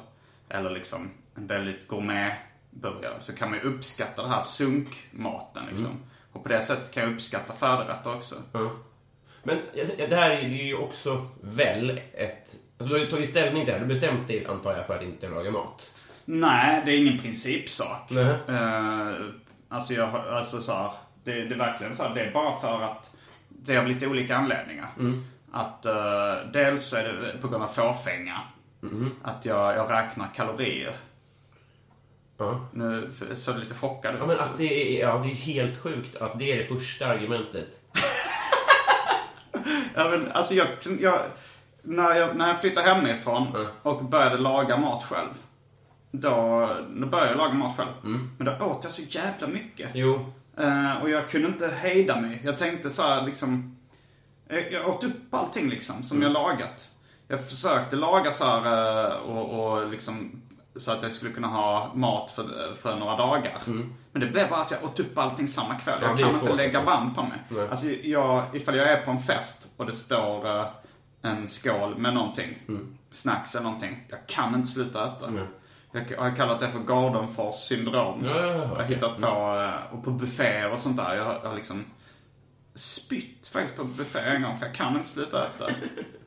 eller 0.52 0.70
liksom 0.70 1.10
en 1.34 1.46
väldigt 1.46 1.88
gourmetburgare. 1.88 3.20
Så 3.20 3.34
kan 3.34 3.50
man 3.50 3.58
ju 3.58 3.64
uppskatta 3.64 4.22
den 4.22 4.30
här 4.30 4.40
sunkmaten 4.40 5.66
liksom. 5.66 6.02
Och 6.32 6.42
på 6.42 6.48
det 6.48 6.62
sättet 6.62 6.92
kan 6.94 7.02
jag 7.02 7.12
uppskatta 7.12 7.54
färdigrätter 7.54 8.14
också. 8.14 8.34
Ja. 8.52 8.70
Men 9.42 9.58
det 10.08 10.16
här 10.16 10.30
är 10.30 10.48
ju 10.48 10.76
också 10.76 11.26
väl 11.40 12.00
ett... 12.12 12.56
Alltså, 12.78 12.94
du 12.94 13.00
har 13.00 13.04
ju 13.04 13.10
tagit 13.10 13.28
ställning 13.28 13.64
till 13.64 13.72
det. 13.72 13.78
Du 13.78 13.84
har 13.84 13.88
bestämt 13.88 14.28
dig, 14.28 14.46
antar 14.46 14.76
jag, 14.76 14.86
för 14.86 14.96
att 14.96 15.02
inte 15.02 15.28
laga 15.28 15.50
mat. 15.50 15.90
Nej, 16.24 16.82
det 16.84 16.92
är 16.92 16.98
ingen 16.98 17.18
principsak. 17.18 18.10
Nej. 18.10 18.24
Eh, 18.48 19.16
alltså, 19.68 19.94
jag, 19.94 20.14
alltså 20.14 20.62
så 20.62 20.72
här, 20.72 20.92
det, 21.24 21.44
det 21.44 21.54
är 21.54 21.58
verkligen 21.58 21.94
så 21.94 22.02
här, 22.02 22.14
det 22.14 22.20
är 22.20 22.32
bara 22.32 22.60
för 22.60 22.82
att 22.82 23.16
det 23.48 23.74
är 23.74 23.78
av 23.78 23.88
lite 23.88 24.06
olika 24.06 24.36
anledningar. 24.36 24.88
Att 25.52 25.86
eh, 25.86 26.34
dels 26.52 26.92
är 26.92 27.12
det 27.12 27.38
på 27.38 27.48
grund 27.48 27.64
av 27.64 27.68
fåfänga. 27.68 28.40
Att 29.22 29.44
jag, 29.44 29.76
jag 29.76 29.90
räknar 29.90 30.28
kalorier. 30.34 30.96
Ja. 32.38 32.66
Nu 32.72 33.10
såg 33.34 33.54
du 33.54 33.60
lite 33.60 33.74
chockad 33.74 34.14
ut. 34.14 34.20
Ja, 34.20 34.26
men 34.26 34.40
att 34.40 34.56
det 34.56 35.00
är, 35.02 35.08
ja, 35.08 35.18
det 35.18 35.30
är 35.30 35.34
helt 35.34 35.82
sjukt 35.82 36.16
att 36.16 36.38
det 36.38 36.52
är 36.52 36.56
det 36.58 36.64
första 36.64 37.06
argumentet. 37.06 37.80
Ja, 39.94 40.08
men, 40.10 40.32
alltså 40.32 40.54
jag, 40.54 40.66
jag, 41.00 41.20
när, 41.82 42.14
jag, 42.16 42.36
när 42.36 42.48
jag 42.48 42.60
flyttade 42.60 42.88
hemifrån 42.94 43.46
Mm. 43.56 43.66
och 43.82 44.04
började 44.04 44.36
laga 44.38 44.76
mat 44.76 45.04
själv. 45.04 45.28
Då, 46.10 46.30
då 46.96 47.06
började 47.06 47.30
jag 47.30 47.38
laga 47.38 47.54
mat 47.54 47.76
själv. 47.76 47.90
Mm. 48.04 48.30
Men 48.38 48.46
då 48.46 48.64
åt 48.64 48.84
jag 48.84 48.92
så 48.92 49.02
jävla 49.02 49.46
mycket. 49.46 49.90
Jo. 49.94 50.32
Eh, 50.58 51.02
och 51.02 51.10
jag 51.10 51.30
kunde 51.30 51.48
inte 51.48 51.68
hejda 51.68 52.20
mig. 52.20 52.40
Jag 52.44 52.58
tänkte 52.58 52.90
så 52.90 53.02
här 53.02 53.22
liksom... 53.26 53.76
Jag, 54.48 54.72
jag 54.72 54.88
åt 54.88 55.04
upp 55.04 55.34
allting 55.34 55.68
liksom 55.68 56.02
som 56.02 56.22
jag 56.22 56.32
lagat. 56.32 56.88
Jag 57.32 57.44
försökte 57.44 57.96
laga 57.96 58.30
så 58.30 58.44
här 58.44 59.10
eh, 59.10 59.16
och, 59.16 59.72
och 59.72 59.90
liksom 59.90 60.42
så 60.76 60.92
att 60.92 61.02
jag 61.02 61.12
skulle 61.12 61.32
kunna 61.32 61.46
ha 61.46 61.92
mat 61.94 62.30
för, 62.30 62.74
för 62.74 62.96
några 62.96 63.16
dagar. 63.16 63.58
Men 64.12 64.20
det 64.20 64.26
blev 64.26 64.48
bara 64.50 64.60
att 64.60 64.70
jag 64.70 64.84
åt 64.84 65.00
upp 65.00 65.18
allting 65.18 65.48
samma 65.48 65.74
kväll. 65.74 65.98
Ja, 66.02 66.08
jag 66.08 66.18
kan 66.18 66.30
inte 66.30 66.52
lägga 66.52 66.78
alltså. 66.78 66.90
band 66.92 67.14
på 67.14 67.22
mig. 67.22 67.38
Nej. 67.48 67.68
Alltså 67.68 67.86
jag, 67.86 68.44
ifall 68.52 68.76
jag 68.76 68.88
är 68.88 69.02
på 69.04 69.10
en 69.10 69.18
fest 69.18 69.68
och 69.76 69.86
det 69.86 69.92
står 69.92 70.58
eh, 70.58 70.66
en 71.22 71.48
skål 71.48 71.98
med 71.98 72.14
någonting. 72.14 72.58
Snacks 73.10 73.54
eller 73.54 73.64
någonting. 73.64 74.04
Jag 74.08 74.26
kan 74.26 74.54
inte 74.54 74.68
sluta 74.68 75.06
äta. 75.06 75.30
Nej. 75.30 75.44
Jag 76.10 76.18
har 76.18 76.36
kallat 76.36 76.60
det 76.60 76.70
för 76.70 76.78
Gardenfors 76.78 77.54
syndrom. 77.54 78.24
Ja, 78.24 78.36
ja, 78.36 78.46
ja, 78.46 78.54
jag 78.54 78.66
har 78.66 78.82
hittat 78.82 79.20
på, 79.20 79.26
eh, 79.26 79.94
och 79.94 80.04
på 80.04 80.10
bufféer 80.10 80.72
och 80.72 80.80
sånt 80.80 80.96
där. 80.96 81.14
Jag 81.14 81.24
har, 81.24 81.40
jag 81.42 81.48
har 81.48 81.56
liksom 81.56 81.84
spytt 82.74 83.48
faktiskt 83.52 83.76
på 83.76 83.84
buffé 83.84 84.18
en 84.18 84.42
gång 84.42 84.58
för 84.58 84.66
jag 84.66 84.74
kan 84.74 84.96
inte 84.96 85.08
sluta 85.08 85.46
äta. 85.46 85.66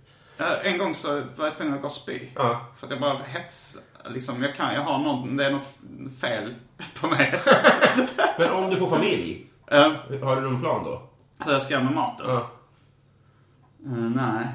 En 0.64 0.78
gång 0.78 0.94
så 0.94 1.22
var 1.36 1.46
jag 1.46 1.56
tvungen 1.56 1.74
att 1.74 1.82
gå 1.82 1.88
och 1.88 1.94
spy. 1.94 2.20
Ja. 2.36 2.62
För 2.78 2.88
att 2.88 2.92
jag 2.92 3.02
bara 3.02 3.18
hets, 3.18 3.78
liksom 4.06 4.44
jag 4.44 4.56
kan, 4.56 4.74
jag 4.74 4.82
har 4.82 4.98
något, 5.00 5.38
det 5.38 5.46
är 5.46 5.52
något 5.52 5.78
fel 6.22 6.54
på 7.02 7.08
mig. 7.08 7.40
Men 8.38 8.50
om 8.50 8.70
du 8.70 8.76
får 8.76 8.88
familj, 8.88 9.48
Eh, 9.68 9.92
har 10.24 10.36
du 10.36 10.42
någon 10.42 10.62
plan 10.62 10.84
då? 10.84 11.02
hur 11.46 11.52
jag 11.52 11.62
ska 11.62 11.74
göra 11.74 11.84
med 11.84 11.94
maten? 11.94 12.26
Ja. 12.30 12.50
Eh, 13.86 13.92
nej. 13.92 14.48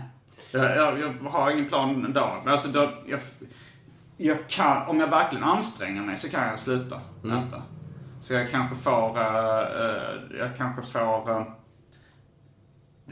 Jag, 0.52 0.76
jag, 0.76 0.98
jag 0.98 1.30
har 1.30 1.50
ingen 1.50 1.68
plan 1.68 2.12
då. 2.12 2.32
Men 2.44 2.52
alltså 2.52 2.68
då, 2.68 2.92
jag, 3.06 3.20
jag 4.16 4.48
kan, 4.48 4.86
om 4.86 5.00
jag 5.00 5.06
verkligen 5.08 5.44
anstränger 5.44 6.02
mig 6.02 6.16
så 6.16 6.28
kan 6.28 6.46
jag 6.48 6.58
sluta 6.58 7.00
äta. 7.24 7.62
Så 8.20 8.34
jag 8.34 8.50
kanske 8.50 8.76
får, 8.76 9.18
eh, 9.18 10.38
jag 10.38 10.56
kanske 10.56 10.82
får, 10.92 11.46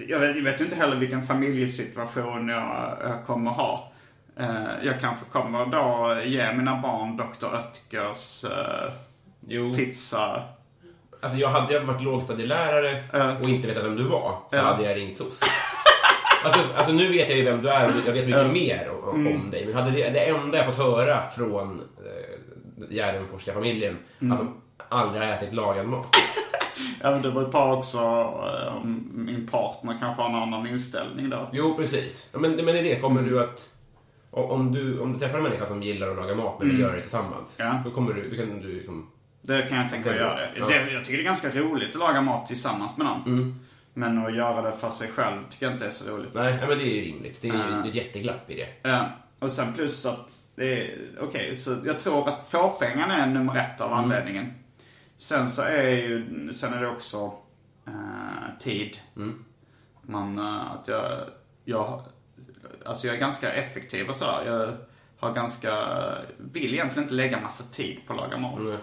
jag, 0.07 0.19
vet, 0.19 0.37
jag 0.37 0.43
vet 0.43 0.61
inte 0.61 0.77
heller 0.77 0.97
vilken 0.97 1.23
familjesituation 1.23 2.49
jag, 2.49 2.97
jag 3.05 3.27
kommer 3.27 3.51
ha. 3.51 3.93
Eh, 4.37 4.65
jag 4.83 5.01
kanske 5.01 5.25
kommer 5.33 5.67
då 5.67 6.21
ge 6.25 6.53
mina 6.53 6.77
barn 6.81 7.17
Dr. 7.17 7.47
Oetkers 7.47 8.45
eh, 8.45 8.91
Jo. 9.49 9.75
pizza. 9.77 10.43
Alltså 11.21 11.39
jag 11.39 11.49
hade 11.49 11.75
jag 11.75 11.81
varit 11.81 12.03
lågstadielärare 12.03 13.03
Ja. 13.13 13.37
och 13.43 13.49
inte 13.49 13.69
vetat 13.69 13.85
vem 13.85 13.97
du 13.97 14.03
var, 14.03 14.39
så 14.51 14.57
Ja. 14.57 14.63
hade 14.63 14.83
jag 14.83 14.97
ringt 14.97 15.17
SOS. 15.17 15.41
Alltså, 16.45 16.61
alltså 16.77 16.93
nu 16.93 17.09
vet 17.13 17.29
jag 17.29 17.39
ju 17.39 17.45
vem 17.45 17.63
du 17.63 17.69
är 17.69 17.87
och 17.87 17.93
jag 18.07 18.13
vet 18.13 18.27
mycket 18.27 18.53
mer 18.53 18.91
om, 19.03 19.21
Mm. 19.21 19.41
om 19.41 19.51
dig. 19.51 19.67
Men 19.67 19.75
hade 19.75 19.91
det, 19.91 20.11
det 20.11 20.29
enda 20.29 20.59
jag 20.59 20.67
fått 20.67 20.77
höra 20.77 21.23
från 21.37 21.81
eh, 21.81 22.95
Gärdenforska-familjen 22.95 23.97
Mm. 24.21 24.33
att 24.33 24.39
de 24.39 24.61
aldrig 24.89 25.23
har 25.23 25.33
ätit 25.33 25.55
lagad 25.55 25.87
mat. 25.87 26.07
Ja, 27.03 27.11
men 27.11 27.23
det 27.23 27.31
beror 27.31 27.49
på 27.53 27.59
också 27.59 27.99
eh, 27.99 28.77
om 28.77 29.11
min 29.15 29.47
partner 29.47 29.97
kanske 30.01 30.23
har 30.23 30.29
en 30.29 30.35
annan 30.35 30.67
inställning 30.67 31.31
då. 31.31 31.49
Jo, 31.53 31.75
precis. 31.77 32.31
Ja, 32.33 32.39
Men, 32.39 32.53
men 32.57 32.69
är 32.77 32.83
det, 32.83 33.01
kommer 33.01 33.23
du 33.23 33.41
att... 33.43 33.69
o- 34.31 34.43
Om 34.51 34.73
du, 34.73 35.01
om 35.01 35.13
du 35.13 35.19
träffar 35.19 35.37
en 35.39 35.43
människa 35.45 35.67
som 35.67 35.83
gillar 35.83 36.09
att 36.11 36.17
laga 36.17 36.35
mat 36.35 36.59
men 36.59 36.69
vill 36.69 36.79
göra 36.81 36.93
det 36.93 37.01
tillsammans, 37.01 37.61
Mm. 37.61 37.73
Ja. 37.77 37.83
då, 37.85 37.91
kommer 37.91 38.13
du, 38.15 38.31
då 38.31 38.37
kan 38.37 38.61
du 38.61 38.75
liksom... 38.75 39.11
Det 39.43 39.63
kan 39.63 39.79
jag 39.79 39.91
tänka 39.91 40.11
att 40.11 40.17
göra 40.17 40.37
det. 40.37 40.51
Ja. 40.59 40.67
det. 40.67 40.93
Jag 40.93 41.05
tycker 41.05 41.19
det 41.19 41.23
är 41.23 41.25
ganska 41.25 41.51
roligt 41.51 41.89
att 41.91 41.97
laga 41.99 42.21
mat 42.23 42.47
tillsammans 42.47 42.97
med 42.97 43.07
någon. 43.07 43.23
Mm. 43.27 43.61
Men 43.95 44.27
att 44.27 44.37
göra 44.37 44.63
det 44.71 44.77
för 44.77 44.91
sig 44.91 45.09
själv 45.09 45.41
tycker 45.51 45.67
jag 45.67 45.75
inte 45.75 45.87
är 45.87 45.91
så 45.91 46.11
roligt. 46.17 46.35
Nej, 46.35 46.59
men 46.61 46.69
det 46.69 46.85
är 46.85 46.95
ju 47.05 47.13
rimligt. 47.13 47.43
Det 47.43 47.49
är 47.49 47.55
Ja. 47.55 47.59
det 47.63 47.73
är 47.75 47.89
ett 47.89 47.95
jätteglapp 47.95 48.51
i 48.51 48.55
det. 48.55 48.89
Ja. 48.91 49.07
Och 49.39 49.51
sen 49.51 49.73
plus 49.73 50.07
att 50.07 50.29
det 50.55 50.73
är, 50.85 50.99
okej, 51.21 51.57
så 51.57 51.77
jag 51.87 51.99
tror 51.99 52.29
att 52.29 52.49
fåfängan 52.51 53.11
är 53.11 53.27
nummer 53.27 53.57
ett 53.57 53.81
av 53.81 53.93
anledningen. 53.93 54.53
Sen 55.19 55.51
så 55.51 55.63
är 55.63 55.91
ju, 55.91 56.53
sen 56.53 56.73
är 56.75 56.81
det 56.81 56.89
också 56.89 57.33
eh, 57.87 58.59
tid. 58.61 58.99
Man, 60.03 60.39
eh, 60.39 60.73
att 60.73 60.89
jag, 60.89 61.21
jag, 61.65 62.03
alltså 62.85 63.07
jag 63.07 63.17
är 63.17 63.21
ganska 63.21 63.53
effektiv 63.53 64.09
och 64.09 64.15
sådär. 64.15 64.45
Jag 64.47 64.77
har 65.19 65.35
ganska, 65.35 65.89
vill 66.39 66.75
egentligen 66.75 67.03
inte 67.03 67.15
lägga 67.15 67.41
massa 67.41 67.65
tid 67.65 68.01
på 68.07 68.13
att 68.13 68.19
laga 68.19 68.37
mat. 68.37 68.59
Mm. 68.59 68.77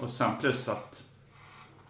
Och 0.00 0.10
sen 0.10 0.30
plus 0.40 0.68
att 0.68 1.02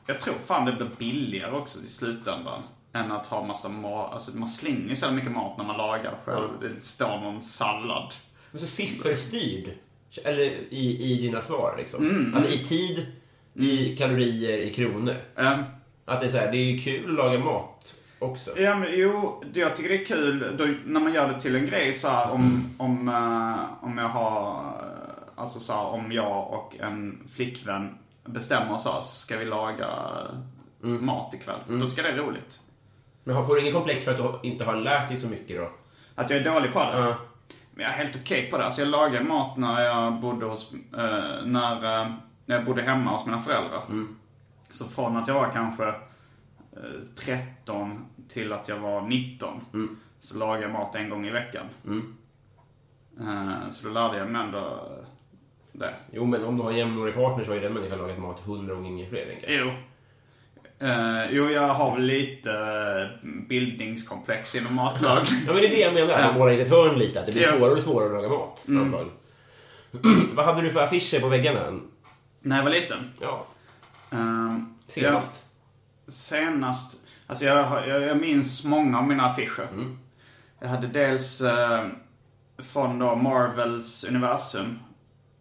jag 0.07 0.21
tror 0.21 0.35
fan 0.35 0.67
det 0.67 0.73
blir 0.73 0.91
billigare 0.99 1.53
också 1.53 1.81
i 1.81 1.87
slutändan. 1.87 2.63
Än 2.93 3.13
att 3.13 3.27
ha 3.27 3.47
massa 3.47 3.69
mat. 3.69 4.13
Alltså 4.13 4.37
man 4.37 4.49
slänger 4.49 4.89
ju 4.89 4.97
så 4.97 5.11
mycket 5.11 5.33
mat 5.33 5.59
när 5.59 5.65
man 5.65 5.77
lagar 5.77 6.19
själv. 6.25 6.49
Det 6.61 6.81
står 6.81 7.21
någon 7.21 7.43
sallad. 7.43 8.15
Men 8.51 8.61
så 8.61 8.67
sifferstyrd, 8.67 9.75
eller 10.25 10.43
i, 10.71 11.13
i 11.13 11.23
dina 11.23 11.41
svar 11.41 11.75
liksom. 11.79 12.11
Mm. 12.11 12.35
Alltså 12.35 12.55
i 12.55 12.59
tid, 12.59 13.07
i 13.61 13.97
kalorier, 13.99 14.59
i 14.59 14.71
kronor. 14.71 15.15
Ehm, 15.37 15.63
Att 16.05 16.21
det 16.21 16.27
är 16.27 16.31
så 16.31 16.37
här, 16.37 16.53
det 16.53 16.57
är 16.59 16.65
ju 16.73 16.79
kul 16.79 17.11
att 17.11 17.17
laga 17.27 17.39
mat 17.39 17.95
också. 18.19 18.59
Ja 18.59 18.75
men 18.75 18.89
jo, 18.93 19.43
jag 19.55 19.77
tycker 19.77 19.89
det 19.89 20.01
är 20.01 20.05
kul 20.05 20.57
då, 20.59 20.65
när 20.85 21.01
man 21.01 21.13
gör 21.13 21.29
det 21.33 21.41
till 21.41 21.57
en 21.57 21.67
grej 21.67 21.93
så 21.93 22.09
här, 22.09 22.31
om, 22.33 22.71
om, 22.79 23.09
eh, 23.09 23.85
om 23.85 23.99
jag 23.99 24.09
har, 24.09 24.51
eh, 24.65 25.41
alltså 25.43 25.61
så 25.61 25.73
här, 25.73 25.85
om 25.87 26.13
jag 26.13 26.51
och 26.53 26.77
en 26.81 27.29
flickvän 27.35 27.99
bestämmer 28.25 28.77
så 28.77 28.93
här, 28.93 29.01
ska 29.01 29.37
vi 29.37 29.45
laga 29.45 29.89
mat 30.81 31.35
ikväll. 31.35 31.59
Då 31.69 31.91
tycker 31.91 32.05
jag 32.05 32.15
det 32.15 32.21
är 32.23 32.27
roligt. 32.27 32.61
Men 33.25 33.47
får 33.47 33.55
du 33.55 33.61
ingen 33.61 33.73
komplex 33.73 34.05
för 34.05 34.11
att 34.11 34.43
du 34.43 34.49
inte 34.49 34.65
har 34.65 34.77
lärt 34.77 35.09
dig 35.09 35.17
så 35.17 35.27
mycket 35.29 35.57
då? 35.57 35.71
Att 36.15 36.31
jag 36.31 36.39
är 36.39 36.45
dålig 36.45 36.73
på 36.73 36.79
det. 36.79 36.99
Ja. 36.99 37.15
Men 37.75 37.85
jag 37.85 37.93
är 37.95 37.99
helt 37.99 38.17
okej 38.23 38.51
på 38.51 38.59
det. 38.59 38.65
Alltså 38.65 38.81
jag 38.81 38.89
lagade 38.89 39.25
mat 39.25 39.57
när 39.57 39.81
jag 39.83 40.21
bodde 40.21 40.47
hos, 40.47 40.73
eh, 40.73 41.45
när, 41.45 42.01
eh, 42.03 42.13
när 42.51 42.57
jag 42.57 42.65
bodde 42.65 42.83
hemma 42.83 43.11
hos 43.13 43.27
mina 43.27 43.39
föräldrar. 43.41 43.83
Så 44.71 44.85
från 44.85 45.17
att 45.17 45.29
jag 45.29 45.35
var 45.35 45.51
kanske 45.51 45.89
eh, 45.89 45.95
13 47.25 48.05
till 48.29 48.53
att 48.53 48.69
jag 48.69 48.79
var 48.79 49.01
19 49.01 49.61
så 50.21 50.39
lagade 50.39 50.63
jag 50.63 50.71
mat 50.71 50.95
en 50.97 51.11
gång 51.11 51.27
i 51.27 51.31
veckan. 51.31 51.67
Eh, 53.21 53.69
så 53.71 53.89
då 53.89 53.95
lärde 53.95 54.19
jag 54.19 54.31
mig 54.31 54.43
ändå 54.43 54.59
eh, 54.59 55.07
det. 55.73 55.95
Jo, 56.13 56.27
men 56.27 56.45
om 56.45 56.57
du 56.57 56.63
har 56.63 56.71
en 56.71 56.77
jämnårig 56.77 57.15
partner 57.15 57.45
så 57.45 57.51
har 57.51 57.55
ju 57.57 57.61
den 57.63 57.73
människan 57.73 57.99
lagat 57.99 58.19
mat 58.19 58.41
hundra 58.41 58.75
gånger 58.75 59.09
fler. 59.09 59.27
tänker 59.27 59.53
jag. 59.53 59.67
Jo. 59.67 59.73
Eh, 60.87 61.31
jo, 61.31 61.51
jag 61.51 61.69
har 61.69 61.95
väl 61.95 62.05
lite 62.05 62.51
eh, 62.53 63.29
bildningskomplex 63.49 64.55
inom 64.55 64.75
matlag. 64.75 65.19
Ja, 65.47 65.53
men 65.53 65.63
det 65.63 65.67
är 65.67 65.71
det 65.71 65.81
jag 65.81 65.95
menar. 65.95 66.27
Man 66.27 66.39
målar 66.39 66.53
in 66.53 66.61
ett 66.61 66.71
hörn 66.71 66.99
lite. 66.99 67.21
Att 67.21 67.27
det 67.27 67.33
blir 67.33 67.43
svårare 67.43 67.73
och 67.73 67.83
svårare 67.83 68.07
att 68.07 68.13
laga 68.13 68.29
mat. 68.29 68.65
antagligen. 68.69 69.11
Vad 70.35 70.45
hade 70.45 70.63
du 70.63 70.71
för 70.71 70.81
affischer 70.81 71.21
på 71.21 71.29
väggarna? 71.29 71.81
När 72.41 72.57
jag 72.57 72.65
var 72.65 72.71
liten. 72.71 73.11
Ja, 73.21 73.47
Eh, 74.13 74.57
senast. 74.87 75.45
jag- 76.07 76.13
senast. 76.15 76.97
Alltså 77.27 77.45
jag, 77.45 77.89
jag, 77.89 78.03
jag 78.03 78.21
minns 78.21 78.65
många 78.65 78.99
av 78.99 79.07
mina 79.07 79.27
affischer. 79.27 79.69
Jag 80.61 80.69
hade 80.69 80.87
dels 80.87 81.41
eh, 81.41 81.87
från 82.59 82.99
då 82.99 83.17
Marvels 83.17 84.05
universum. 84.05 84.79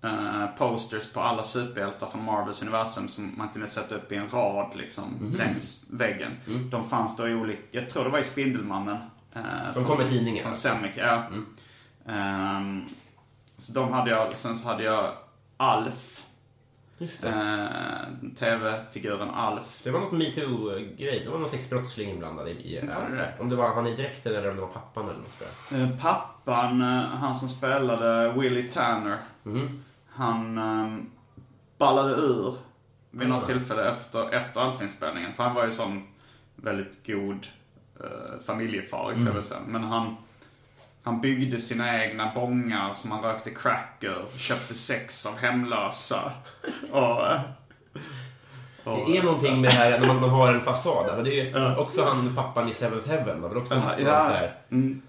eh, 0.03 0.45
posters 0.57 1.07
på 1.13 1.21
alla 1.21 1.43
superhjältar 1.43 2.07
från 2.07 2.23
Marvels 2.23 2.61
universum 2.61 3.07
som 3.07 3.33
man 3.37 3.49
kunde 3.49 3.67
sätta 3.67 3.95
upp 3.95 4.11
i 4.11 4.15
en 4.15 4.29
rad 4.29 4.71
liksom 4.77 5.33
längs 5.37 5.85
väggen. 5.89 6.31
De 6.71 6.89
fanns 6.89 7.17
då 7.17 7.27
i 7.27 7.33
olika, 7.33 7.61
jag 7.71 7.89
tror 7.89 8.03
det 8.03 8.09
var 8.09 8.19
i 8.19 8.23
Spindelmannen. 8.23 8.97
eh, 9.33 9.41
De 9.73 9.85
kom 9.85 9.97
med 9.97 10.07
tidningar, 10.09 10.43
Från. 10.43 10.53
Semic, 10.53 10.91
ja. 10.97 11.23
Ehm, 12.07 12.85
så 13.57 13.71
de 13.71 13.93
hade 13.93 14.09
jag, 14.11 14.37
sen 14.37 14.55
så 14.55 14.67
hade 14.67 14.83
jag 14.83 15.11
Alf. 15.57 16.23
Just 17.01 17.21
det. 17.21 17.27
Eh, 17.29 18.29
TV-figuren 18.39 19.29
Alf. 19.29 19.81
Det 19.83 19.91
var 19.91 19.99
något 19.99 20.11
metoo-grej. 20.11 21.21
Det 21.25 21.29
var 21.29 21.39
någon 21.39 21.49
slags 21.49 21.69
brottsling 21.69 22.09
inblandad 22.09 22.47
i, 22.47 22.51
i 22.51 22.79
Var 22.81 23.15
det? 23.17 23.33
Om 23.39 23.49
det 23.49 23.55
var 23.55 23.73
han 23.73 23.87
i 23.87 23.95
dräkten 23.95 24.35
eller 24.35 24.49
om 24.49 24.55
det 24.55 24.61
var 24.61 24.67
pappan 24.69 25.03
eller 25.09 25.19
något. 25.19 25.71
Eh, 25.73 26.01
pappan, 26.01 26.81
eh, 26.81 26.87
han 27.03 27.35
som 27.35 27.49
spelade 27.49 28.31
Willie 28.33 28.71
Tanner. 28.71 29.17
Mhm. 29.43 29.83
Han 30.09 30.57
eh, 30.57 30.97
ballade 31.77 32.13
ur 32.13 32.55
vid 33.11 33.27
något 33.29 33.43
Ah. 33.43 33.45
tillfälle 33.45 33.89
efter, 33.89 34.29
efter 34.33 34.61
Alf-inspelningen. 34.61 35.33
För 35.33 35.43
han 35.43 35.55
var 35.55 35.65
ju 35.65 35.71
sån 35.71 36.07
väldigt 36.55 37.07
god 37.07 37.47
eh, 37.99 38.39
familjefar 38.45 39.11
i 39.13 39.15
tv 39.25 39.41
sen. 39.43 39.63
Men 39.67 39.83
han, 39.83 40.15
han 41.09 41.21
byggde 41.21 41.59
sina 41.59 42.03
egna 42.03 42.31
bångar 42.35 42.93
som 42.93 43.11
han 43.11 43.21
rökte 43.21 43.51
cracker, 43.51 44.25
köpte 44.37 44.73
sex 44.73 45.25
av 45.25 45.37
hemlösa. 45.37 46.31
Och, 46.91 47.21
och, 48.83 49.09
Det 49.09 49.17
är 49.17 49.23
någonting 49.23 49.61
med 49.61 49.69
det 49.69 49.73
här 49.75 49.99
när 49.99 50.07
man, 50.07 50.21
man 50.21 50.29
har 50.29 50.53
en 50.53 50.61
fasad. 50.61 51.05
Alltså 51.09 51.23
det 51.23 51.39
är 51.39 51.45
ju 51.45 51.49
Ja. 51.51 51.77
också 51.77 52.03
han 52.05 52.35
pappan 52.35 52.69
i 52.69 52.73
Seventh 52.73 53.07
Heaven. 53.09 53.41
Var 53.41 53.49
väl 53.49 53.57
också 53.57 53.75
något 53.75 53.83
ja. 53.99 54.23
så 54.23 54.29
här, 54.31 54.55
Mm. 54.71 55.01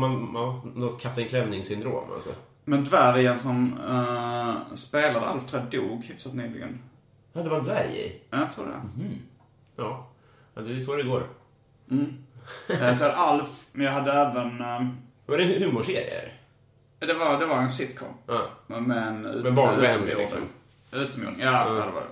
man, 0.00 0.32
man, 0.32 0.72
något 0.74 1.00
Kapten 1.02 1.28
Klänning-syndrom. 1.28 2.12
Alltså. 2.14 2.30
Men 2.64 2.84
dvärgen 2.84 3.38
som 3.38 3.78
eh, 3.88 4.74
spelade 4.74 5.26
Alf 5.26 5.46
tror 5.46 5.62
jag 5.62 5.70
dog 5.82 6.04
hyfsat 6.04 6.34
nyligen. 6.34 6.78
Ja, 7.32 7.42
det 7.42 7.48
var 7.48 7.56
en 7.58 7.64
dvärg 7.64 7.96
i. 7.96 8.20
Ja, 8.30 8.38
jag 8.38 8.52
tror 8.52 8.66
det. 8.66 9.02
Ja. 9.76 10.06
ja, 10.54 10.62
det 10.62 10.76
är 10.76 10.80
så 10.80 10.96
det 10.96 11.02
går. 11.02 11.26
Eh, 11.90 11.96
Så 12.66 12.72
jag 13.04 13.10
hade 13.10 13.16
Alf, 13.16 13.48
men 13.72 13.86
jag 13.86 13.92
hade 13.92 14.12
även... 14.12 14.60
eh, 14.60 14.86
Var 15.26 15.38
det 15.38 15.44
en 15.44 15.62
humorserie? 15.62 16.30
Det 16.98 17.14
var, 17.14 17.38
det 17.40 17.46
var 17.46 17.58
en 17.58 17.70
sitcom. 17.70 18.14
Ja. 18.26 18.50
Med 18.66 19.08
en 19.08 19.26
ut, 19.26 19.44
Med 19.44 19.54
barnvänlig, 19.54 20.16
liksom. 20.16 20.40
Utomjording, 20.92 21.40
ja, 21.40 21.76
ja. 21.76 21.84
det 21.84 21.92
var 21.92 22.00
det. 22.00 22.08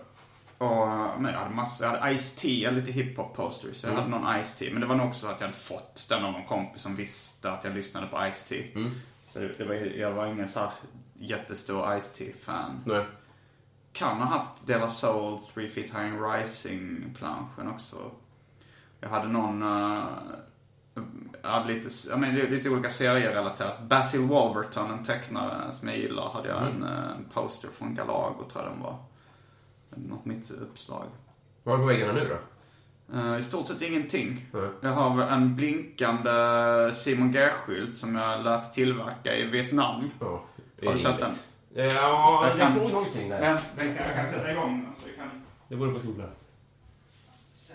Och, 0.65 1.21
men 1.21 1.33
jag 1.33 1.41
hade 1.41 1.55
massor, 1.55 1.87
jag 1.87 1.99
hade 1.99 2.13
Ice-T, 2.15 2.71
lite 2.71 2.93
hiphop 2.93 3.37
posters. 3.37 3.85
Jag 3.85 3.93
hade 3.93 4.09
någon 4.09 4.27
Ice-T, 4.27 4.69
men 4.73 4.81
det 4.81 4.87
var 4.87 4.95
nog 4.95 5.07
också 5.07 5.27
att 5.27 5.41
jag 5.41 5.47
hade 5.47 5.59
fått 5.59 6.07
den 6.09 6.25
av 6.25 6.33
någon 6.33 6.45
kompis 6.45 6.83
som 6.83 6.97
visste 6.97 7.51
att 7.51 7.65
jag 7.65 7.75
lyssnade 7.75 8.07
på 8.07 8.17
Ice-T. 8.17 8.67
Så 9.25 9.39
det, 9.39 9.49
det 9.59 9.65
var, 9.65 9.75
jag 9.75 10.13
var 10.13 10.27
ingen 10.27 10.49
så 10.49 10.61
här 10.61 10.71
jättestor 11.19 11.97
Ice-T-fan. 11.99 12.83
Nej. 12.87 13.05
Kan 13.93 14.17
ha 14.17 14.25
haft 14.25 14.67
Della 14.67 14.89
Soul, 14.89 15.41
Three 15.55 15.71
Feet 15.71 15.91
High 15.91 16.15
and 16.15 16.33
Rising-planschen 16.33 17.69
också. 17.69 17.97
Jag 19.01 19.09
hade 19.09 19.29
någon, 19.29 19.63
uh, 19.63 20.05
jag 21.43 21.51
hade 21.51 21.73
lite, 21.73 21.89
jag 22.11 22.19
men, 22.19 22.35
lite 22.35 22.71
olika 22.71 22.89
serierelaterat. 22.89 23.83
Basil 23.83 24.21
Wolverton, 24.21 24.91
en 24.91 25.05
tecknare 25.05 25.73
som 25.73 25.89
jag 25.89 25.99
gillar, 25.99 26.31
hade 26.31 26.49
jag 26.49 26.67
en, 26.67 26.83
eh, 26.83 27.11
en 27.11 27.25
poster 27.35 27.69
från 27.79 27.95
Galago, 27.95 28.45
tror 28.53 28.65
jag 28.65 28.73
den 28.73 28.83
var. 28.83 28.97
Något 29.95 30.25
mitt 30.25 30.51
uppslag. 30.51 31.05
Vad 31.63 31.75
har 31.75 31.79
du 31.79 31.83
på 31.85 31.89
väggarna 31.95 32.13
nu 32.13 32.29
då? 32.29 32.39
Eh, 33.19 33.39
I 33.39 33.43
stort 33.43 33.67
sett 33.67 33.83
ingenting. 33.83 34.47
Nej. 34.53 34.69
Jag 34.81 34.91
har 34.93 35.23
en 35.23 35.57
blinkande 35.57 36.31
Simon 36.93 37.33
G-skylt 37.33 37.99
som 37.99 38.15
jag 38.15 38.45
lät 38.45 38.75
tillverka 38.75 39.37
i 39.37 39.45
Vietnam. 39.45 40.11
Ja, 40.21 40.43
det 40.77 40.83
är 40.83 40.87
Har 40.87 40.93
du 40.95 40.99
sett 41.01 41.19
rimligt. 41.21 41.47
Ja, 41.75 41.83
Jag 42.43 42.51
jag 42.51 42.59
kan- 42.59 42.73
såg 42.73 42.93
någonting 42.93 43.29
där. 43.29 43.41
Den, 43.41 43.59
den 43.77 43.97
kan, 43.97 44.07
jag 44.07 44.15
kan 44.17 44.27
sätta 44.27 44.53
igång 44.53 44.85
den 44.85 44.95
så 44.97 45.09
kan 45.17 45.29
Det 45.69 45.77
vore 45.77 45.93
på 45.93 45.99
sin 46.01 46.15
plats. 46.15 46.51
se 47.53 47.75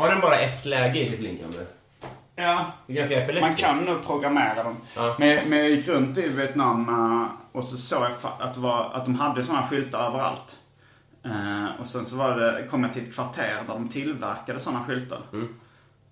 Har 0.00 0.08
den 0.10 0.20
bara 0.20 0.38
ett 0.38 0.64
läge 0.64 1.00
i 1.00 1.08
sitt 1.10 1.18
blinkande? 1.18 1.58
Ja, 2.36 2.72
Det 2.86 2.92
är 2.92 2.96
ganska 2.96 3.14
man 3.14 3.24
epileptiskt. 3.24 3.66
kan 3.68 3.78
nog 3.84 4.06
programmera 4.06 4.62
dem. 4.62 4.76
Ja. 4.96 5.16
Men, 5.18 5.48
men 5.48 5.58
jag 5.58 5.70
gick 5.70 5.88
runt 5.88 6.18
i 6.18 6.28
Vietnam 6.28 6.88
eh, 6.88 7.28
och 7.52 7.64
så 7.64 7.76
såg 7.76 8.02
jag 8.02 8.12
att, 8.38 8.56
var, 8.56 8.90
att 8.94 9.04
de 9.04 9.14
hade 9.14 9.44
sådana 9.44 9.66
skyltar 9.66 10.06
överallt. 10.08 10.58
Eh, 11.24 11.80
och 11.80 11.88
sen 11.88 12.04
så 12.04 12.16
var 12.16 12.36
det, 12.36 12.66
kom 12.70 12.82
jag 12.84 12.92
till 12.92 13.02
ett 13.02 13.14
kvarter 13.14 13.64
där 13.66 13.74
de 13.74 13.88
tillverkade 13.88 14.60
sådana 14.60 14.84
skyltar. 14.84 15.18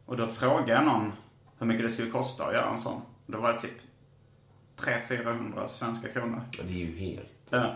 Och 0.06 0.16
då 0.16 0.28
frågade 0.28 0.72
jag 0.72 0.84
någon 0.84 1.12
hur 1.58 1.66
mycket 1.66 1.84
det 1.86 1.90
skulle 1.90 2.10
kosta 2.10 2.44
att 2.44 2.54
göra 2.54 2.70
en 2.70 2.78
sån. 2.78 3.00
Då 3.26 3.38
var 3.40 3.52
det 3.52 3.60
typ 3.60 3.78
300-400 5.08 5.66
svenska 5.66 6.08
kronor. 6.08 6.40
Ja, 6.50 6.62
Det 6.66 6.72
är 6.72 6.76
ju 6.86 6.96
helt... 6.98 7.28
Ja. 7.50 7.74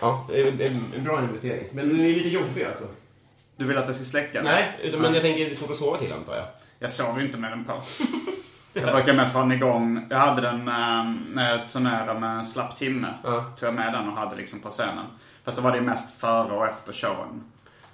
Ja, 0.00 0.26
det 0.28 0.40
är 0.40 0.70
en, 0.70 0.92
en 0.96 1.04
bra 1.04 1.22
investering. 1.22 1.66
Men 1.72 1.88
den 1.88 2.00
är 2.00 2.04
lite 2.04 2.28
jobbig 2.28 2.64
alltså. 2.64 2.84
Du 3.58 3.64
vill 3.64 3.78
att 3.78 3.86
jag 3.86 3.94
ska 3.94 4.04
släcka 4.04 4.32
den? 4.32 4.44
Nej, 4.44 4.78
utan- 4.82 5.00
men 5.00 5.14
jag 5.14 5.22
tänker 5.22 5.44
det 5.44 5.50
är 5.50 5.54
svårt 5.54 5.70
att 5.70 5.76
sova 5.76 5.98
till 5.98 6.12
antar 6.12 6.34
jag. 6.36 6.44
Jag 6.78 6.90
sov 6.90 7.18
ju 7.18 7.26
inte 7.26 7.38
med 7.38 7.52
den 7.52 7.64
på. 7.64 7.82
Jag 8.72 8.94
brukar 8.94 9.12
mest 9.14 9.32
ha 9.34 9.40
den 9.40 9.52
igång. 9.52 10.06
Jag 10.10 10.18
hade 10.18 10.42
den 10.42 10.64
när 11.34 11.50
jag 11.50 11.70
turnerade 11.70 12.20
med 12.20 12.46
Slapp 12.46 12.76
Timme. 12.76 13.14
Ja. 13.24 13.52
Tog 13.58 13.66
jag 13.66 13.74
med 13.74 13.92
den 13.92 14.08
och 14.08 14.16
hade 14.16 14.36
liksom 14.36 14.60
på 14.60 14.68
scenen. 14.70 15.04
Fast 15.44 15.56
så 15.56 15.62
var 15.62 15.72
det 15.72 15.80
mest 15.80 16.20
före 16.20 16.52
och 16.52 16.66
efter 16.66 16.92
showen. 16.92 17.44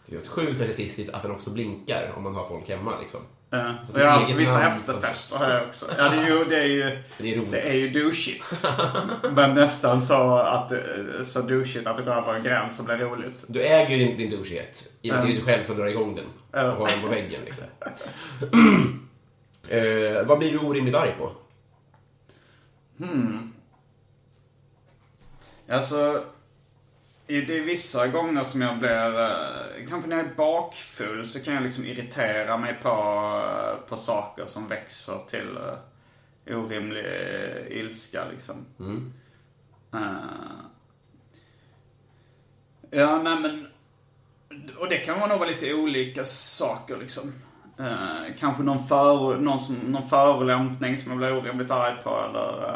Det 0.07 0.17
är 0.17 0.21
ju 0.21 0.27
sjukt 0.27 0.61
narcissistiskt 0.61 1.15
att 1.15 1.23
den 1.23 1.31
också 1.31 1.51
blinkar 1.51 2.13
om 2.17 2.23
man 2.23 2.35
har 2.35 2.49
folk 2.49 2.69
hemma 2.69 2.99
liksom. 3.01 3.21
Ja. 3.51 3.75
Så 3.93 4.01
jag 4.01 4.07
har 4.11 4.21
haft 4.21 4.35
vissa 4.35 4.67
efterfester 4.67 5.37
har 5.37 5.51
jag 5.51 5.63
också. 5.67 5.87
Ja, 5.99 6.09
det 6.09 6.17
är 6.17 6.27
ju, 6.29 6.45
det 6.45 6.57
är 6.59 6.65
ju, 6.67 6.83
Det 7.19 7.35
är 7.35 7.39
roligt. 7.39 7.51
det 7.51 7.61
är 7.61 7.75
ju 7.75 7.91
douchigt. 7.91 8.59
Men 9.33 9.55
nästan 9.55 10.03
så 10.03 10.37
att 10.37 10.69
det- 10.69 11.25
så 11.25 11.43
douchigt 11.43 11.87
att 11.87 11.97
det 11.97 12.03
går 12.03 12.13
över 12.13 12.35
en 12.35 12.43
gräns 12.43 12.79
och 12.79 12.85
blir 12.85 12.97
roligt. 12.97 13.45
Du 13.47 13.63
äger 13.63 13.97
ju 13.97 14.05
din, 14.05 14.17
din 14.19 14.31
douchighet. 14.31 14.87
I 15.03 15.11
och 15.11 15.15
med 15.15 15.21
att 15.23 15.27
det 15.29 15.33
är 15.33 15.37
du 15.37 15.45
själv 15.45 15.65
som 15.65 15.77
drar 15.77 15.87
igång 15.87 16.15
den. 16.15 16.25
Och 16.67 16.77
har 16.77 16.89
den 16.89 17.01
på 17.01 17.09
väggen 17.09 17.41
liksom. 17.45 17.65
eh, 19.69 20.27
vad 20.27 20.39
blir 20.39 20.53
du 20.53 20.59
orimligt 20.59 20.95
arg 20.95 21.15
på? 21.19 21.33
Alltså, 25.69 25.97
i- 26.17 26.34
det 27.41 27.59
är 27.59 27.63
vissa 27.63 28.09
gånger 28.09 28.45
som 28.45 28.61
jag 28.61 28.79
blir, 28.79 29.21
eh, 29.21 29.89
kanske 29.89 30.09
när 30.09 30.17
jag 30.17 30.27
är 30.27 30.35
bakfull 30.35 31.27
så 31.27 31.41
kan 31.41 31.55
jag 31.55 31.63
liksom 31.63 31.85
irritera 31.85 32.57
mig 32.57 32.75
på, 32.83 32.89
eh, 32.89 33.89
på 33.89 33.97
saker 33.97 34.47
som 34.47 34.69
växer 34.69 35.19
till 35.29 35.57
eh, 35.57 36.59
orimlig 36.59 37.05
ilska 37.71 38.25
liksom. 38.31 38.57
Eh, 39.93 40.61
ja, 42.91 43.23
nej 43.23 43.41
men, 43.41 43.67
och 44.79 44.89
det 44.89 44.99
kan 44.99 45.19
nog 45.19 45.39
vara 45.39 45.49
lite 45.49 45.75
olika 45.75 46.25
saker 46.25 46.97
liksom. 46.97 47.33
Eh, 47.79 48.35
kanske 48.39 48.63
någon, 48.63 48.87
för, 48.87 49.39
någon, 49.39 49.61
som, 49.61 49.75
någon 49.75 50.09
förolämpning 50.09 50.99
som 50.99 51.11
jag 51.11 51.19
blir 51.19 51.37
orimligt 51.37 51.71
arg 51.71 52.03
på 52.03 52.11
eller 52.11 52.75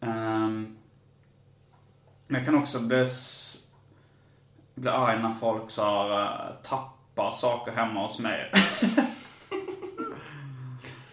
eh, 0.00 0.08
ehm, 0.08 0.76
men 2.26 2.38
jag 2.38 2.44
kan 2.44 2.54
också 2.54 2.80
bli, 2.80 3.06
bli 4.74 4.88
arg 4.88 5.22
när 5.22 5.34
folk 5.34 5.70
så 5.70 5.84
här, 5.84 6.22
eh, 6.22 6.54
tappar 6.62 7.30
saker 7.30 7.72
hemma 7.72 8.02
hos 8.02 8.18
mig. 8.18 8.50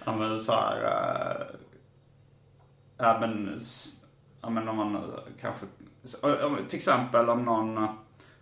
ja 0.05 0.15
men 0.15 0.39
så 0.39 0.51
här, 0.51 0.83
eh, 0.83 1.45
ja 2.97 3.17
men, 3.19 3.59
ja 4.41 4.49
men 4.49 4.67
om 4.67 4.77
man 4.77 4.95
eh, 4.95 5.01
kanske, 5.41 5.65
till 6.67 6.77
exempel 6.77 7.29
om 7.29 7.45
någon, 7.45 7.87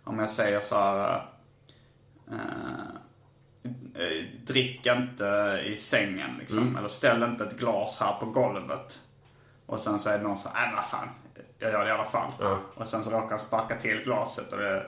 om 0.04 0.18
jag 0.18 0.30
säger 0.30 0.60
så 0.60 0.74
här, 0.74 1.26
eh, 2.30 2.94
drick 4.46 4.86
inte 4.86 5.60
i 5.66 5.76
sängen 5.76 6.30
liksom. 6.38 6.76
Eller 6.76 6.88
ställ 6.88 7.22
inte 7.22 7.44
ett 7.44 7.58
glas 7.58 8.00
här 8.00 8.12
på 8.20 8.26
golvet. 8.26 9.00
Och 9.66 9.80
sen 9.80 9.98
säger 9.98 10.22
någon 10.22 10.36
så 10.36 10.48
här, 10.48 10.66
nej 10.66 10.76
vad 10.76 10.86
fan, 10.86 11.08
jag 11.58 11.72
gör 11.72 11.84
det 11.84 11.88
i 11.88 11.92
alla 11.92 12.04
fall. 12.04 12.32
Ja. 12.40 12.60
Och 12.74 12.86
sen 12.86 13.04
så 13.04 13.10
råkar 13.10 13.28
han 13.28 13.38
sparka 13.38 13.76
till 13.76 14.02
glaset 14.04 14.52
och 14.52 14.58
det, 14.58 14.86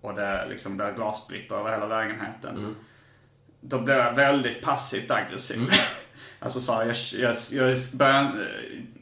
och 0.00 0.14
det 0.14 0.46
liksom 0.48 0.76
blir 0.76 0.92
glassplitter 0.92 1.56
över 1.56 1.70
hela 1.70 1.86
lägenheten. 1.86 2.76
Då 3.60 3.78
blir 3.78 3.94
jag 3.94 4.12
väldigt 4.12 4.62
passivt 4.62 5.10
aggressiv. 5.10 5.70
alltså 6.38 6.60
så 6.60 6.72
här, 6.72 6.86
jag, 6.86 6.96
jag, 7.12 7.36
jag, 7.52 7.78
börjar, 7.94 8.48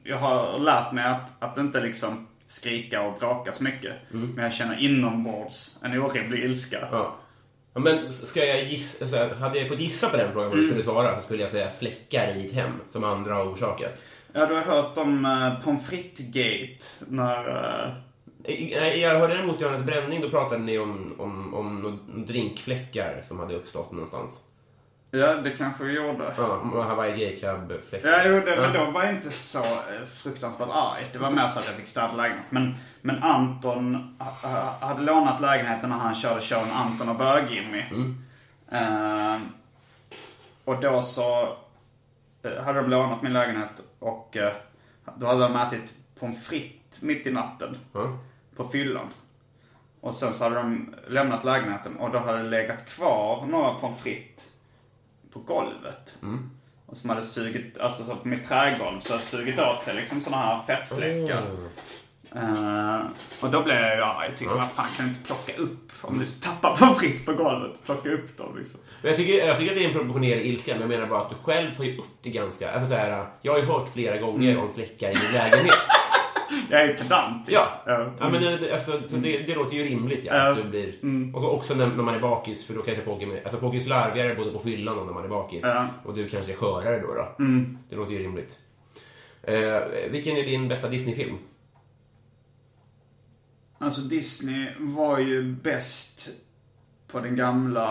jag 0.05 0.18
har 0.18 0.59
lärt 0.59 0.92
mig 0.92 1.05
att, 1.05 1.42
att 1.42 1.59
inte 1.59 1.80
liksom 1.80 2.28
skrika 2.47 3.03
och 3.03 3.18
bråka 3.18 3.53
så 3.53 3.64
mycket. 3.64 3.92
Men 4.09 4.44
jag 4.44 4.53
känner 4.53 4.78
inombords 4.78 5.78
en 5.82 6.01
orimlig 6.03 6.44
ilska. 6.44 6.88
Ja. 6.92 7.16
Ja, 7.76 7.80
Men 7.80 8.12
ska 8.12 8.44
jag 8.44 8.64
gissa, 8.64 9.05
alltså, 9.05 9.34
hade 9.34 9.59
jag 9.59 9.68
fått 9.68 9.80
gissa 9.80 10.09
på 10.09 10.16
den 10.16 10.32
frågan 10.32 10.51
vad 10.51 10.59
du 10.59 10.68
skulle 10.68 10.82
svara 10.82 11.16
så 11.16 11.22
skulle 11.22 11.42
jag 11.42 11.51
säga 11.51 11.70
fläckar 11.70 12.28
i 12.36 12.47
ett 12.47 12.53
hem 12.53 12.80
som 12.88 13.05
andra 13.05 13.34
har 13.34 13.53
orsakat. 13.53 13.92
Ja, 14.37 14.47
du 14.47 14.55
har 14.55 14.62
hört 14.62 14.99
om 14.99 15.24
uh, 15.26 15.61
pommes 15.64 15.87
frites-gate. 15.87 16.84
När... 17.09 17.49
eh, 17.49 17.93
Eh, 18.49 18.95
Jag 19.01 19.18
hörde 19.18 19.34
däremot 19.34 19.61
Johannes 19.61 19.82
Bränning, 19.82 20.20
då 20.20 20.30
pratade 20.30 20.62
ni 20.62 20.78
om, 20.78 21.14
om, 21.18 21.55
om 21.55 22.01
drinkfläckar 22.26 23.20
som 23.22 23.39
hade 23.39 23.55
uppstått 23.55 23.93
någonstans. 23.93 24.41
ja, 25.11 25.34
det 25.34 25.51
kanske 25.51 25.84
vi 25.84 25.93
gjorde. 25.93 26.34
Ja, 26.39 26.82
Hawaii 26.89 27.16
Gay 27.18 27.37
Club-fläckar. 27.37 28.09
Ja, 28.09 28.20
jo, 28.26 28.41
det, 28.41 28.57
men 28.61 28.72
då 28.72 28.91
var 28.91 29.03
jag 29.05 29.12
inte 29.14 29.30
så 29.30 29.62
fruktansvärt 30.22 30.68
arg. 30.72 31.07
Det 31.12 31.18
var 31.18 31.30
mer 31.30 31.47
så 31.47 31.59
att 31.59 31.66
jag 31.66 31.74
fick 31.74 31.87
städa 31.87 32.12
lägenheten. 32.12 32.47
Men, 32.51 32.74
men 33.03 33.22
Anton 33.22 34.16
ha- 34.18 34.49
ha- 34.51 34.87
hade 34.89 35.03
lånat 35.03 35.41
lägenheten 35.41 35.91
när 35.91 35.97
han 35.99 36.14
körde 36.14 36.41
showen 36.41 36.70
Anton 36.74 37.09
och 37.09 37.16
Bög-Jimmy. 37.16 37.84
Eh, 38.72 39.39
och 40.64 40.80
då 40.80 41.03
så 41.03 41.57
hade 42.64 42.80
de 42.80 42.90
lånat 42.90 43.22
min 43.22 43.32
lägenhet 43.32 43.82
och 43.99 44.36
eh, 44.36 44.53
då 45.16 45.26
hade 45.26 45.40
de 45.40 45.57
ätit 45.57 45.94
pommes 46.20 46.47
frites 46.47 47.03
mitt 47.03 47.26
i 47.26 47.30
natten. 47.32 47.76
Ja. 47.92 48.18
På 48.57 48.68
fyllan. 48.68 49.09
Och 50.01 50.14
sen 50.14 50.34
så 50.34 50.44
hade 50.44 50.57
de 50.57 50.94
lämnat 51.09 51.44
lägenheten 51.44 51.97
och 51.97 52.11
då 52.12 52.18
hade 52.18 52.38
det 52.38 52.49
legat 52.49 52.86
kvar 52.86 53.47
några 53.47 53.74
pommes 53.74 54.01
frites 54.01 54.47
på 55.32 55.38
golvet. 55.38 56.16
Och 56.86 56.97
som 56.97 57.11
hade 57.11 57.22
sugit, 57.22 57.78
alltså 57.78 58.05
så 58.05 58.16
på 58.16 58.28
mitt 58.28 58.44
trägolv 58.44 59.01
så 59.01 59.12
hade 59.12 59.24
sugit 59.24 59.59
åt 59.59 59.82
sig 59.82 59.94
liksom 59.94 60.20
såna 60.20 60.36
här 60.36 60.62
fettfläckar. 60.66 61.42
Eh, 62.35 63.01
och 63.41 63.51
då 63.51 63.62
blev 63.62 63.77
jag 63.77 63.97
ju 63.97 64.03
arg. 64.03 64.29
Jag 64.29 64.37
tyckte, 64.37 64.55
vad 64.55 64.70
fan 64.70 64.87
kan 64.97 65.07
du 65.07 65.12
inte 65.12 65.27
plocka 65.27 65.53
upp? 65.57 65.93
Om 66.03 66.18
du 66.18 66.27
tappar 66.27 66.77
pommes 66.77 66.99
frites 66.99 67.24
på 67.27 67.33
golvet, 67.33 67.85
plocka 67.85 68.09
upp 68.09 68.37
dem 68.37 68.57
liksom. 68.59 68.81
Men 69.03 69.11
jag 69.11 69.16
tycker, 69.16 69.47
jag 69.47 69.59
tycker 69.59 69.72
att 69.72 69.79
det 69.79 69.85
är 69.85 69.89
en 69.89 69.95
proportionerlig 69.95 70.47
ilska, 70.47 70.72
men 70.72 70.81
jag 70.81 70.91
menar 70.91 71.07
bara 71.07 71.20
att 71.20 71.31
du 71.31 71.37
själv 71.37 71.77
tar 71.77 71.85
ju 71.85 71.99
upp 71.99 72.22
det 72.22 72.31
ganska... 72.31 72.70
Alltså 72.70 72.89
så 72.89 72.95
här, 72.95 73.27
jag 73.43 73.53
har 73.53 73.59
ju 73.59 73.64
hört 73.64 73.89
flera 73.89 74.16
gånger 74.16 74.59
om 74.59 74.72
fläckar 74.74 75.11
i 75.11 75.14
min 75.14 75.33
lägenhet. 75.33 75.74
Jag 76.70 76.81
är 76.83 76.95
pedantisk. 76.95 77.59
Ja. 77.87 78.12
Ja, 78.18 78.29
men 78.29 78.43
det, 78.43 78.72
alltså, 78.72 79.01
så 79.09 79.16
det, 79.16 79.39
det 79.39 79.55
låter 79.55 79.77
ju 79.77 79.83
rimligt 79.83 80.24
ja, 80.24 80.33
att 80.33 80.57
du 80.57 80.64
blir... 80.64 80.95
Och 81.35 81.43
så 81.43 81.51
också 81.51 81.74
när, 81.74 81.87
när 81.87 82.03
man 82.03 82.14
är 82.14 82.18
bakis, 82.20 82.66
för 82.66 82.74
då 82.74 82.83
kanske 82.83 83.05
folk 83.05 83.22
är 83.22 83.27
med, 83.27 83.41
alltså 83.43 83.61
folk 83.61 83.74
är 83.74 83.81
slarvigare 83.81 84.35
både 84.35 84.51
på 84.51 84.59
fyllan 84.59 84.99
och 84.99 85.07
när 85.07 85.12
man 85.12 85.24
är 85.24 85.29
bakis. 85.29 85.64
Och 86.05 86.14
du 86.14 86.29
kanske 86.29 86.53
är 86.53 86.57
skörare 86.57 87.01
då. 87.01 87.14
då. 87.14 87.45
Det 87.89 87.97
låter 87.97 88.12
ju 88.12 88.18
rimligt. 88.18 88.59
Eh, 89.43 89.81
vilken 90.11 90.37
är 90.37 90.43
din 90.43 90.68
bästa 90.68 90.89
Disney-film? 90.89 91.39
Alltså 93.79 94.01
Disney 94.01 94.66
var 94.79 95.18
ju 95.18 95.53
bäst 95.53 96.29
på 97.09 97.20
den 97.20 97.37
gamla, 97.37 97.87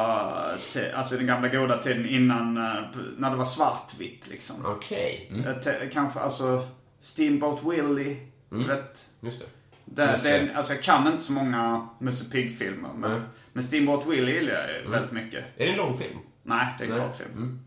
alltså 0.96 1.18
den 1.18 1.28
gamla 1.28 1.48
goda 1.48 1.78
tiden 1.78 2.06
innan, 2.06 2.58
eh, 2.58 2.84
när 3.18 3.30
det 3.30 3.36
var 3.36 3.46
svartvitt 3.46 4.28
liksom. 4.28 4.56
Okej. 4.66 5.28
Mm. 5.32 5.44
Jag 5.46 5.64
te- 5.64 5.90
Kanske, 5.94 6.20
alltså 6.20 6.68
Steamboat 7.00 7.60
Willie, 7.64 8.18
vet. 8.50 9.10
Just 9.20 9.40
det. 9.40 9.46
Musse. 9.86 10.30
det, 10.30 10.54
alltså 10.56 10.74
jag 10.74 10.84
kan 10.84 11.08
inte 11.08 11.24
så 11.24 11.34
många 11.34 11.88
Musse 12.00 12.30
Pigg-filmer. 12.32 12.90
Men, 12.96 13.12
Nej. 13.12 13.22
men 13.54 13.64
Steamboat 13.64 14.06
Willie 14.08 14.34
gillar 14.34 14.54
jag 14.54 14.82
ju 14.84 14.90
väldigt 14.90 15.12
mycket. 15.12 15.44
Är 15.58 15.66
det 15.66 15.72
en 15.72 15.78
långfilm? 15.78 16.18
Nej, 16.44 16.68
det 16.78 16.84
är 16.86 16.90
en 16.90 16.98
Nej. 16.98 17.08
kortfilm. 17.08 17.60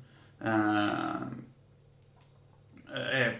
Eh, 0.44 0.88
eh, 2.94 3.32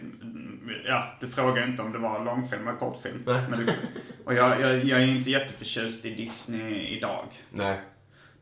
ja, 0.86 1.16
du 1.20 1.28
frågar 1.28 1.66
inte 1.66 1.82
om 1.82 1.92
det 1.92 1.98
var 1.98 2.24
långfilm 2.24 2.68
eller 2.68 2.78
kortfilm. 2.78 3.22
Men 3.26 3.50
du, 3.50 3.72
och 4.24 4.34
jag, 4.34 4.60
jag, 4.60 4.84
jag 4.84 5.00
är 5.00 5.06
inte 5.06 5.30
jätteförtjust 5.30 6.04
i 6.04 6.14
Disney 6.14 6.96
idag. 6.96 7.24
Nej. 7.50 7.80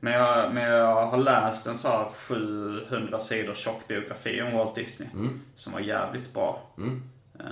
Men 0.00 0.12
jag, 0.12 0.54
men 0.54 0.62
jag 0.62 1.06
har 1.06 1.18
läst 1.18 1.66
en 1.66 1.76
så 1.76 1.88
här 1.88 2.08
700 2.14 3.18
sidor 3.18 3.54
tjock 3.54 3.88
biografi 3.88 4.42
om 4.42 4.52
Walt 4.52 4.74
Disney. 4.74 5.08
Som 5.56 5.72
var 5.72 5.80
jävligt 5.80 6.34
bra. 6.34 6.62
Eh, 6.78 7.44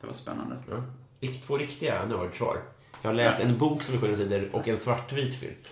det 0.00 0.06
var 0.06 0.14
spännande. 0.14 0.56
Ja. 0.70 1.28
Två 1.46 1.58
riktiga 1.58 2.06
nördsvar. 2.06 2.56
Jag 3.02 3.10
har 3.10 3.14
läst 3.14 3.40
en 3.40 3.58
bok 3.58 3.82
som 3.82 3.94
är 3.94 3.98
700 3.98 4.16
sidor 4.16 4.48
och 4.52 4.68
en 4.68 4.76
svartvit 4.76 5.34
film. 5.34 5.54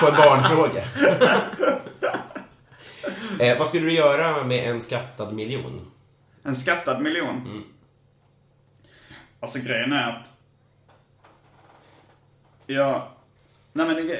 på 0.00 0.08
en 0.08 0.16
barnfråga. 0.16 0.84
eh, 3.40 3.58
vad 3.58 3.68
skulle 3.68 3.86
du 3.86 3.92
göra 3.92 4.44
med 4.44 4.70
en 4.70 4.82
skattad 4.82 5.34
miljon? 5.34 5.90
En 6.42 6.56
skattad 6.56 7.02
miljon. 7.02 7.64
Alltså 9.40 9.58
grejen 9.58 9.92
är 9.92 10.08
att... 10.08 10.32
Jag... 12.66 13.08
Nej 13.72 13.86
men 13.86 14.10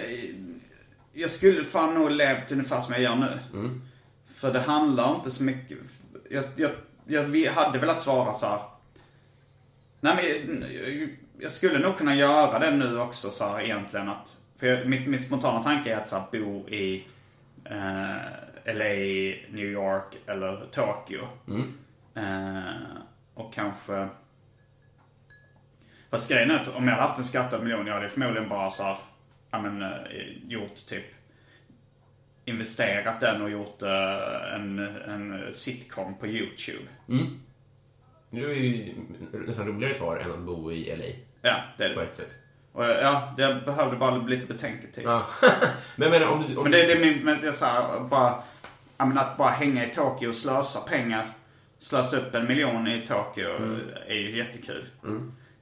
jag, 1.13 1.31
skulle 1.31 1.65
fan 1.65 1.95
nog 1.95 2.11
levt 2.11 2.53
ungefär 2.53 2.81
som 2.81 2.95
jag 2.95 3.03
gör 3.03 3.17
nu. 3.17 3.39
För 4.35 4.53
det 4.53 4.61
handlar 4.61 5.15
inte 5.15 5.31
så 5.31 5.43
mycket... 5.43 5.79
Jag, 6.31 6.45
jag, 6.57 6.71
jag 7.07 7.53
hade 7.53 7.79
velat 7.79 8.01
svara 8.01 8.35
så 8.35 8.47
här. 8.47 8.61
Nej 10.01 10.17
men 10.17 10.65
jag, 10.73 11.09
jag 11.39 11.53
skulle 11.53 11.79
nog 11.79 11.99
kunna 11.99 12.15
göra 12.15 12.59
det 12.59 12.71
nu 12.71 13.01
också 13.01 13.31
så 13.31 13.49
här 13.49 13.61
egentligen 13.61 14.09
att... 14.09 14.37
För 14.57 14.67
jag, 14.67 14.89
mitt, 14.89 15.09
mitt 15.09 15.27
spontana 15.27 15.63
tanke 15.63 15.95
är 15.95 15.97
att 15.97 16.09
så 16.09 16.17
här, 16.17 16.25
bo 16.33 16.69
i 16.69 17.07
eh, 17.65 18.17
LA, 18.65 18.95
New 19.57 19.67
York 19.67 20.17
eller 20.27 20.67
Tokyo. 20.71 21.29
Eh, 22.15 22.63
och 23.35 23.55
kanske... 23.55 24.09
Fast 26.11 26.29
grejen 26.31 26.51
är 26.51 26.55
att 26.55 26.69
om 26.77 26.89
jag 26.89 26.95
hade 26.95 27.07
haft 27.07 27.19
en 27.19 27.25
skattad 27.25 27.63
miljon, 27.63 27.87
jag 27.87 27.95
hade 27.95 28.09
förmodligen 28.09 28.49
bara 28.49 28.71
så 28.71 28.83
här, 28.83 28.97
ja 29.51 29.63
men, 29.63 29.83
eh, 29.83 30.49
gjort 30.49 30.75
typ 30.89 31.05
investerat 32.45 33.21
den 33.21 33.43
och 33.43 33.51
gjort 33.51 33.83
eh, 33.83 34.55
en, 34.55 34.79
en 34.79 35.53
sitcom 35.53 36.19
på 36.19 36.27
YouTube. 36.27 36.85
Det 38.31 38.41
är 38.41 38.49
ju 38.55 38.95
nästan 39.33 39.67
roligare 39.67 39.95
svar 39.95 40.17
än 40.17 40.33
att 40.33 40.39
bo 40.39 40.73
i 40.73 40.97
LA. 40.97 41.05
Ja, 41.43 41.63
det 41.79 41.85
är 41.85 41.95
På 41.95 42.01
det. 42.01 42.07
ett 42.07 42.15
sätt. 42.15 42.35
Och 42.73 42.85
ja, 42.85 43.35
jag 43.39 43.65
behövde 43.65 43.97
bara 43.97 44.17
lite 44.17 44.47
betänketid. 44.47 45.05
Ja. 45.05 45.27
men, 45.97 46.11
men 46.11 46.29
om 46.29 46.45
du... 46.49 46.57
Om 46.57 46.63
Men 46.63 46.73
det, 46.73 46.87
det 46.87 46.93
är 46.93 47.01
min, 47.01 47.25
men 47.25 47.41
det 47.41 47.49
är 47.49 47.53
så 47.53 47.65
här, 47.65 48.01
bara, 48.01 48.43
jag 48.97 49.09
menar, 49.09 49.23
att 49.23 49.37
bara 49.37 49.51
hänga 49.51 49.87
i 49.87 49.91
Tokyo 49.91 50.29
och 50.29 50.35
slösa 50.35 50.81
pengar, 50.81 51.27
slösa 51.79 52.17
upp 52.17 52.35
en 52.35 52.47
miljon 52.47 52.89
i 52.89 53.07
Tokyo 53.07 53.49
är 54.07 54.15
ju 54.15 54.37
jättekul. 54.37 54.87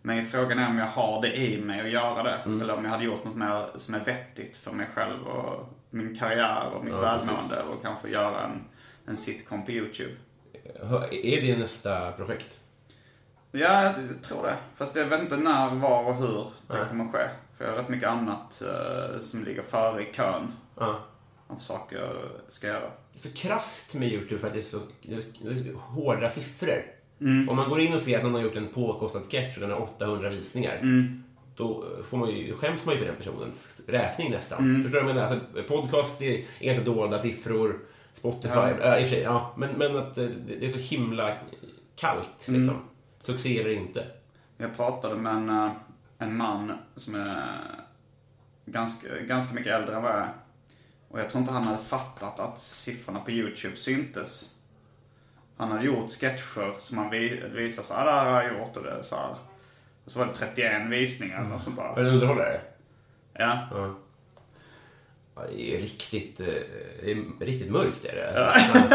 Men 0.02 0.26
frågan 0.26 0.58
är 0.58 0.68
om 0.68 0.78
jag 0.78 0.86
har 0.86 1.22
det 1.22 1.36
i 1.36 1.60
mig 1.60 1.80
att 1.80 1.90
göra 1.90 2.22
det. 2.22 2.38
Eller 2.44 2.74
om 2.74 2.84
jag 2.84 2.90
hade 2.90 3.04
gjort 3.04 3.24
något 3.24 3.36
mer 3.36 3.66
som 3.76 3.94
är 3.94 4.04
vettigt 4.04 4.56
för 4.56 4.72
mig 4.72 4.86
själv 4.94 5.26
och 5.26 5.74
min 5.90 6.18
karriär 6.18 6.68
och 6.74 6.84
mitt 6.84 6.94
Ja, 6.94 7.00
välmående. 7.00 7.62
Och 7.62 7.82
kanske 7.82 8.08
göra 8.08 8.44
en, 8.44 8.64
en 9.06 9.16
sitcom 9.16 9.64
på 9.64 9.70
YouTube. 9.70 10.14
Är 11.10 11.40
det 11.40 11.58
nästa 11.58 12.12
projekt? 12.12 12.58
Ja, 13.52 13.84
jag 13.84 14.22
tror 14.22 14.42
det. 14.42 14.56
Fast 14.76 14.96
jag 14.96 15.06
vet 15.06 15.20
inte 15.20 15.36
när, 15.36 15.74
var 15.74 16.04
och 16.04 16.16
hur 16.16 16.44
det 16.68 16.86
kommer 16.88 17.04
ske. 17.12 17.28
För 17.58 17.64
jag 17.64 17.72
har 17.72 17.78
rätt 17.78 17.88
mycket 17.88 18.08
annat 18.08 18.62
eh, 18.62 19.20
som 19.20 19.44
ligger 19.44 19.62
före 19.62 20.02
i 20.02 20.12
kön 20.12 20.52
Ja. 20.78 21.00
av 21.46 21.56
saker 21.58 21.96
jag 21.96 22.16
ska 22.48 22.66
göra. 22.66 22.90
Det 23.12 23.18
är 23.18 23.30
så 23.30 23.36
krasst 23.36 23.94
med 23.94 24.08
YouTube 24.12 24.40
för 24.40 24.46
att 24.46 24.52
det 24.52 24.60
är 24.60 24.62
så, 24.62 24.78
det 25.02 25.14
är 25.14 25.20
det 25.42 25.48
är 25.50 25.72
så 25.72 25.78
hårda 25.78 26.30
siffror. 26.30 26.82
Om 27.48 27.56
man 27.56 27.68
går 27.68 27.80
in 27.80 27.94
och 27.94 28.00
ser 28.00 28.16
att 28.18 28.24
någon 28.24 28.34
har 28.34 28.40
gjort 28.40 28.56
en 28.56 28.68
påkostad 28.68 29.22
sketch 29.30 29.54
och 29.56 29.60
den 29.60 29.70
har 29.70 29.80
800 29.82 30.28
visningar. 30.30 30.80
Då 31.56 31.84
får 32.04 32.16
man 32.16 32.30
ju, 32.30 32.54
skäms 32.56 32.86
man 32.86 32.94
ju 32.94 33.00
för 33.00 33.06
den 33.06 33.16
personens 33.16 33.80
räkning 33.88 34.30
nästan. 34.30 34.82
Förstår 34.84 35.00
du 35.00 35.04
vad 35.04 35.10
jag 35.10 35.16
menar? 35.16 35.22
Alltså, 35.22 35.62
podcast 35.68 36.18
det 36.18 36.36
är 36.60 36.64
ganska 36.66 36.84
dolda 36.84 37.18
siffror. 37.18 37.78
Spotify, 38.12 38.54
ja. 38.54 38.98
i 38.98 39.04
och 39.04 39.08
för 39.08 39.14
sig, 39.14 39.22
ja. 39.22 39.54
Men, 39.56 39.70
men 39.70 39.96
att 39.96 40.18
eh, 40.18 40.24
det 40.24 40.56
det 40.56 40.66
är 40.66 40.70
så 40.70 40.78
himla 40.78 41.36
kallt 41.96 42.48
liksom. 42.48 42.74
Succé 43.28 43.60
eller 43.60 43.72
inte. 43.72 44.06
Jag 44.56 44.76
pratade 44.76 45.14
med 45.16 45.32
en, 45.32 45.50
eh, 45.50 45.72
en 46.18 46.36
man 46.36 46.72
som 46.96 47.14
är 47.14 47.58
ganska, 48.66 49.08
ganska 49.20 49.54
mycket 49.54 49.72
äldre 49.72 49.96
än 49.96 50.02
vad 50.02 50.12
jag 50.12 50.18
är. 50.20 50.32
Och 51.08 51.20
jag 51.20 51.30
tror 51.30 51.40
inte 51.40 51.52
han 51.52 51.64
hade 51.64 51.78
fattat 51.78 52.40
att 52.40 52.58
siffrorna 52.58 53.20
på 53.20 53.30
YouTube 53.30 53.76
syntes. 53.76 54.54
Han 55.56 55.70
hade 55.70 55.84
gjort 55.84 56.10
sketcher 56.10 56.74
som 56.78 56.98
han 56.98 57.10
vi, 57.10 57.42
visade 57.54 57.86
så 57.86 57.94
här, 57.94 58.02
"Ah, 58.02 58.04
det 58.04 58.12
här 58.12 58.32
har 58.32 58.42
jag 58.42 58.58
gjort 58.58 58.76
och 58.76 58.82
det 58.84 59.02
så 59.02 59.16
här. 59.16 59.34
Och 60.04 60.12
så 60.12 60.18
var 60.18 60.26
det 60.26 60.34
31 60.34 60.90
visningar 60.90 61.52
och 61.54 61.60
så 61.60 61.70
bara. 61.70 61.88
Är 61.88 62.02
det 62.02 62.08
en 62.08 62.14
underhållare? 62.14 62.60
Ja. 63.32 63.68
Ja. 63.70 63.94
Ja, 65.40 65.46
det 65.56 65.76
är 65.76 65.80
riktigt, 65.80 66.40
eh, 66.40 66.46
det 67.04 67.10
är 67.10 67.44
riktigt 67.46 67.70
mörkt 67.72 68.04
är 68.04 68.16
det. 68.16 68.50
Alltså, 68.50 68.88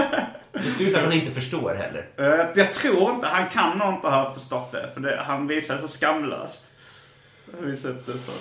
Det 0.52 0.72
skulle 0.72 0.90
säga 0.90 1.00
att 1.00 1.06
han 1.06 1.14
inte 1.14 1.32
förstår 1.32 1.76
heller. 1.76 2.10
Eh, 2.18 2.48
Jag 2.56 2.74
tror 2.74 3.14
inte, 3.16 3.28
han 3.28 3.50
kan 3.50 3.78
nog 3.78 3.94
inte 3.94 4.08
ha 4.08 4.34
förstått 4.34 4.72
det. 4.72 4.92
För 4.94 5.02
det, 5.02 5.22
han 5.26 5.48
visade 5.48 5.82
så 5.82 5.88
skamlöst. 5.88 6.72
Han 7.54 7.66
visade 7.72 7.94
upp 7.94 8.06
det 8.06 8.18
så. 8.18 8.32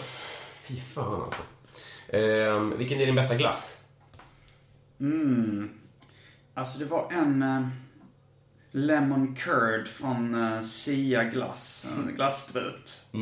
Fy 0.65 0.81
fan 0.81 1.23
alltså. 1.23 1.43
Ehm, 2.09 2.79
vilken 2.79 3.01
är 3.01 3.07
din 3.07 3.15
bästa 3.15 3.35
glass? 3.35 3.77
Alltså 6.55 6.79
det 6.79 6.85
var 6.85 7.13
en 7.13 7.43
eh, 7.43 7.67
Lemon 8.71 9.35
curd 9.35 9.89
från 9.89 10.35
uh, 10.35 10.63
Sia 10.63 11.25
glass. 11.25 11.87
En 11.97 12.15
glasstrut. 12.15 13.01
Eh, 13.13 13.21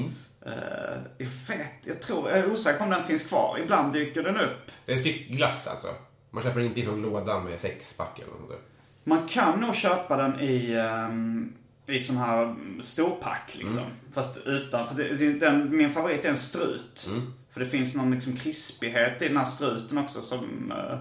jag 1.18 1.26
vet, 1.48 1.72
jag 1.84 2.02
tror, 2.02 2.30
jag 2.30 2.38
är 2.38 2.52
osäker 2.52 2.84
om 2.84 2.90
den 2.90 3.04
finns 3.04 3.22
kvar. 3.22 3.58
Ibland 3.62 3.92
dyker 3.92 4.22
den 4.22 4.36
upp. 4.36 4.70
Det 4.86 4.92
är 4.92 4.96
en 4.96 5.00
styck 5.00 5.28
glass 5.28 5.66
alltså. 5.66 5.88
Man 6.30 6.42
köper 6.42 6.60
inte 6.60 6.80
i 6.80 6.84
en 6.84 7.02
låda 7.02 7.40
med 7.40 7.60
sexpack 7.60 8.18
eller 8.18 8.32
något 8.32 8.50
sånt. 8.50 8.60
Man 9.04 9.28
kan 9.28 9.60
nog 9.60 9.74
köpa 9.74 10.16
den 10.16 10.40
i, 10.40 10.76
um, 10.76 11.52
i 11.86 12.00
sån 12.00 12.16
här 12.16 12.56
storpack 12.82 13.56
liksom. 13.58 13.82
Fast 14.12 14.36
utan, 14.36 14.88
för 14.88 14.94
det, 14.94 15.32
den, 15.32 15.76
min 15.76 15.92
favorit 15.92 16.24
är 16.24 16.28
en 16.28 16.36
strut. 16.36 17.10
För 17.52 17.60
det 17.60 17.66
finns 17.66 17.94
någon 17.94 18.10
liksom 18.10 18.36
krispighet 18.36 19.22
i 19.22 19.28
den 19.28 19.36
här 19.36 19.44
struten 19.44 19.98
också 19.98 20.22
som, 20.22 20.72
eh, 20.72 20.98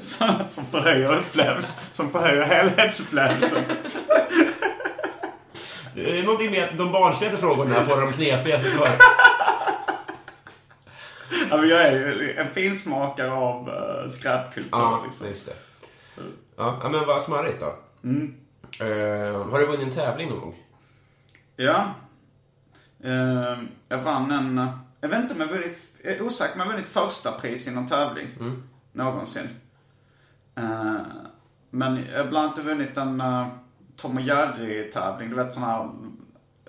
som, 0.48 0.64
förhöjer 0.70 1.18
upplevelsen. 1.18 1.76
Som 1.92 2.10
förhöjer 2.10 2.42
helhetsupplevelsen. 2.42 3.62
Det 5.94 6.18
är 6.18 6.22
någonting 6.22 6.50
med 6.50 6.64
att 6.64 6.78
de 6.78 6.92
barnsligaste 6.92 7.40
frågorna 7.40 7.74
får 7.74 8.00
de 8.00 8.12
knepigaste 8.12 8.68
svaren. 8.70 8.92
Ja, 11.50 11.56
men 11.56 11.68
jag 11.68 11.82
är 11.82 11.92
ju 11.92 12.32
en 12.36 12.50
finsmakare 12.50 13.32
av 13.32 13.68
uh, 13.68 14.10
skräpkultur 14.10 14.68
Ja, 14.72 15.02
liksom. 15.06 15.26
just 15.26 15.46
det. 15.46 15.52
Ja, 16.56 16.88
men 16.92 17.06
vad 17.06 17.22
smarrigt 17.22 17.60
då. 17.60 17.74
Ehm, 18.84 19.50
har 19.50 19.58
du 19.58 19.66
vunnit 19.66 19.82
en 19.82 19.90
tävling 19.90 20.28
någon 20.28 20.40
gång? 20.40 20.62
Ja. 21.56 21.84
Eh, 23.04 23.58
jag 23.88 23.98
vann 23.98 24.30
en... 24.30 24.68
Jag 25.00 25.08
vet 25.08 25.20
inte 25.22 25.34
om 25.34 25.40
jag 25.40 25.48
vunnit... 25.48 25.78
Jag 26.02 26.12
är 26.12 26.22
osäker 26.22 26.54
om 26.54 26.60
jag 26.60 26.66
vunnit 26.66 26.86
första 26.86 27.32
pris 27.32 27.68
i 27.68 27.70
någon 27.70 27.88
tävling. 27.88 28.28
Någonsin. 28.92 29.48
Eh, 30.56 30.96
men 31.70 32.04
jag 32.12 32.18
har 32.18 32.28
bland 32.30 32.52
annat 32.52 32.64
vunnit 32.64 32.96
en 32.96 33.20
uh, 33.20 33.46
Tom 33.96 34.16
och 34.16 34.22
Jerry-tävling. 34.22 35.30
Du 35.30 35.36
vet 35.36 35.52
sån 35.52 35.62
här... 35.62 35.90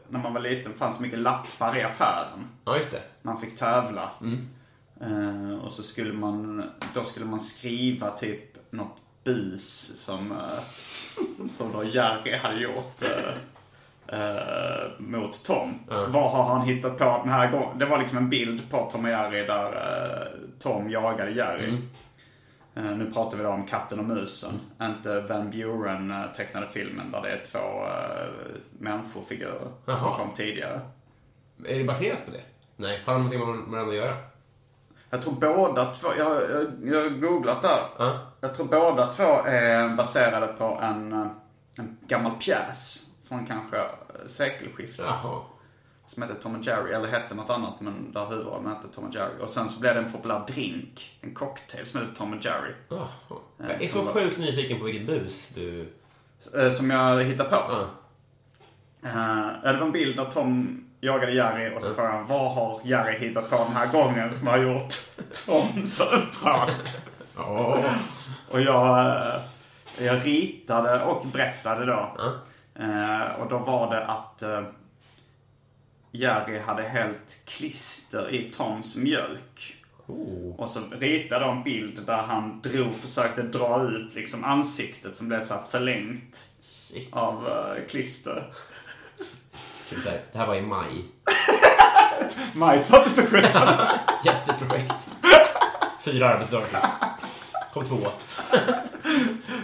När 0.10 0.20
man 0.20 0.34
var 0.34 0.42
liten 0.42 0.74
fanns 0.74 1.00
mycket 1.00 1.20
lappar 1.20 1.78
i 1.78 1.84
affären. 1.84 2.48
Ja, 2.66 2.78
just 2.78 2.92
det. 2.92 3.02
Man 3.22 3.42
fick 3.42 3.56
tävla. 3.58 4.10
Eh, 5.02 5.56
och 5.66 5.74
så 5.74 5.84
skulle 5.84 6.14
man... 6.14 6.64
Då 6.94 7.04
skulle 7.04 7.26
man 7.26 7.40
skriva 7.40 8.10
typ 8.12 8.72
något 8.72 8.98
bus 9.24 9.92
som... 10.04 10.32
eh, 10.32 11.48
som 11.48 11.72
då 11.72 11.84
Jerry 11.84 12.38
hade 12.38 12.60
gjort. 12.60 13.02
eh, 13.02 13.34
eh, 14.20 14.90
mot 14.98 15.46
Tom. 15.46 15.80
Vad 15.88 16.32
har 16.32 16.44
han 16.44 16.62
hittat 16.68 16.98
på 16.98 17.04
den 17.24 17.34
här 17.34 17.52
gången? 17.52 17.80
Det 17.80 17.86
var 17.86 18.00
liksom 18.00 18.18
en 18.18 18.30
bild 18.30 18.70
på 18.70 18.90
Tom 18.92 19.06
och 19.06 19.12
Jerry 19.12 19.46
där 19.46 19.72
eh, 19.72 20.28
Tom 20.60 20.90
jagade 20.90 21.32
Jerry. 21.32 21.68
Eh, 21.68 21.74
nu 22.82 23.12
pratar 23.12 23.38
vi 23.38 23.44
då 23.44 23.50
om 23.50 23.66
Katten 23.66 24.00
och 24.00 24.06
musen. 24.06 24.60
Inte 24.82 25.20
Van 25.20 25.52
Buren 25.52 26.12
eh, 26.12 26.32
tecknade 26.36 26.68
filmen 26.68 27.12
där 27.12 27.22
det 27.22 27.30
är 27.30 27.44
två 27.46 27.84
uh, 27.84 28.56
människofigurer 28.80 29.60
som 29.86 29.94
Jaha. 29.96 30.18
kom 30.18 30.34
tidigare. 30.36 30.82
Är 31.66 31.78
det 31.78 31.84
baserat 31.84 32.26
på 32.26 32.32
det? 32.32 32.42
Nej. 32.76 33.02
Har 33.06 33.14
det 33.14 33.20
någonting 33.20 33.40
med 33.40 33.48
varandra 33.48 33.92
att 33.92 33.96
göra? 33.96 34.16
Jag 35.10 35.22
tror 35.22 35.34
båda 35.34 35.94
två, 35.94 36.08
jag, 36.18 36.26
har 36.26 37.20
googlat 37.20 37.62
där. 37.62 37.80
Ja. 37.98 38.20
Jag 38.42 38.56
tror 38.56 38.66
båda 38.66 39.14
två 39.14 39.24
är 39.46 39.90
baserade 39.90 40.48
på 40.48 40.80
en, 40.82 41.14
eh, 41.14 41.28
en 41.78 41.98
gammal 42.08 42.32
pjäs 42.32 43.06
från 43.28 43.46
kanske 43.46 43.78
eh, 43.78 43.86
sekelskiftet. 44.26 45.06
Jaha. 45.08 45.42
Som 46.08 46.24
hette 46.24 46.36
Tom 46.36 46.56
och 46.56 46.64
Jerry, 46.66 46.92
eller 46.94 47.08
hette 47.08 47.36
något 47.36 47.50
annat 47.50 47.82
men 47.82 48.12
där 48.12 48.26
huvudrollen 48.30 48.68
hette 48.68 48.88
Tom 48.96 49.04
och 49.06 49.16
Jerry. 49.16 49.42
Och 49.42 49.50
sen 49.50 49.70
så 49.70 49.80
blev 49.80 49.94
det 49.94 50.00
en 50.00 50.12
populär 50.12 50.42
drink, 50.48 51.18
en 51.22 51.34
cocktail 51.34 51.86
som 51.86 52.00
hette 52.02 52.16
Tom 52.16 52.34
och 52.34 52.46
Jerry. 52.46 52.72
Jaha. 52.90 53.08
Jag 53.58 53.84
är 53.84 53.88
så 53.88 54.02
var- 54.02 54.14
sjukt 54.14 54.38
nyfiken 54.38 54.80
på 54.80 54.86
vilket 54.86 55.08
bus 55.08 55.50
du... 55.56 55.94
Eh, 56.58 56.70
Som 56.70 56.90
jag 56.92 57.24
hittade 57.24 57.50
på. 57.50 57.86
Eh, 59.08 59.48
ja, 59.64 59.72
det 59.72 59.78
var 59.80 59.86
en 59.86 59.92
bild 59.92 60.18
där 60.18 60.26
Tom 60.26 60.82
jagade 61.02 61.32
Jerry 61.32 61.76
och 61.78 61.84
så 61.84 61.94
frågade 61.94 62.14
han 62.16 62.28
vad 62.28 62.52
har 62.52 62.82
Jerry 62.84 63.28
hittat 63.28 63.50
på 63.50 63.56
den 63.58 63.74
här 63.76 63.92
gången 63.92 64.34
som 64.34 64.48
har 64.48 64.58
gjort 64.58 64.94
Tom 65.46 65.86
så 65.86 66.04
upprörd? 66.04 66.70
Och 68.52 68.62
jag, 68.62 69.22
jag 70.00 70.26
ritade 70.26 71.04
och 71.06 71.26
berättade 71.26 71.86
då. 71.86 72.10
Eh, 72.76 73.42
och 73.42 73.50
då 73.50 73.58
var 73.58 73.96
det 73.96 74.06
att 74.06 74.44
Jerry 76.16 76.60
hade 76.60 76.84
hällt 76.84 77.38
klister 77.46 78.34
i 78.34 78.52
Toms 78.52 78.96
mjölk. 78.96 79.76
Och 80.58 80.70
så 80.70 80.80
ritade 81.00 81.46
de 81.46 81.58
en 81.58 81.64
bild 81.64 82.06
där 82.06 82.18
han 82.18 82.62
drog, 82.62 82.94
försökte 82.94 83.42
dra 83.42 83.84
ut 83.84 84.16
liksom 84.16 84.44
ansiktet 84.44 85.16
som 85.16 85.28
blev 85.28 85.42
så 85.42 85.56
förlängt 85.70 86.46
av 87.12 87.48
eh, 87.48 87.86
klister. 87.88 88.44
Typ 89.90 90.04
det 90.04 90.38
här 90.38 90.48
var 90.48 90.56
i 90.56 90.62
maj. 90.62 91.06
Maj 92.54 92.84
2017. 92.84 93.62
Jätteprojekt. 94.26 95.08
Fyra 96.04 96.30
arbetsdagar. 96.30 96.70
Kom 97.74 97.84
två. 97.86 97.98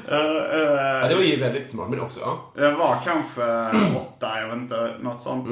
Ja, 0.08 1.08
det 1.08 1.16
var 1.16 1.22
ju 1.22 1.40
väldigt 1.40 1.72
smart, 1.72 1.90
men 1.90 2.00
också... 2.02 2.20
Ja. 2.20 2.52
Jag 2.56 2.76
var 2.76 2.98
kanske 3.06 3.70
åtta, 3.98 4.42
jag 4.42 4.48
vet 4.48 4.58
inte, 4.58 4.98
något 5.02 5.22
sånt. 5.22 5.50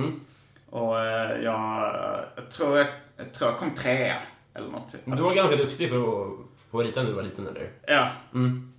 Och 0.70 1.00
eh, 1.00 1.44
jag, 1.44 1.96
jag, 2.36 2.52
tror 2.52 2.78
jag, 2.78 2.88
jag 3.18 3.34
tror 3.34 3.50
jag 3.50 3.60
kom 3.60 3.76
trea. 3.76 4.18
Eller 4.54 4.70
något. 4.70 4.96
Men 5.04 5.18
du 5.18 5.24
var 5.24 5.36
ganska 5.36 5.56
duktig 5.56 5.90
för 5.90 5.98
att, 5.98 6.72
på 6.72 6.80
att 6.80 6.86
rita 6.86 7.02
när 7.02 7.10
du 7.10 7.16
var 7.16 7.24
liten, 7.24 7.48
eller? 7.48 7.72
Ja. 7.88 8.08
Mm. 8.34 8.74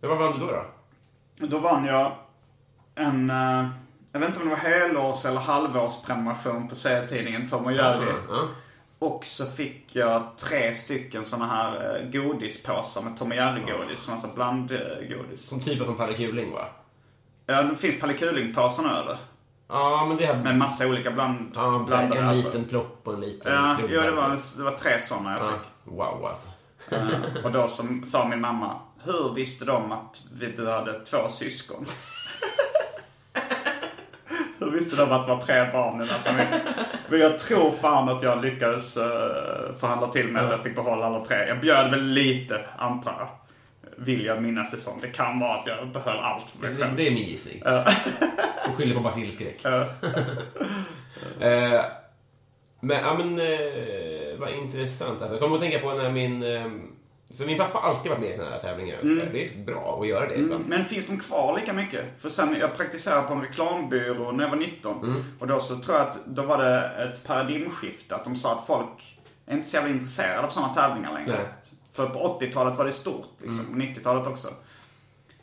Men 0.00 0.10
vad 0.10 0.18
vann 0.18 0.32
du 0.32 0.46
då? 0.46 0.64
då? 1.36 1.46
då 1.46 1.58
vann 1.58 1.84
jag 1.84 2.16
en, 2.94 3.30
eh, 3.30 3.68
jag 4.12 4.20
vet 4.20 4.28
inte 4.28 4.40
om 4.40 4.48
det 4.48 4.54
var 4.54 4.70
helårs 4.70 5.24
eller 5.24 5.40
halvårsprenumeration 5.40 6.68
på 6.68 6.74
serietidningen 6.74 7.48
Tom 7.48 7.64
och 7.64 7.72
Jerry. 7.72 8.12
Ja. 8.28 8.48
Och 8.98 9.24
så 9.24 9.46
fick 9.46 9.96
jag 9.96 10.38
tre 10.38 10.74
stycken 10.74 11.24
såna 11.24 11.46
här 11.46 11.96
eh, 11.96 12.10
godispåsar 12.10 13.02
med 13.02 13.16
Tom 13.16 13.30
och 13.30 13.36
Jerry-godis. 13.36 13.98
Såna 13.98 14.18
här 14.18 14.34
blandgodis. 14.34 15.48
Som 15.48 15.60
typ 15.60 15.80
av 15.80 15.84
som 15.84 15.96
Palle 15.96 16.12
Kuling, 16.12 16.52
va? 16.52 16.66
Ja, 17.46 17.62
det 17.62 17.76
finns 17.76 18.00
Palle 18.00 18.12
Kuling-påsar 18.12 18.82
nu 18.82 18.88
eller? 18.88 19.18
Ja, 19.70 20.04
men 20.08 20.16
det 20.16 20.26
hade... 20.26 20.42
Med 20.42 20.58
massa 20.58 20.86
olika 20.86 21.10
bland, 21.10 21.52
ja, 21.54 21.84
blandade. 21.88 22.20
en 22.20 22.28
alltså. 22.28 22.46
liten 22.46 22.64
plopp 22.64 23.00
och 23.04 23.14
en 23.14 23.20
liten 23.20 23.52
Ja, 23.52 23.76
klubba. 23.78 23.94
jo, 23.94 24.00
det, 24.02 24.10
var, 24.10 24.56
det 24.58 24.62
var 24.62 24.70
tre 24.78 25.00
sådana 25.00 25.32
jag 25.32 25.42
Ja, 25.46 25.50
fick. 25.52 25.92
Wow, 25.92 26.24
alltså. 26.26 26.48
Eh, 26.90 27.44
och 27.44 27.52
då 27.52 27.68
som, 27.68 28.04
sa 28.04 28.28
min 28.28 28.40
mamma, 28.40 28.76
hur 29.04 29.34
visste 29.34 29.64
de 29.64 29.92
att 29.92 30.22
vi- 30.32 30.52
du 30.56 30.70
hade 30.70 31.04
två 31.04 31.28
syskon? 31.28 31.86
hur 34.58 34.70
visste 34.70 34.96
de 34.96 35.12
att 35.12 35.26
det 35.26 35.34
var 35.34 35.40
tre 35.40 35.72
barn 35.72 35.94
i 35.94 35.98
den 35.98 36.08
här 36.08 36.18
familjen? 36.18 36.60
Men 37.08 37.20
jag 37.20 37.38
tror 37.38 37.70
fan 37.80 38.08
att 38.08 38.22
jag 38.22 38.42
lyckades 38.42 38.96
uh, 38.96 39.02
förhandla 39.80 40.08
till 40.08 40.28
mig 40.28 40.44
att 40.44 40.50
jag 40.50 40.62
fick 40.62 40.74
behålla 40.76 41.06
alla 41.06 41.24
tre. 41.24 41.36
Jag 41.48 41.60
bjöd 41.60 41.90
väl 41.90 42.02
lite, 42.04 42.64
antar 42.78 43.14
jag. 43.18 43.28
Vill 44.00 44.24
jag 44.24 44.42
minnas 44.42 44.70
det 44.70 44.76
som. 44.76 45.00
Det 45.00 45.08
kan 45.08 45.40
vara 45.40 45.54
att 45.54 45.66
jag 45.66 45.88
behöll 45.88 46.18
allt 46.18 46.50
för 46.50 46.58
mig 46.62 46.70
Det, 46.70 46.82
själv. 46.82 46.96
det 46.96 47.06
är 47.06 47.10
min 47.10 47.28
gissning. 47.28 47.62
Och 48.68 48.74
skyller 48.76 48.94
på 48.94 49.00
basilskräck. 49.00 49.64
Eh, 51.40 51.84
men, 52.80 52.96
ja 53.02 53.14
men, 53.18 53.38
eh, 53.38 54.38
vad 54.38 54.50
intressant. 54.50 55.10
Alltså, 55.22 55.34
jag 55.34 55.40
kommer 55.40 55.56
att 55.56 55.62
tänka 55.62 55.78
på 55.78 55.94
när 55.94 56.10
min... 56.10 56.42
Eh, 56.42 56.66
för 57.36 57.46
min 57.46 57.58
pappa 57.58 57.78
har 57.78 57.88
alltid 57.90 58.10
varit 58.10 58.20
med 58.22 58.30
i 58.30 58.34
sådana 58.34 58.50
här 58.52 58.58
tävlingar. 58.58 58.98
Det 59.32 59.44
är 59.44 59.64
bra 59.64 59.98
att 60.00 60.08
göra 60.08 60.26
det 60.28 60.34
ibland. 60.34 60.66
Men 60.66 60.84
finns 60.84 61.06
de 61.06 61.18
kvar 61.20 61.58
lika 61.60 61.72
mycket? 61.72 62.04
För 62.20 62.28
sen, 62.28 62.56
jag 62.60 62.76
praktiserade 62.76 63.22
på 63.28 63.34
en 63.34 63.40
reklambyrå 63.42 64.32
när 64.32 64.44
jag 64.44 64.50
var 64.50 64.56
19. 64.56 65.04
Mm. 65.04 65.24
Och 65.38 65.46
då 65.46 65.60
så 65.60 65.76
tror 65.78 65.98
jag 65.98 66.08
att 66.08 66.18
då 66.26 66.42
var 66.42 66.58
det 66.58 66.80
ett 67.04 67.24
paradigmskifte. 67.26 68.14
Att 68.14 68.24
de 68.24 68.36
sa 68.36 68.52
att 68.58 68.66
folk 68.66 69.18
är 69.46 69.54
inte 69.54 69.68
så 69.68 69.76
jävla 69.76 69.90
intresserade 69.90 70.46
av 70.46 70.48
sådana 70.48 70.74
tävlingar 70.74 71.12
längre. 71.14 71.32
Nej. 71.36 71.46
För 71.92 72.06
på 72.06 72.38
80-talet 72.40 72.78
var 72.78 72.84
det 72.84 72.92
stort, 72.92 73.28
liksom. 73.38 73.66
Mm. 73.66 73.72
På 73.94 74.00
90-talet 74.00 74.26
också. 74.26 74.48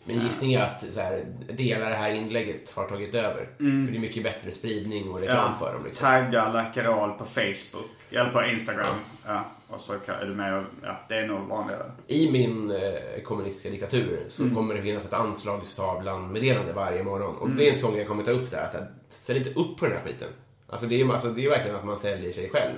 Min 0.04 0.20
gissning 0.20 0.54
är 0.54 0.62
att 0.62 0.94
så 0.94 1.00
här, 1.00 1.26
delar 1.54 1.90
det 1.90 1.96
här 1.96 2.10
inlägget 2.14 2.72
har 2.72 2.88
tagit 2.88 3.14
över. 3.16 3.50
För 3.58 3.64
det 3.92 3.98
är 3.98 4.00
mycket 4.00 4.24
bättre 4.24 4.52
spridning 4.52 5.12
och 5.12 5.20
reklam 5.20 5.60
för 5.60 5.74
dem. 5.74 5.86
Liksom. 5.86 6.06
Tagga 6.06 6.52
Läkerol 6.54 7.12
på 7.12 7.26
Facebook. 7.26 7.90
Eller 8.12 8.32
på 8.32 8.44
Instagram. 8.46 8.96
Ja. 9.26 9.46
Och 9.68 9.80
så 9.80 9.94
är 9.94 10.26
du 10.26 10.36
med 10.36 10.58
och, 10.60 10.64
ja, 10.84 11.00
det 11.10 11.16
är 11.16 11.28
nog 11.28 11.48
vanligare. 11.48 11.92
I 12.08 12.32
min 12.32 12.72
eh, 12.72 13.22
kommunistiska 13.24 13.70
diktatur 13.70 14.26
så 14.28 14.44
Mm. 14.44 14.56
kommer 14.56 14.76
det 14.76 14.82
finnas 14.82 15.06
ett 15.06 15.14
anslagstavlan-meddelande 15.14 16.74
varje 16.74 17.04
morgon. 17.04 17.36
Och 17.38 17.46
Mm. 17.46 17.58
det 17.58 17.64
är 17.70 17.70
en 17.74 17.80
sång 17.80 17.98
jag 17.98 18.08
kommer 18.08 18.24
ta 18.24 18.32
upp 18.32 18.52
där. 18.52 18.64
Att 18.64 19.14
ställ 19.14 19.38
inte 19.38 19.50
upp 19.50 19.78
på 19.78 19.86
den 19.86 19.98
här 19.98 20.04
skiten. 20.06 20.28
Alltså 20.70 20.88
det 20.88 21.02
är 21.02 21.12
alltså, 21.12 21.28
det 21.30 21.46
är 21.46 21.50
verkligen 21.50 21.76
att 21.76 21.86
man 21.86 21.98
säljer 21.98 22.32
sig 22.32 22.50
själv. 22.50 22.74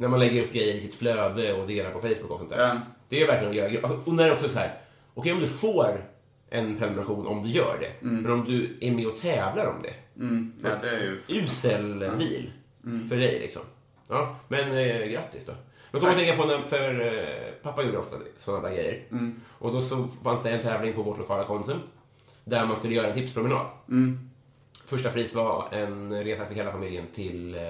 När 0.00 0.08
man 0.08 0.18
lägger 0.20 0.42
upp 0.44 0.52
grejer 0.52 0.74
i 0.74 0.80
sitt 0.80 0.94
flöde 0.94 1.52
och 1.52 1.66
delar 1.68 1.90
på 1.90 2.00
Facebook 2.00 2.30
och 2.30 2.38
sånt 2.38 2.50
där. 2.50 2.70
Mm. 2.70 2.82
Det 3.08 3.22
är 3.22 3.26
verkligen 3.26 3.50
att 3.50 3.72
göra 3.72 3.86
alltså, 3.88 4.00
Och 4.10 4.14
när 4.14 4.26
det 4.26 4.32
också 4.32 4.44
är 4.44 4.50
så 4.50 4.58
här. 4.58 4.74
Okej 5.14 5.32
om 5.32 5.40
du 5.40 5.46
får 5.48 6.04
en 6.50 6.76
prenumeration 6.78 7.26
om 7.26 7.42
du 7.42 7.48
gör 7.50 7.76
det. 7.80 8.06
Men 8.22 8.32
om 8.32 8.44
du 8.44 8.78
är 8.80 8.90
med 8.94 9.06
och 9.06 9.16
tävlar 9.20 9.66
om 9.66 9.82
det. 9.82 10.22
Mm. 10.22 10.52
Ja, 10.62 10.68
det 10.82 10.88
är 10.90 11.00
ju... 11.00 11.22
Usel 11.28 11.98
deal 11.98 12.50
Mm. 12.84 13.08
för 13.08 13.16
dig 13.16 13.38
liksom. 13.40 13.62
Ja, 14.08 14.36
men 14.48 14.78
eh, 14.78 15.06
grattis 15.06 15.46
då. 15.46 15.52
Men 15.90 16.00
kom 16.00 16.10
att 16.10 16.16
tänka 16.16 16.36
på 16.36 16.44
när, 16.46 16.62
för 16.62 17.06
eh, 17.18 17.52
pappa 17.62 17.82
gjorde 17.82 17.98
ofta 17.98 18.16
sådana 18.36 18.68
där 18.68 18.74
grejer. 18.74 19.02
Mm. 19.10 19.40
Och 19.48 19.72
då 19.72 19.80
så 19.80 20.08
fanns 20.24 20.42
det 20.42 20.50
en 20.50 20.62
tävling 20.62 20.92
på 20.92 21.02
vårt 21.02 21.18
lokala 21.18 21.44
Konsum. 21.44 21.78
Där 22.44 22.66
man 22.66 22.76
skulle 22.76 22.94
göra 22.94 23.06
en 23.06 23.14
tipspromenad. 23.14 23.66
Mm. 24.80 24.86
Första 24.86 25.10
pris 25.10 25.34
var 25.34 25.68
en 25.72 26.24
resa 26.24 26.46
för 26.46 26.54
hela 26.54 26.72
familjen 26.72 27.06
till 27.14 27.54
eh, 27.54 27.60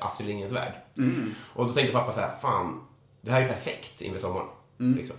Astrid 0.00 0.28
Lindgrens 0.28 0.52
Värld. 0.52 0.72
Mm. 0.96 1.34
Och 1.54 1.66
då 1.66 1.72
tänkte 1.72 1.92
pappa 1.92 2.12
så 2.12 2.20
här, 2.20 2.36
fan, 2.36 2.80
det 3.20 3.30
här 3.30 3.42
är 3.42 3.48
perfekt 3.48 4.00
inför 4.02 4.20
sommaren. 4.20 4.46
Mm. 4.80 4.98
Liksom. 4.98 5.16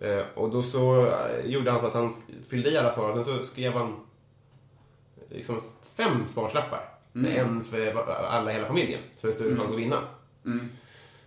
Eh, 0.00 0.22
och 0.34 0.50
då 0.50 0.62
så 0.62 1.06
eh, 1.06 1.46
gjorde 1.46 1.70
han 1.70 1.80
så 1.80 1.86
att 1.86 1.94
han 1.94 2.14
fyllde 2.48 2.70
i 2.70 2.78
alla 2.78 2.90
svar 2.90 3.08
och 3.10 3.24
sen 3.24 3.36
så 3.36 3.42
skrev 3.42 3.72
han 3.72 3.96
liksom 5.28 5.60
fem 5.94 6.28
svarslappar. 6.28 6.88
Mm. 7.14 7.32
en 7.46 7.64
för 7.64 8.10
alla 8.24 8.50
hela 8.50 8.66
familjen. 8.66 9.00
Så 9.16 9.26
det 9.26 9.32
stod 9.32 9.46
Mm. 9.46 9.58
chans 9.58 9.70
att 9.70 9.78
vinna. 9.78 10.00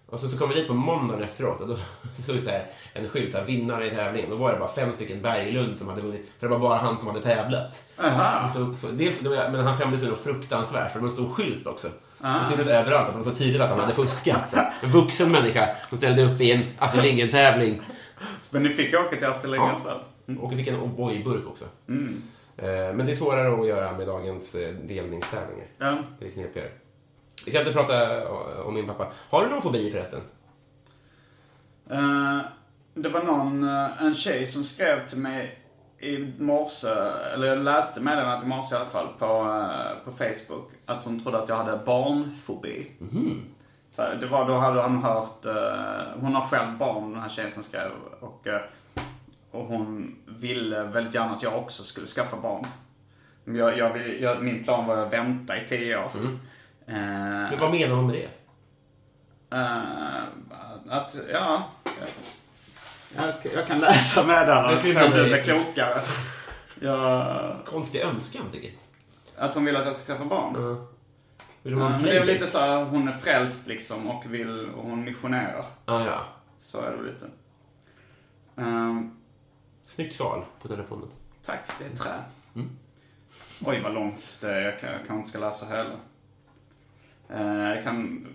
Och 0.09 0.19
så, 0.19 0.29
så 0.29 0.37
kom 0.37 0.49
vi 0.49 0.55
dit 0.55 0.67
på 0.67 0.73
måndagen 0.73 1.23
efteråt 1.23 1.61
och 1.61 1.67
då 1.67 1.75
stod 2.23 2.35
det 2.35 2.41
så 2.41 2.49
här, 2.49 2.65
en 2.93 3.09
skylt 3.09 3.33
här, 3.35 3.45
vinnare 3.45 3.87
i 3.87 3.89
tävlingen. 3.89 4.29
Då 4.29 4.35
var 4.35 4.53
det 4.53 4.59
bara 4.59 4.69
fem 4.69 4.89
stycken 4.95 5.21
Berglund 5.21 5.77
som 5.77 5.87
hade 5.87 6.01
vunnit. 6.01 6.31
För 6.39 6.47
det 6.47 6.53
var 6.53 6.59
bara 6.59 6.77
han 6.77 6.97
som 6.97 7.07
hade 7.07 7.21
tävlat. 7.21 7.83
Aha. 7.97 8.49
Så, 8.49 8.73
så, 8.73 8.87
dels, 8.87 9.19
det 9.19 9.29
var, 9.29 9.49
men 9.49 9.65
han 9.65 9.77
skämdes 9.77 10.03
ju 10.03 10.07
nog 10.07 10.17
fruktansvärt 10.17 10.91
för 10.91 10.99
det 10.99 11.03
var 11.03 11.09
en 11.09 11.15
stor 11.15 11.29
skylt 11.29 11.67
också. 11.67 11.87
Ah. 12.21 12.39
Det 12.39 12.45
syntes 12.45 12.67
överallt 12.67 13.07
att 13.07 13.13
det 13.13 13.17
var 13.17 13.31
så 13.31 13.37
tydligt 13.37 13.61
att 13.61 13.69
han 13.69 13.79
hade 13.79 13.93
fuskat. 13.93 14.49
Så 14.49 14.55
här, 14.55 14.73
En 14.81 14.91
vuxen 14.91 15.31
människa 15.31 15.69
som 15.89 15.97
ställde 15.97 16.23
upp 16.23 16.41
i 16.41 16.51
en 16.51 16.63
Astrid 16.79 17.03
Lindgren-tävling. 17.03 17.81
Men 18.49 18.63
ni 18.63 18.69
fick 18.69 18.95
åka 18.95 19.15
till 19.15 19.25
Astrid 19.25 19.51
Lindgrens 19.51 19.85
Värld? 19.85 20.37
Och 20.41 20.51
vi 20.51 20.57
fick 20.57 20.67
en 20.67 20.75
O'boy-burk 20.75 21.47
också. 21.47 21.65
Mm. 21.87 22.21
Eh, 22.57 22.65
Men 22.67 23.05
det 23.05 23.11
är 23.11 23.15
svårare 23.15 23.61
att 23.61 23.67
göra 23.67 23.97
med 23.97 24.07
dagens 24.07 24.55
eh, 24.55 24.73
delningstävlingar. 24.73 25.67
Ja. 25.77 25.97
Det 26.19 26.27
är 26.27 26.31
knepigare. 26.31 26.69
Vi 27.45 27.51
ska 27.51 27.59
inte 27.59 27.73
prata 27.73 28.21
eh, 28.21 28.29
om 28.65 28.73
min 28.73 28.87
pappa. 28.87 29.07
Har 29.29 29.43
du 29.43 29.49
någon 29.49 29.61
fobi 29.61 29.91
förresten? 29.91 30.21
Eh, 31.89 32.39
det 32.93 33.09
var 33.09 33.23
någon, 33.23 33.63
eh, 33.63 34.03
en 34.03 34.15
tjej 34.15 34.47
som 34.47 34.63
skrev 34.63 35.07
till 35.07 35.17
mig 35.17 35.55
i 35.99 36.33
morse, 36.37 36.89
eller 37.33 37.47
jag 37.47 37.57
läste 37.57 38.01
meddelandet 38.01 38.43
i 38.43 38.47
morse 38.47 38.75
i 38.75 38.77
alla 38.77 38.89
fall 38.89 39.07
på, 39.19 39.65
på 40.05 40.11
Facebook, 40.11 40.71
att 40.85 41.03
hon 41.03 41.19
trodde 41.23 41.37
att 41.37 41.49
jag 41.49 41.55
hade 41.55 41.77
barnfobi. 41.85 42.87
För 43.95 44.17
det 44.21 44.27
var, 44.27 44.47
då 44.47 44.53
hade 44.53 44.81
han 44.81 45.03
hört, 45.03 45.45
eh, 45.45 46.21
hon 46.21 46.35
har 46.35 46.41
själv 46.45 46.77
barn 46.77 47.11
den 47.11 47.21
här 47.21 47.29
tjejen 47.29 47.51
som 47.51 47.63
skrev. 47.63 47.91
Och, 48.19 48.47
eh, 48.47 48.61
och 49.51 49.65
hon 49.65 50.15
ville 50.25 50.83
väldigt 50.83 51.13
gärna 51.13 51.35
att 51.35 51.43
jag 51.43 51.57
också 51.57 51.83
skulle 51.83 52.07
skaffa 52.07 52.37
barn. 52.37 52.65
Jag, 53.45 53.77
jag, 53.77 54.19
jag, 54.19 54.43
min 54.43 54.63
plan 54.63 54.87
var 54.87 54.97
att 54.97 55.13
vänta 55.13 55.57
i 55.57 55.67
tio 55.67 55.97
år. 55.97 56.11
Eh, 56.89 56.95
Men 57.51 57.59
vad 57.59 57.71
menar 57.71 57.95
hon 57.95 58.07
med 58.07 58.15
det? 58.15 58.29
Eh, 59.57 60.23
att, 60.89 61.15
ja. 61.31 61.63
Jag, 63.15 63.33
jag 63.55 63.67
kan 63.67 63.79
läsa 63.79 64.23
Det 64.71 64.81
så 64.81 64.87
att 64.99 65.09
finner 65.09 65.17
du 65.17 65.23
blir 65.29 65.43
klokare. 65.43 66.01
Jag, 66.81 67.55
Konstig 67.65 68.01
önskan, 68.01 68.41
tycker 68.51 68.67
jag. 68.67 69.45
att 69.45 69.53
hon 69.53 69.65
vill 69.65 69.75
att 69.75 69.85
jag 69.85 69.95
ska 69.95 70.13
skaffa 70.13 70.25
barn. 70.25 70.53
Ja. 70.63 70.85
Vill 71.61 71.73
ha 71.73 71.85
en 71.85 71.91
men 71.91 72.03
det 72.03 72.11
är 72.15 72.19
väl 72.19 72.27
lite 72.27 72.47
så 72.47 72.59
här, 72.59 72.83
hon 72.83 73.07
är 73.07 73.13
frälst 73.17 73.67
liksom 73.67 74.07
och 74.07 74.25
vill, 74.33 74.69
och 74.69 74.83
hon 74.83 75.03
missionerar. 75.03 75.65
Ah, 75.85 76.05
ja. 76.05 76.19
Så 76.57 76.81
är 76.81 76.91
det 76.91 76.97
väl 76.97 77.05
lite. 77.13 77.27
Ehm, 78.57 79.15
Snyggt 79.87 80.13
skal 80.15 80.43
på 80.61 80.67
telefonen. 80.67 81.07
tack, 81.45 81.59
det 81.79 81.85
är 81.85 81.89
trä. 81.97 82.13
Mm. 82.55 82.69
Oj 83.65 83.81
vad 83.83 83.93
långt 83.93 84.37
det 84.41 84.51
är. 84.53 84.61
Jag 84.61 84.79
kan- 84.79 84.89
kanske 84.97 85.13
inte 85.15 85.29
ska 85.29 85.39
läsa 85.39 85.65
heller. 85.65 85.97
Eh, 87.29 87.69
Jag 87.75 87.83
kan, 87.83 88.27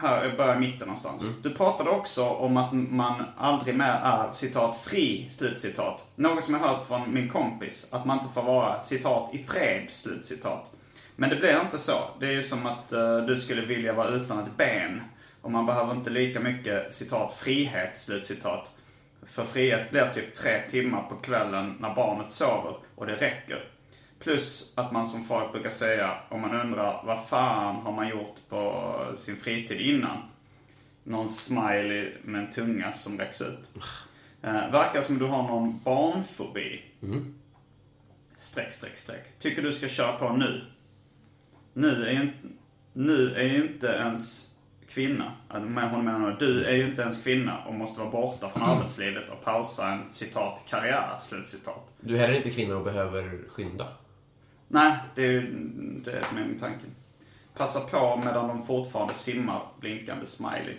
här, 0.00 0.24
jag 0.24 0.36
börjar 0.36 0.56
i 0.56 0.58
mitten 0.58 0.88
någonstans. 0.88 1.22
Mm. 1.22 1.34
Du 1.42 1.50
pratade 1.54 1.90
också 1.90 2.24
om 2.28 2.56
att 2.56 2.72
man 2.72 3.24
aldrig 3.36 3.76
mer 3.76 4.00
är 4.02 4.32
citat 4.32 4.80
fri, 4.84 5.28
slutcitat. 5.30 6.04
Något 6.16 6.44
som 6.44 6.54
jag 6.54 6.60
hört 6.60 6.86
från 6.88 7.14
min 7.14 7.28
kompis, 7.28 7.88
att 7.90 8.04
man 8.04 8.18
inte 8.18 8.34
får 8.34 8.42
vara 8.42 8.82
citat 8.82 9.34
i 9.34 9.38
fred, 9.38 9.90
slutcitat. 9.90 10.70
Men 11.16 11.30
det 11.30 11.36
blir 11.36 11.60
inte 11.60 11.78
så. 11.78 11.92
Det 12.20 12.26
är 12.26 12.32
ju 12.32 12.42
som 12.42 12.66
att 12.66 12.92
eh, 12.92 13.18
du 13.18 13.38
skulle 13.38 13.62
vilja 13.62 13.92
vara 13.92 14.08
utan 14.08 14.38
ett 14.38 14.56
ben. 14.56 15.00
Och 15.42 15.50
man 15.52 15.66
behöver 15.66 15.94
inte 15.94 16.10
lika 16.10 16.40
mycket 16.40 16.94
citat 16.94 17.32
frihet, 17.32 17.96
slutcitat. 17.96 18.70
För 19.26 19.44
frihet 19.44 19.90
blir 19.90 20.08
typ 20.08 20.34
tre 20.34 20.60
timmar 20.70 21.02
på 21.02 21.14
kvällen 21.16 21.74
när 21.80 21.94
barnet 21.94 22.30
sover 22.30 22.76
och 22.94 23.06
det 23.06 23.14
räcker. 23.14 23.64
Plus 24.18 24.72
att 24.74 24.92
man 24.92 25.06
som 25.06 25.24
folk 25.24 25.52
brukar 25.52 25.70
säga, 25.70 26.18
om 26.28 26.40
man 26.40 26.60
undrar 26.60 27.02
vad 27.04 27.28
fan 27.28 27.76
har 27.76 27.92
man 27.92 28.08
gjort 28.08 28.34
på 28.48 28.94
sin 29.16 29.36
fritid 29.36 29.80
innan? 29.80 30.18
Någon 31.04 31.28
smiley 31.28 32.12
med 32.22 32.40
en 32.44 32.50
tunga 32.52 32.92
som 32.92 33.18
räcks 33.18 33.40
ut. 33.40 33.58
Eh, 34.42 34.52
verkar 34.52 35.00
som 35.00 35.18
du 35.18 35.24
har 35.24 35.42
någon 35.42 35.80
barnfobi. 35.84 36.82
Streck, 38.36 38.72
streck, 38.72 38.96
streck. 38.96 39.38
Tycker 39.38 39.62
du 39.62 39.72
ska 39.72 39.88
köra 39.88 40.12
på 40.12 40.32
nu. 40.32 40.64
Nu 41.72 42.04
är 42.06 42.12
ju 42.12 42.22
inte, 42.22 42.38
nu 42.92 43.34
är 43.34 43.44
ju 43.44 43.68
inte 43.72 43.86
ens 43.86 44.50
kvinna. 44.88 45.32
Men 45.48 45.90
Hon 45.90 46.04
menar 46.04 46.36
du 46.38 46.64
är 46.64 46.74
ju 46.74 46.86
inte 46.86 47.02
ens 47.02 47.22
kvinna 47.22 47.64
och 47.64 47.74
måste 47.74 48.00
vara 48.00 48.10
borta 48.10 48.48
från 48.48 48.62
arbetslivet 48.70 49.30
och 49.30 49.44
pausa 49.44 49.88
en 49.88 50.02
citat 50.12 50.64
karriär, 50.68 51.18
slutcitat. 51.20 51.92
Du 52.00 52.14
är 52.14 52.18
heller 52.18 52.34
inte 52.34 52.50
kvinna 52.50 52.76
och 52.76 52.84
behöver 52.84 53.48
skynda. 53.48 53.86
Nej, 54.68 54.96
det 55.14 55.22
är 55.22 55.30
ju 55.30 55.40
det 56.04 56.12
är 56.12 56.24
med 56.34 56.46
min 56.48 56.58
tanke. 56.58 56.84
Passa 57.58 57.80
på 57.80 58.20
medan 58.24 58.48
de 58.48 58.66
fortfarande 58.66 59.14
simmar, 59.14 59.62
blinkande 59.80 60.26
smiley. 60.26 60.76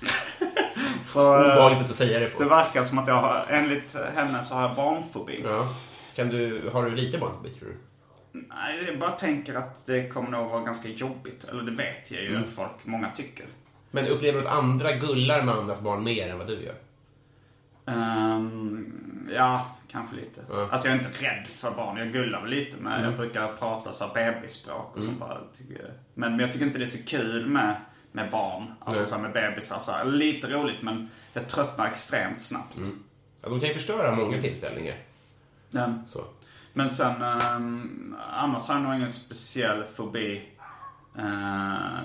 Så 1.04 1.34
eh, 1.34 1.40
Obehagligt 1.40 1.90
att 1.90 1.96
säga 1.96 2.20
det 2.20 2.26
på. 2.26 2.42
det 2.42 2.48
verkar 2.48 2.84
som 2.84 2.98
att 2.98 3.06
jag 3.08 3.14
har, 3.14 3.46
enligt 3.50 3.96
henne 4.14 4.42
så 4.42 4.54
har 4.54 4.62
jag 4.62 4.76
barnfobi. 4.76 5.42
Ja. 5.44 5.68
Kan 6.14 6.28
du, 6.28 6.70
har 6.72 6.84
du 6.84 6.90
lite 6.96 7.18
barnfobi, 7.18 7.50
tror 7.50 7.68
du? 7.68 7.76
Nej, 8.48 8.84
jag 8.86 8.98
bara 8.98 9.10
tänker 9.10 9.54
att 9.54 9.86
det 9.86 10.08
kommer 10.08 10.30
nog 10.30 10.50
vara 10.50 10.62
ganska 10.62 10.88
jobbigt. 10.88 11.44
Eller 11.44 11.62
det 11.62 11.70
vet 11.70 12.10
jag 12.10 12.22
ju 12.22 12.28
Mm. 12.30 12.42
att 12.44 12.50
folk, 12.50 12.70
många 12.84 13.10
tycker. 13.10 13.46
Men 13.90 14.06
upplever 14.06 14.38
du 14.40 14.46
att 14.48 14.52
andra 14.54 14.92
gullar 14.92 15.42
med 15.42 15.54
andras 15.54 15.80
barn 15.80 16.04
mer 16.04 16.28
än 16.28 16.38
vad 16.38 16.46
du 16.46 16.62
gör? 16.64 16.74
Ehm, 17.86 19.26
ja, 19.34 19.75
kanske 19.88 20.16
lite. 20.16 20.40
Ja. 20.48 20.68
Alltså 20.70 20.88
jag 20.88 20.94
är 20.96 20.98
inte 21.04 21.24
rädd 21.24 21.46
för 21.46 21.70
barn. 21.70 21.96
Jag 21.96 22.12
gullar 22.12 22.40
väl 22.40 22.50
lite 22.50 22.76
med. 22.76 23.04
Jag 23.04 23.16
brukar 23.16 23.52
prata 23.56 23.92
så 23.92 24.06
här 24.06 24.14
bebisspråk 24.14 24.96
och 24.96 25.02
sånt 25.02 25.18
där. 25.20 25.40
Tycker- 25.58 25.92
Men, 26.14 26.30
men 26.30 26.40
jag 26.40 26.52
tycker 26.52 26.66
inte 26.66 26.78
det 26.78 26.84
är 26.84 26.86
så 26.86 27.04
kul 27.04 27.46
med, 27.46 27.76
med 28.12 28.30
barn. 28.30 28.74
Alltså 28.80 29.02
Nej. 29.02 29.10
så 29.10 29.18
med 29.18 29.32
bebisar. 29.32 29.78
Så 29.78 29.92
här. 29.92 30.04
Lite 30.04 30.46
roligt 30.48 30.82
men 30.82 31.10
jag 31.32 31.48
tröttnar 31.48 31.86
extremt 31.86 32.40
snabbt. 32.42 32.76
Ja, 33.42 33.48
de 33.48 33.60
kan 33.60 33.68
ju 33.68 33.74
förstöra 33.74 34.14
många 34.14 34.40
tillställningar. 34.40 34.96
Men, 35.70 36.06
Så. 36.06 36.24
men 36.72 36.90
sen, 36.90 37.22
ehm, 37.22 38.16
annars 38.32 38.66
har 38.68 38.74
jag 38.74 38.82
nog 38.84 38.94
ingen 38.94 39.10
speciell 39.10 39.84
fobi. 39.84 40.48
Eh, 41.18 41.98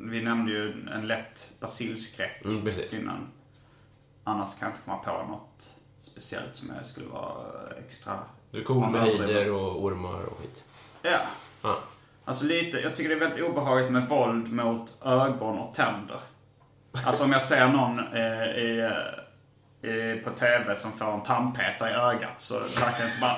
vi 0.00 0.22
nämnde 0.22 0.52
ju 0.52 0.88
en 0.94 1.06
lätt 1.06 1.50
basilskräck 1.60 2.44
Mm, 2.44 2.62
precis. 2.64 2.94
innan. 2.94 3.28
Annars 4.24 4.58
kan 4.58 4.68
jag 4.68 4.72
inte 4.76 4.82
komma 4.84 4.96
på 4.98 5.26
något 5.32 5.70
speciellt 6.22 6.56
som 6.56 6.72
jag 6.76 6.86
skulle 6.86 7.06
vara 7.06 7.44
extra... 7.86 8.18
Du 8.50 8.64
cool 8.64 8.90
med 8.90 9.00
höjder 9.00 9.52
och 9.52 9.84
ormar 9.84 10.22
och 10.24 10.38
skit. 10.38 10.64
Ja. 11.02 11.18
Ja. 11.62 11.78
Alltså 12.24 12.44
lite, 12.44 12.78
jag 12.78 12.96
tycker 12.96 13.08
det 13.08 13.14
är 13.16 13.20
väldigt 13.20 13.44
obehagligt 13.44 13.90
med 13.92 14.08
våld 14.08 14.52
mot 14.52 14.94
ögon 15.04 15.58
och 15.58 15.74
tänder. 15.74 16.20
Alltså 17.06 17.24
om 17.24 17.32
jag 17.32 17.42
ser 17.42 17.66
någon 17.68 17.98
eh, 17.98 18.42
i, 18.42 18.90
i, 19.82 20.20
på 20.24 20.30
TV 20.30 20.76
som 20.76 20.92
får 20.92 21.12
en 21.14 21.22
tandpetare 21.22 21.90
i 21.90 21.94
ögat 21.94 22.34
så 22.40 22.58
verkligen 22.58 23.10
så 23.10 23.20
bara... 23.20 23.36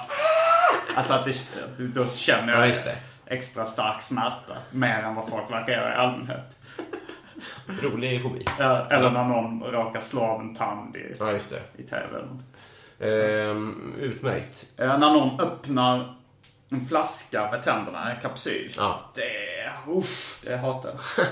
Alltså 0.96 1.12
att 1.12 1.24
det, 1.24 1.34
då 1.78 2.06
känner 2.06 2.52
Ja, 2.52 2.66
jag 2.66 2.74
det. 2.74 2.96
extra 3.26 3.64
stark 3.64 4.02
smärta. 4.02 4.56
Mer 4.70 4.98
än 5.02 5.14
vad 5.14 5.28
folk 5.28 5.50
verkar 5.50 5.72
göra 5.72 5.92
i 5.94 5.96
allmänhet. 5.96 6.56
Rolig 7.82 8.22
fobi. 8.22 8.44
Ja, 8.58 8.86
Eller 8.90 9.10
när 9.10 9.24
någon 9.24 9.62
råkar 9.64 10.00
slå 10.00 10.20
av 10.22 10.40
en 10.40 10.54
tand 10.54 10.96
i, 10.96 11.16
Ja, 11.20 11.32
i 11.76 11.82
TV 11.82 12.06
eller 12.08 12.26
något. 12.26 12.42
Ehm, 13.04 13.94
utmärkt. 13.98 14.66
Eh, 14.76 14.98
När 14.98 15.10
någon 15.10 15.40
öppnar 15.40 16.16
en 16.68 16.86
flaska 16.86 17.50
med 17.50 17.62
tänderna, 17.62 18.12
en 18.14 18.20
kapsyl. 18.20 18.72
Ja. 18.76 19.10
Det, 19.14 19.92
usch, 19.92 20.40
det 20.44 20.56
hatar 20.56 20.88
jag. 20.90 21.26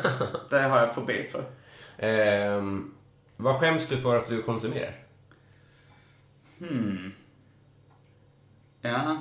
Det 0.50 0.68
har 0.68 0.78
jag 0.78 0.94
fobi 0.94 1.28
för. 1.32 1.44
Ehm, 1.98 2.94
vad 3.36 3.56
skäms 3.56 3.86
du 3.88 3.96
för 3.96 4.16
att 4.16 4.28
du 4.28 4.42
konsumerar? 4.42 4.94
Ja, 8.80 9.16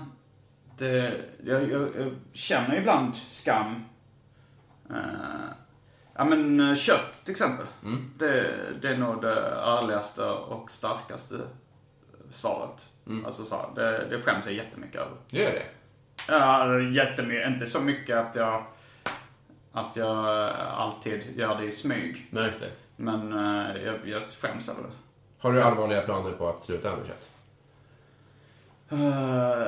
det, 0.77 1.13
jag, 1.43 1.71
jag, 1.71 1.81
jag 1.81 2.15
känner 2.33 2.77
ibland 2.77 3.15
skam. 3.15 3.85
Eh, 4.89 5.49
ja 6.15 6.23
men 6.23 6.59
eh, 6.69 6.75
kött 6.75 7.21
till 7.23 7.31
exempel. 7.31 7.65
Det, 8.17 8.55
det 8.81 8.87
är 8.89 8.97
nog 8.97 9.21
det 9.21 9.41
ärligaste 9.55 10.23
och 10.25 10.71
starkaste 10.71 11.39
svaret. 12.35 12.87
Alltså 13.25 13.43
så, 13.43 13.69
det, 13.75 14.07
det 14.09 14.21
skäms 14.21 14.45
jag 14.45 14.55
jättemycket 14.55 15.01
över. 15.01 15.17
Gör 15.29 15.51
det? 15.51 15.65
Ja, 16.27 16.79
jättemycket. 16.79 17.47
Inte 17.47 17.67
så 17.67 17.81
mycket 17.81 18.17
att 18.17 18.35
jag, 18.35 18.65
att 19.71 19.95
jag 19.95 20.25
alltid 20.55 21.37
gör 21.37 21.57
det 21.57 21.65
i 21.65 21.71
smyg. 21.71 22.27
Nej, 22.29 22.45
just 22.45 22.59
det. 22.59 22.71
Men 22.95 23.33
eh, 23.33 23.83
jag, 23.83 24.07
jag 24.07 24.29
skäms 24.29 24.69
över 24.69 24.83
det. 24.83 24.89
Har 25.37 25.53
du 25.53 25.61
allvarliga 25.61 26.01
planer 26.01 26.31
på 26.31 26.49
att 26.49 26.63
sluta 26.63 26.95
med 26.95 27.07
kött? 27.07 27.29
Eh, 28.89 29.67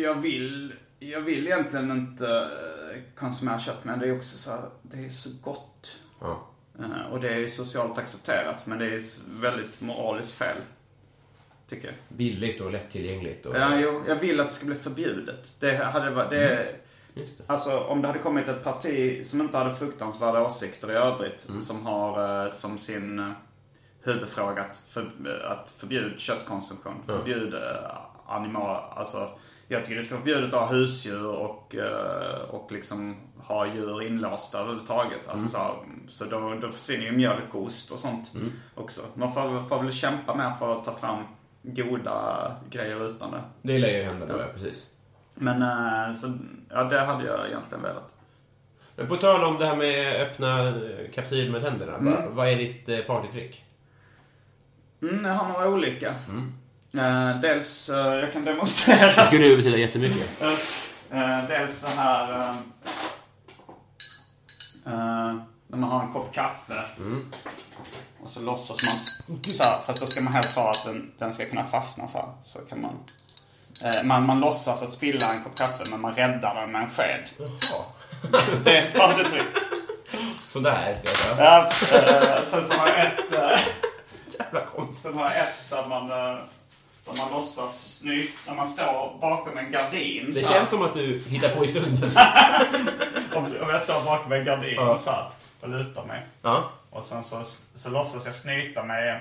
jag 0.00 0.14
vill, 0.14 0.74
jag 0.98 1.20
vill 1.20 1.46
egentligen 1.46 1.90
inte 1.90 2.28
eh, 2.28 3.00
konsumera 3.14 3.58
kött, 3.58 3.84
men 3.84 3.98
det 3.98 4.08
är 4.08 4.16
också 4.16 4.38
så 4.38 4.50
det 4.82 5.04
är 5.04 5.08
så 5.08 5.30
gott. 5.42 5.96
Ja. 6.20 6.46
Och 7.10 7.20
det 7.20 7.34
är 7.34 7.48
socialt 7.48 7.98
accepterat, 7.98 8.66
men 8.66 8.78
det 8.78 8.86
är 8.86 9.00
väldigt 9.40 9.80
moraliskt 9.80 10.32
fel. 10.32 10.56
Tycker 11.70 11.86
jag. 11.86 12.16
Billigt 12.16 12.60
och 12.60 12.70
lättillgängligt. 12.70 13.46
Och... 13.46 13.56
Ja, 13.56 13.80
jo, 13.80 14.02
jag 14.08 14.16
vill 14.16 14.40
att 14.40 14.46
det 14.46 14.52
ska 14.52 14.66
bli 14.66 14.74
förbjudet. 14.74 15.54
Det 15.60 15.76
hade 15.76 16.10
varit, 16.10 16.30
det, 16.30 16.74
Just 17.14 17.38
det. 17.38 17.44
Alltså 17.46 17.78
om 17.78 18.02
det 18.02 18.06
hade 18.06 18.18
kommit 18.18 18.48
ett 18.48 18.64
parti 18.64 19.26
som 19.26 19.40
inte 19.40 19.58
hade 19.58 19.74
fruktansvärda 19.74 20.42
åsikter 20.42 20.90
i 20.90 20.94
övrigt. 20.94 21.48
Som 21.60 21.86
har 21.86 22.44
eh, 22.44 22.50
som 22.50 22.78
sin 22.78 23.18
eh, 23.18 23.32
huvudfråga 24.02 24.62
att, 24.62 24.82
för, 24.88 25.12
att 25.44 25.70
förbjuda 25.70 26.18
köttkonsumtion. 26.18 27.02
Förbjuda 27.06 27.80
eh, 27.80 27.96
animal, 28.26 28.82
alltså 28.96 29.30
jag 29.68 29.84
tycker 29.84 29.96
det 29.96 30.02
ska 30.02 30.14
vara 30.14 30.24
förbjudet 30.24 30.54
att 30.54 30.60
ha 30.60 30.66
husdjur 30.66 31.26
och, 31.26 31.74
eh, 31.74 32.40
och 32.50 32.72
liksom 32.72 33.16
ha 33.38 33.66
djur 33.66 34.02
inlåsta 34.02 34.58
överhuvudtaget. 34.58 35.28
Alltså 35.28 35.48
så, 35.48 35.84
så 36.08 36.24
då, 36.24 36.54
då 36.54 36.70
försvinner 36.70 37.04
ju 37.04 37.12
mjölk 37.12 37.54
och 37.54 37.62
ost 37.62 37.92
och 37.92 37.98
sånt 37.98 38.32
också. 38.74 39.02
Man 39.14 39.34
får, 39.34 39.68
får 39.68 39.82
väl 39.82 39.92
kämpa 39.92 40.34
mer 40.34 40.52
för 40.58 40.78
att 40.78 40.84
ta 40.84 40.94
fram 40.94 41.24
goda 41.62 42.56
grejer 42.70 43.06
utan 43.06 43.30
det. 43.30 43.42
Det 43.62 43.78
lär 43.78 43.88
ju 43.88 44.02
hända 44.02 44.26
då, 44.26 44.38
ja. 44.38 44.44
Precis. 44.54 44.86
Men 45.34 45.62
eh, 45.62 46.12
så, 46.12 46.32
ja 46.70 46.84
det 46.84 47.00
hade 47.00 47.26
jag 47.26 47.46
egentligen 47.46 47.82
velat. 47.82 48.12
Men 48.96 49.08
på 49.08 49.16
tal 49.16 49.44
om 49.44 49.58
det 49.58 49.66
här 49.66 49.76
med 49.76 50.22
öppna 50.22 50.74
kapsyl 51.14 51.50
med 51.52 51.62
tänderna. 51.62 51.98
Vad, 52.00 52.24
vad 52.24 52.48
är 52.48 52.56
ditt 52.56 52.88
eh, 52.88 52.98
partytrick? 52.98 53.64
Mm, 55.02 55.24
jag 55.24 55.34
har 55.34 55.48
några 55.48 55.68
olika. 55.68 56.14
Eh, 56.94 57.40
dels, 57.40 57.88
eh, 57.88 58.14
jag 58.14 58.32
kan 58.32 58.44
demonstrera. 58.44 59.06
Det 59.16 59.24
skulle 59.24 59.46
ju 59.46 59.56
betyda 59.56 59.76
jättemycket. 59.76 60.28
Eh, 61.12 61.48
dels 61.48 61.80
så 61.80 61.86
här... 61.86 62.54
när 65.70 65.78
man 65.78 65.90
har 65.90 66.02
en 66.02 66.12
kopp 66.12 66.34
kaffe. 66.34 66.82
Och 68.22 68.30
så 68.30 68.40
låtsas 68.40 68.78
man 68.86 68.94
så 69.54 69.62
här, 69.62 69.78
fast 69.86 70.00
då 70.00 70.06
ska 70.06 70.20
man 70.20 70.32
helst 70.32 70.56
ha 70.56 70.70
att 70.70 70.84
den, 70.84 71.12
den 71.18 71.32
ska 71.32 71.46
kunna 71.46 71.64
fastna 71.64 72.08
så 72.08 72.18
här. 72.18 72.28
Så 72.44 72.58
kan 72.58 72.80
man... 72.80 72.94
eh, 73.84 74.02
man, 74.04 74.26
man 74.26 74.40
låtsas 74.40 74.82
att 74.82 74.92
spilla 74.92 75.32
en 75.34 75.44
kopp 75.44 75.56
kaffe 75.56 75.84
men 75.90 76.00
man 76.00 76.14
räddar 76.14 76.54
den 76.54 76.72
med 76.72 76.82
en 76.82 76.88
sked. 76.90 77.28
Jaha. 77.38 77.84
Det 78.64 78.76
är 78.76 78.82
ett. 78.82 78.96
Sådär. 80.44 80.98
Ja. 81.38 81.68
Eh, 81.92 82.42
sen 82.44 82.64
så 82.64 82.72
har 82.74 82.88
jag 82.88 83.06
ett... 83.06 83.32
eh, 83.32 83.60
Jävla 84.38 84.60
konstigt. 84.76 85.02
Sen 85.02 85.14
har 85.18 85.24
jag 85.24 85.36
ett 85.36 85.70
där 85.70 85.86
man, 85.88 86.02
eh, 86.10 86.16
där 87.06 87.16
man 87.18 87.30
låtsas 87.32 87.98
snyta, 87.98 88.32
när 88.46 88.54
man 88.54 88.68
står 88.68 89.18
bakom 89.20 89.58
en 89.58 89.72
gardin. 89.72 90.32
Det 90.34 90.46
känns 90.48 90.70
som 90.70 90.82
att 90.82 90.94
du 90.94 91.22
hittar 91.28 91.48
på 91.48 91.64
i 91.64 91.68
stunden. 91.68 92.10
Om, 93.34 93.44
om 93.44 93.68
jag 93.70 93.82
står 93.82 94.04
bakom 94.04 94.32
en 94.32 94.44
gardin 94.44 94.74
Ja. 94.76 94.98
så 95.04 95.10
här, 95.10 95.30
och 95.60 95.68
lutar 95.68 96.04
mig. 96.04 96.26
Ja. 96.42 96.70
Och 96.90 97.02
sen 97.02 97.22
så, 97.22 97.42
så 97.74 97.90
låtsas 97.90 98.26
jag 98.26 98.34
snyta 98.34 98.82
mig 98.84 99.20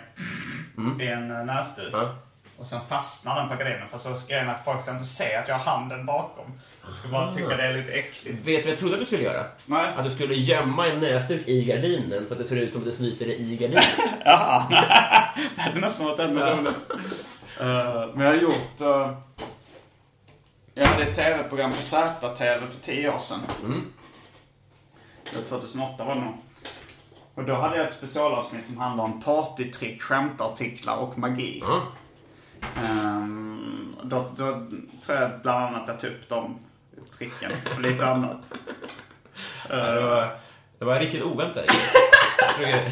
i 1.01 1.07
en 1.07 1.31
eh, 1.31 1.45
näsduk. 1.45 1.89
Ja. 1.93 2.15
Och 2.57 2.67
sen 2.67 2.79
fastnar 2.89 3.35
den 3.39 3.49
på 3.49 3.55
gardinen. 3.55 3.89
För 3.89 3.97
så 3.97 4.15
ska 4.15 4.33
jag 4.33 4.47
att 4.49 4.65
folk 4.65 4.81
ska 4.81 4.91
inte 4.91 5.05
se 5.05 5.35
att 5.35 5.47
jag 5.47 5.55
har 5.57 5.71
handen 5.73 6.05
bakom. 6.05 6.45
De 6.87 6.93
ska 6.93 7.07
bara 7.07 7.33
tycka 7.33 7.47
det 7.57 7.63
är 7.63 7.73
lite 7.73 7.91
äckligt. 7.91 8.37
Vet 8.37 8.45
du 8.45 8.53
vad 8.61 8.71
jag 8.71 8.79
trodde 8.79 8.93
att 8.93 8.99
du 8.99 9.05
skulle 9.05 9.23
göra? 9.23 9.45
Nej. 9.65 9.93
Att 9.97 10.05
du 10.05 10.11
skulle 10.11 10.35
gömma 10.35 10.87
en 10.87 10.99
näsduk 10.99 11.47
i 11.47 11.65
gardinen 11.65 12.27
så 12.27 12.33
att 12.33 12.39
det 12.39 12.45
ser 12.45 12.55
ut 12.55 12.71
som 12.71 12.81
att 12.81 12.87
du 12.87 12.91
snyter 12.91 13.25
dig 13.25 13.41
i 13.41 13.55
gardinen. 13.57 13.83
Jaha. 14.25 14.65
det 15.55 15.61
hade 15.61 15.79
nästan 15.79 16.05
varit 16.05 16.19
ännu 16.19 16.39
roligare. 16.39 16.73
Eh, 17.59 18.09
men 18.15 18.25
jag 18.25 18.33
har 18.33 18.41
gjort... 18.41 18.81
eh, 18.81 19.17
jag 20.73 20.85
hade 20.85 21.03
ett 21.03 21.15
tv-program 21.15 21.71
på 21.71 21.81
ZTV 21.81 22.67
för 22.67 22.79
tio 22.81 23.09
år 23.09 23.19
sedan. 23.19 23.39
Var 23.61 23.69
2008 25.49 26.03
var 26.05 26.15
det 26.15 26.21
nog. 26.21 26.35
Och 27.35 27.43
då 27.43 27.53
hade 27.55 27.77
jag 27.77 27.87
ett 27.87 27.93
specialavsnitt 27.93 28.67
som 28.67 28.77
handlade 28.77 29.13
om 29.13 29.21
partytrick, 29.21 30.01
skämtartiklar 30.01 30.97
och 30.97 31.17
magi. 31.17 31.63
Ja. 31.67 31.81
Ehm, 32.83 33.95
då, 34.03 34.25
då 34.37 34.51
tror 35.05 35.17
jag 35.17 35.31
bland 35.41 35.65
annat 35.75 35.87
jag 35.87 35.99
tog 35.99 36.09
upp 36.09 36.29
de 36.29 36.59
tricken 37.17 37.51
och 37.75 37.81
lite 37.81 38.05
annat. 38.07 38.53
Det 39.69 40.01
var, 40.01 40.39
det 40.79 40.85
var 40.85 40.99
riktigt 40.99 41.23
oväntat. 41.23 41.65
Jag- 42.61 42.91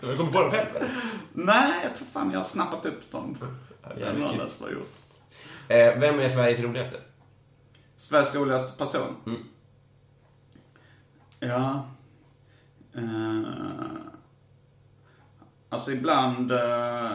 Du 0.00 0.16
kom 0.16 0.32
på 0.32 0.40
dem 0.40 0.50
själv 0.50 0.76
eller? 0.76 0.88
Nej, 1.32 1.72
jag 1.84 1.94
tror 1.94 2.06
fan 2.12 2.30
jag 2.30 2.38
har 2.38 2.44
snappat 2.44 2.86
upp 2.86 3.10
dem. 3.10 3.38
Jävligt 3.98 4.30
kul. 4.30 4.48
som 4.50 4.64
har 4.66 4.72
gjort. 4.72 4.90
Eh, 5.68 5.98
Vem 6.00 6.20
är 6.20 6.28
Sveriges 6.28 6.60
roligaste? 6.60 6.96
Sveriges 7.96 8.34
roligaste 8.34 8.78
person? 8.78 9.16
Mm. 9.26 9.42
Ja. 11.42 11.86
Uh, 12.96 13.44
alltså 15.68 15.92
ibland... 15.92 16.52
eh, 16.52 17.10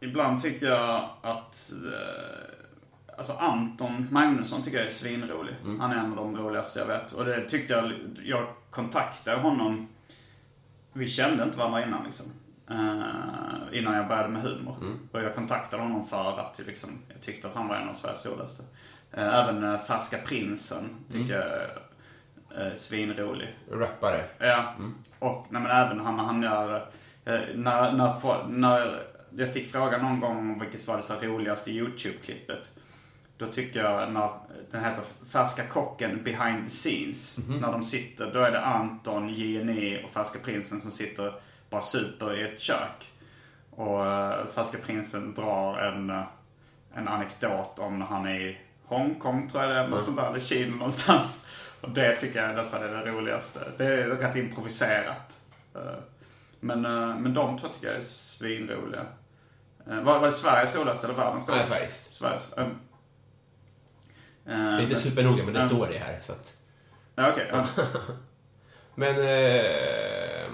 ibland 0.00 0.42
tycker 0.42 0.66
jag 0.66 1.08
att... 1.22 1.72
eh, 1.72 3.16
alltså 3.18 3.32
Anton 3.32 4.08
Magnusson 4.10 4.62
tycker 4.62 4.78
jag 4.78 4.86
är 4.86 4.90
svinrolig. 4.90 5.54
Han 5.64 5.92
är 5.92 5.96
en 5.96 6.10
av 6.10 6.16
de 6.16 6.36
roligaste 6.36 6.78
jag 6.78 6.86
vet. 6.86 7.12
Och 7.12 7.24
det 7.24 7.48
tyckte 7.48 7.72
jag... 7.72 7.92
Jag 8.24 8.48
kontaktade 8.70 9.40
honom... 9.40 9.88
Vi 10.92 11.08
kände 11.08 11.44
inte 11.44 11.58
varandra 11.58 11.86
innan 11.86 12.04
liksom. 12.04 12.26
Eh, 12.70 13.78
innan 13.78 13.94
jag 13.94 14.08
började 14.08 14.28
med 14.28 14.42
humor. 14.42 14.76
Och 15.12 15.22
jag 15.22 15.34
kontaktade 15.34 15.82
honom 15.82 16.06
för 16.06 16.40
att 16.40 16.60
liksom, 16.66 16.90
jag 17.08 17.20
tyckte 17.20 17.48
att 17.48 17.54
han 17.54 17.68
var 17.68 17.76
en 17.76 17.88
av 17.88 17.92
Sveriges 17.92 18.26
roligaste. 18.26 18.62
Eh, 19.12 19.34
även 19.34 19.64
uh, 19.64 19.78
Färska 19.78 20.18
Prinsen 20.18 20.88
tycker 21.12 21.34
jag 21.34 21.70
uh, 22.58 22.74
svinrolig. 22.74 23.56
Rappare. 23.70 24.24
Ja. 24.38 24.74
Och 25.18 25.46
nej, 25.48 25.62
men 25.62 25.70
även 25.70 26.00
han 26.00 26.16
när 26.16 26.24
han 26.24 26.42
gör 26.42 26.90
Eh, 27.24 27.40
när, 27.54 27.92
när, 27.92 28.48
när 28.48 29.00
jag 29.36 29.52
fick 29.52 29.72
frågan 29.72 30.02
någon 30.02 30.20
gång 30.20 30.38
om 30.38 30.58
vilket 30.58 30.86
var 30.86 30.96
det 30.96 31.02
så 31.02 31.14
roligaste 31.14 31.70
YouTube-klippet. 31.70 32.70
Då 33.36 33.46
tycker 33.46 33.82
jag 33.82 34.12
när 34.12 34.30
den 34.70 34.84
heter 34.84 35.02
Färska 35.28 35.66
kocken 35.66 36.22
behind 36.24 36.64
the 36.64 36.70
scenes. 36.70 37.38
När 37.60 37.72
de 37.72 37.82
sitter, 37.82 38.30
då 38.32 38.40
är 38.40 38.50
det 38.50 38.60
Anton, 38.60 39.28
JNE 39.28 40.04
och 40.04 40.10
Färska 40.10 40.38
prinsen 40.38 40.80
som 40.80 40.90
sitter 40.90 41.34
bara 41.70 41.82
super 41.82 42.36
i 42.36 42.42
ett 42.42 42.60
kök. 42.60 43.12
Och 43.70 44.00
uh, 44.00 44.46
Färska 44.54 44.78
prinsen 44.78 45.34
drar 45.34 45.78
en, 45.78 46.10
eh, 46.10 46.24
en 46.94 47.08
anekdot 47.08 47.78
om 47.78 47.98
när 47.98 48.06
han 48.06 48.26
är 48.26 48.40
i 48.40 48.58
Hongkong 48.84 49.48
tror 49.48 49.62
jag 49.62 49.72
det 49.72 49.76
är, 49.76 49.84
eller 49.84 50.00
sånt 50.00 50.16
där, 50.16 50.28
eller 50.28 50.40
Kina 50.40 50.76
någonstans. 50.76 51.40
Och 51.84 51.90
det 51.90 52.18
tycker 52.18 52.42
jag 52.46 52.54
nästan 52.56 52.82
är 52.82 52.88
det 52.88 53.10
roligaste. 53.10 53.72
Det 53.76 53.84
är 53.86 54.08
rätt 54.08 54.36
improviserat. 54.36 55.38
Eh, 55.74 55.80
Men, 56.60 56.84
eh, 56.84 57.16
men 57.18 57.34
de 57.34 57.58
två 57.58 57.68
tycker 57.68 57.86
jag 57.86 57.96
är 57.96 58.02
svinroliga. 58.02 59.06
Eh, 59.86 60.00
Var, 60.02 60.18
var 60.18 60.26
det 60.26 60.32
Sveriges 60.32 60.76
roligaste 60.76 61.06
eller 61.06 61.16
världens 61.16 61.48
Nej, 61.48 61.54
roligaste? 61.54 61.74
Sveriges. 61.74 62.14
Sveriges. 62.14 62.52
eh. 62.52 62.66
Det 64.44 64.52
är 64.52 64.80
inte 64.82 64.94
supernoga, 64.96 65.44
men 65.44 65.54
det 65.54 65.62
står 65.62 65.86
det 65.86 65.98
här. 65.98 66.20
Så 66.20 66.32
att... 66.32 66.54
Ja, 67.14 67.32
okej. 67.32 67.48
ja. 67.52 67.66
Men... 68.94 69.16
Eh, 69.16 70.50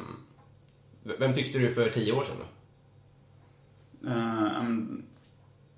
vem 1.19 1.35
tyckte 1.35 1.59
du 1.59 1.71
för 1.71 1.91
tio 1.91 2.13
år 2.13 2.25
sedan 2.25 2.37
då? 2.39 4.09
Eh, 4.09 4.61
um, 4.61 5.03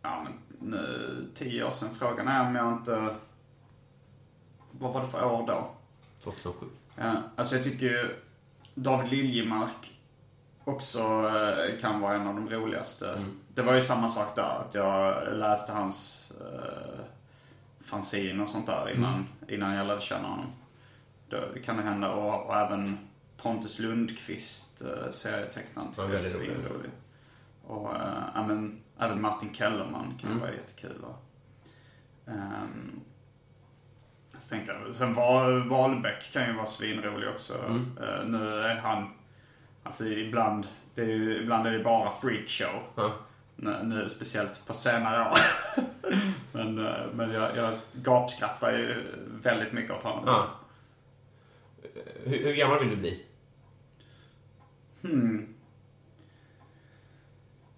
ja, 0.03 0.23
men 0.25 0.33
nu, 0.71 1.27
tio 1.35 1.65
år 1.65 1.71
sedan. 1.71 1.89
Frågan 1.99 2.29
är 2.29 2.47
om 2.47 2.55
jag 2.57 2.73
inte... 2.73 3.15
Vad 4.83 4.93
var 4.93 5.03
det 5.03 5.09
för 5.09 5.25
år 5.25 5.47
då? 5.47 5.71
2007? 6.23 6.67
Ja, 6.97 7.23
alltså 7.37 7.55
jag 7.55 7.65
tycker 7.65 7.87
ju 7.87 8.17
David 8.75 9.11
Liljemark 9.11 10.01
också 10.65 11.01
eh, 11.01 11.81
kan 11.81 12.01
vara 12.01 12.15
en 12.15 12.27
av 12.27 12.35
de 12.35 12.51
roligaste. 12.51 13.25
Det 13.55 13.63
var 13.63 13.75
ju 13.75 13.81
samma 13.81 14.09
sak 14.09 14.37
där, 14.37 14.65
att 14.69 14.75
jag 14.75 15.25
läste 15.37 15.73
hans 15.73 16.33
uh, 16.41 17.05
fanzine 17.81 18.43
och 18.43 18.49
sånt 18.49 18.67
där 18.67 18.93
innan, 18.97 19.27
innan 19.49 19.75
jag 19.75 19.87
lärde 19.87 20.01
känna 20.01 20.29
honom. 20.29 20.53
Då 21.29 21.39
kan 21.65 21.77
det 21.77 21.83
hända. 21.83 22.11
Och, 22.11 22.47
och 22.47 22.57
även 22.57 22.99
Pontus 23.37 23.79
Lundqvist, 23.79 24.83
uh, 24.85 25.11
serietecknaren, 25.11 25.89
är 25.99 26.07
väldigt 26.07 26.71
rolig. 26.71 26.91
Och 27.67 27.91
uh, 27.93 28.37
även, 28.37 28.81
även 28.99 29.21
Martin 29.21 29.55
Kellerman 29.55 30.19
kan 30.21 30.41
vara 30.41 30.53
jättekul. 30.53 31.05
Och, 31.05 31.25
ehm, 32.33 33.01
jag 34.51 34.59
tänker, 34.59 34.93
sen 34.93 35.15
Val, 35.15 35.69
Wahlbeck 35.69 36.33
kan 36.33 36.47
ju 36.47 36.53
vara 36.53 36.67
svinrolig 36.67 37.29
också. 37.29 37.55
Eh, 38.03 38.25
nu 38.27 38.59
är 38.59 38.75
han, 38.75 39.11
alltså 39.83 40.07
ibland, 40.07 40.67
det 40.95 41.03
är 41.03 41.07
ju, 41.07 41.43
ibland 41.43 41.67
är 41.67 41.73
det 41.73 41.85
bara 41.85 42.13
freakshow. 42.21 42.83
Ja. 42.95 43.13
Nu, 43.57 43.79
nu 43.83 44.09
speciellt 44.09 44.67
på 44.67 44.75
senare 44.75 45.31
år. 45.31 45.39
men 46.53 46.87
eh, 46.87 47.07
men 47.15 47.33
jag, 47.33 47.57
jag 47.57 47.73
gapskrattar 47.93 48.73
ju 48.73 49.05
väldigt 49.43 49.73
mycket 49.73 49.97
åt 49.97 50.03
honom. 50.03 50.25
Ja. 50.27 50.47
Hur, 52.25 52.45
hur 52.45 52.55
gammal 52.55 52.79
vill 52.81 52.91
du 52.91 52.97
bli? 52.97 53.25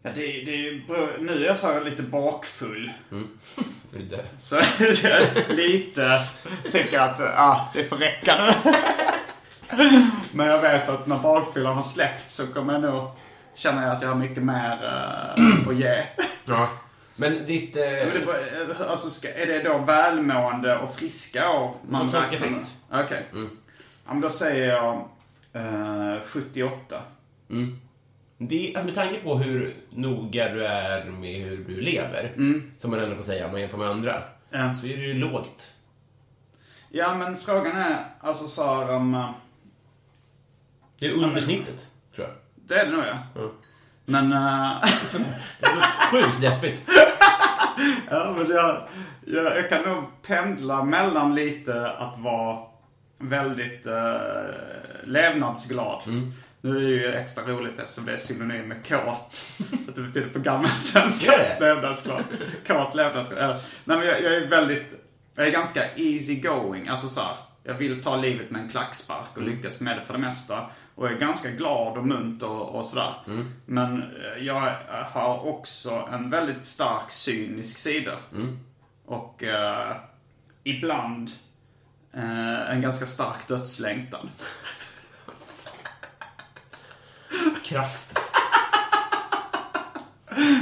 Ja, 0.07 0.11
det, 0.14 0.26
det 0.44 0.80
nu 1.20 1.32
är 1.42 1.46
jag 1.46 1.57
så 1.57 1.72
här 1.72 1.80
lite 1.80 2.02
bakfull. 2.02 2.92
Dö? 4.11 4.18
Så 4.40 4.61
lite 5.48 6.24
tycker 6.72 7.00
att 7.00 7.20
ah, 7.20 7.70
det 7.74 7.84
får 7.84 7.96
räcka 7.96 8.44
nu. 8.44 8.70
Men 10.32 10.46
jag 10.46 10.61
vet 10.62 10.88
att 10.88 11.07
när 11.07 11.18
bakfyllan 11.18 11.76
har 11.76 11.82
släppt 11.82 12.30
så 12.30 12.46
kommer 12.46 12.72
jag 12.72 12.82
nog 12.82 13.11
känna 13.55 13.92
att 13.92 14.02
jag 14.02 14.09
har 14.09 14.14
mycket 14.16 14.42
mer 14.42 14.78
uh, 15.38 15.68
att 15.68 15.76
ge. 15.76 16.05
Ja. 16.44 16.68
Men 17.16 17.46
ditt... 17.46 17.76
Eh, 17.76 17.82
Men 17.82 18.11
det, 18.20 18.26
bara- 18.26 18.88
alltså, 18.90 19.11
ska, 19.11 19.28
är 19.34 19.46
det 19.46 19.62
då 19.62 19.78
välmående 19.78 20.78
och 20.78 20.94
friska 20.94 21.50
år 21.50 21.74
man 21.88 22.11
räknar 22.12 22.38
fritt. 22.38 22.74
Okej. 22.92 23.26
Ja, 24.07 24.12
men 24.12 24.20
då 24.20 24.28
säger 24.28 24.68
jag 24.68 24.94
eh, 25.52 26.20
78. 26.24 27.02
Det, 28.39 28.72
alltså 28.76 28.85
med 28.87 28.95
tanke 28.95 29.20
på 29.20 29.39
hur 29.39 29.76
noga 29.91 30.49
du 30.49 30.66
är 30.66 31.05
med 31.05 31.41
hur 31.45 31.64
du 31.64 31.80
lever, 31.80 32.32
som 32.76 32.91
man 32.91 33.01
ändå 33.01 33.16
får 33.16 33.22
säga 33.22 33.47
om 33.47 33.53
man 33.53 33.61
jämför 33.61 33.78
med 33.78 33.89
andra, 33.89 34.22
Ja. 34.51 34.74
så 34.74 34.87
är 34.87 34.97
det 34.97 35.03
ju 35.03 35.14
lågt. 35.14 35.74
Ja, 36.91 37.14
men 37.14 37.37
frågan 37.37 37.76
är 37.76 38.05
alltså 38.20 38.49
så 38.49 38.74
här 38.74 38.91
om... 38.95 39.14
eh, 39.14 39.30
Det 40.99 41.07
är 41.07 41.12
under 41.12 41.41
snittet, 41.41 41.89
tror 42.14 42.26
jag. 42.26 42.37
det 42.55 42.74
är 42.74 42.85
det 42.87 42.93
nog 42.93 43.05
ja. 43.35 43.51
Men... 44.05 44.32
eh, 44.32 44.82
Det 45.61 45.68
låter 45.74 46.11
sjukt 46.11 46.41
deppigt. 46.41 46.80
Ja, 48.11 48.35
men 48.39 48.51
jag, 48.51 48.89
jag, 49.26 49.45
jag 49.57 49.68
kan 49.70 49.82
nog 49.82 50.05
pendla 50.26 50.85
mellan 50.85 51.35
lite 51.35 51.91
att 51.91 52.18
vara 52.20 52.66
väldigt 53.18 53.87
eh, 53.87 54.20
levnadsglad. 55.05 56.03
Nu 56.65 56.77
är 56.77 56.81
det 56.81 56.89
ju 56.89 57.15
extra 57.15 57.45
roligt 57.45 57.79
eftersom 57.79 58.05
det 58.05 58.12
är 58.12 58.17
synonym 58.17 58.69
med 58.69 58.87
kåt. 58.87 59.41
Att 59.89 59.95
det 59.95 60.03
betyder 60.03 60.29
på 60.29 60.39
gammalsvenska 60.39 61.33
levnadsglad. 61.61 62.25
Kåt, 62.67 62.95
levnadsglad. 62.95 63.39
Eller, 63.39 63.55
nej, 63.85 63.99
men 63.99 64.07
jag, 64.07 64.23
jag 64.23 64.35
är 64.35 64.47
väldigt, 64.47 64.95
jag 65.35 65.47
är 65.47 65.51
ganska 65.51 65.95
easy 65.97 66.41
going. 66.41 66.89
Alltså 66.89 67.09
så 67.09 67.21
här, 67.21 67.35
jag 67.62 67.75
vill 67.75 68.03
ta 68.03 68.17
livet 68.17 68.51
med 68.51 68.62
en 68.62 68.69
klackspark 68.69 69.37
och 69.37 69.43
lyckas 69.43 69.81
med 69.81 69.97
det 69.97 70.03
för 70.03 70.12
det 70.12 70.19
mesta. 70.19 70.67
Och 70.95 71.09
är 71.09 71.15
ganska 71.15 71.51
glad 71.51 71.99
och 71.99 72.07
munter 72.07 72.51
och, 72.51 72.79
och 72.79 72.87
sådär. 72.87 73.15
Men 73.67 74.03
eh, 74.03 74.45
jag 74.45 74.77
har 75.12 75.47
också 75.47 76.09
en 76.12 76.31
väldigt 76.31 76.65
stark 76.65 77.11
cynisk 77.11 77.79
sida. 77.79 78.19
Och 79.05 79.43
eh, 79.43 79.97
ibland 80.62 81.31
eh, 82.12 82.71
en 82.71 82.81
ganska 82.81 83.07
stark 83.07 83.49
dödslängtan. 83.49 84.31
Krasst. 87.65 88.19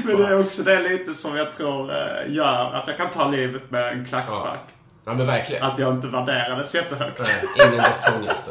Men 0.05 0.17
det 0.17 0.27
är 0.27 0.41
också 0.41 0.63
det 0.63 0.89
lite 0.89 1.15
som 1.15 1.37
jag 1.37 1.53
tror 1.53 1.91
eh, 1.91 2.35
gör 2.35 2.73
att 2.73 2.89
jag 2.89 2.97
kan 2.97 3.11
ta 3.11 3.29
livet 3.29 3.71
med 3.71 3.93
en 3.93 4.05
klackspark. 4.05 4.61
Ja, 5.05 5.15
men 5.15 5.27
verkligen. 5.27 5.63
Att 5.63 5.79
jag 5.79 5.95
inte 5.95 6.07
värderades 6.07 6.75
jättehögt. 6.75 7.19
Nej, 7.19 7.69
ingen 7.69 7.85
dödsångest. 7.85 8.51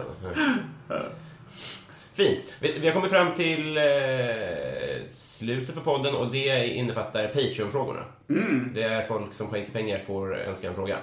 Nej. 0.87 0.99
Fint. 2.13 2.43
Vi, 2.59 2.79
vi 2.79 2.87
har 2.87 2.93
kommit 2.93 3.11
fram 3.11 3.33
till 3.33 3.77
eh, 3.77 3.83
slutet 5.09 5.75
på 5.75 5.81
podden 5.81 6.15
och 6.15 6.31
det 6.31 6.67
innefattar 6.67 7.27
Patreon-frågorna. 7.27 8.03
Det 8.73 8.83
är 8.83 9.01
folk 9.01 9.33
som 9.33 9.47
skänker 9.49 9.71
pengar 9.71 9.99
får 9.99 10.37
önska 10.39 10.67
en 10.67 10.75
fråga. 10.75 10.97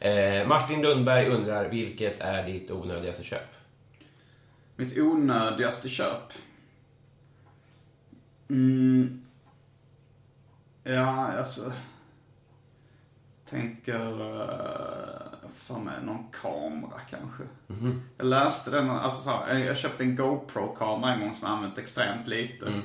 Eh, 0.00 0.46
Martin 0.46 0.82
Lundberg 0.82 1.26
undrar, 1.26 1.68
vilket 1.68 2.20
är 2.20 2.42
ditt 2.42 2.70
onödigaste 2.70 3.24
köp? 3.24 3.57
Mitt 4.78 4.98
onödigaste 4.98 5.88
köp? 5.88 6.32
Mm. 8.48 9.26
Ja, 10.84 11.32
alltså... 11.32 11.72
Tänker... 13.50 14.22
Uh, 14.22 15.48
för 15.54 15.78
mig 15.78 15.94
någon 16.02 16.28
kamera 16.30 17.00
kanske. 17.10 17.42
Jag 18.16 18.26
läste 18.26 18.70
den, 18.70 18.90
alltså 18.90 19.22
så 19.22 19.30
här, 19.30 19.54
jag 19.54 19.78
köpte 19.78 20.02
en 20.02 20.16
GoPro-kamera 20.16 21.14
en 21.14 21.20
gång 21.20 21.34
som 21.34 21.48
jag 21.48 21.56
använt 21.56 21.78
extremt 21.78 22.26
lite. 22.26 22.82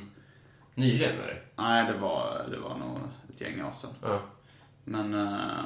Nyligen, 0.75 1.11
eller? 1.11 1.45
Nej, 1.55 1.91
det 1.91 1.97
var, 1.97 2.47
det 2.51 2.57
var 2.57 2.77
nog 2.77 2.97
ett 3.29 3.41
gäng 3.41 3.65
år 3.65 3.71
sedan. 3.71 3.89
Ja. 4.01 4.19
Men... 4.83 5.13
eh, 5.13 5.65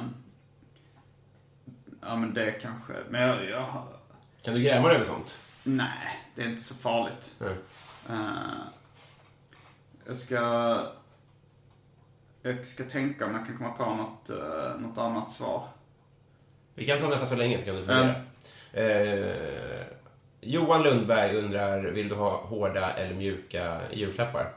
ja, 2.00 2.16
men 2.16 2.34
det 2.34 2.50
kanske... 2.50 2.92
Men 3.10 3.20
jag, 3.20 3.50
jag... 3.50 3.82
Kan 4.42 4.54
du 4.54 4.60
gräma 4.60 4.88
dig 4.88 4.96
över 4.96 5.06
sånt? 5.06 5.38
Nej, 5.68 6.18
det 6.34 6.42
är 6.42 6.48
inte 6.48 6.62
så 6.62 6.74
farligt. 6.74 7.34
Nej. 7.38 7.54
Eh, 8.08 8.60
jag 10.06 10.16
ska... 10.16 10.36
Jag 12.42 12.66
ska 12.66 12.84
tänka 12.84 13.26
om 13.26 13.34
jag 13.34 13.46
kan 13.46 13.58
komma 13.58 13.70
på 13.70 13.94
något, 13.94 14.30
eh, 14.30 14.80
något 14.80 14.98
annat 14.98 15.30
svar. 15.30 15.68
Vi 16.74 16.86
kan 16.86 17.00
ta 17.00 17.08
nästa 17.08 17.26
så 17.26 17.36
länge 17.36 17.58
så 17.58 17.64
kan 17.64 17.74
du 17.74 17.84
fundera. 17.84 18.14
Eh, 18.72 19.86
Johan 20.40 20.82
Lundberg 20.82 21.36
undrar, 21.36 21.80
vill 21.80 22.08
du 22.08 22.14
ha 22.14 22.44
hårda 22.44 22.90
eller 22.90 23.14
mjuka 23.14 23.80
julklappar? 23.92 24.52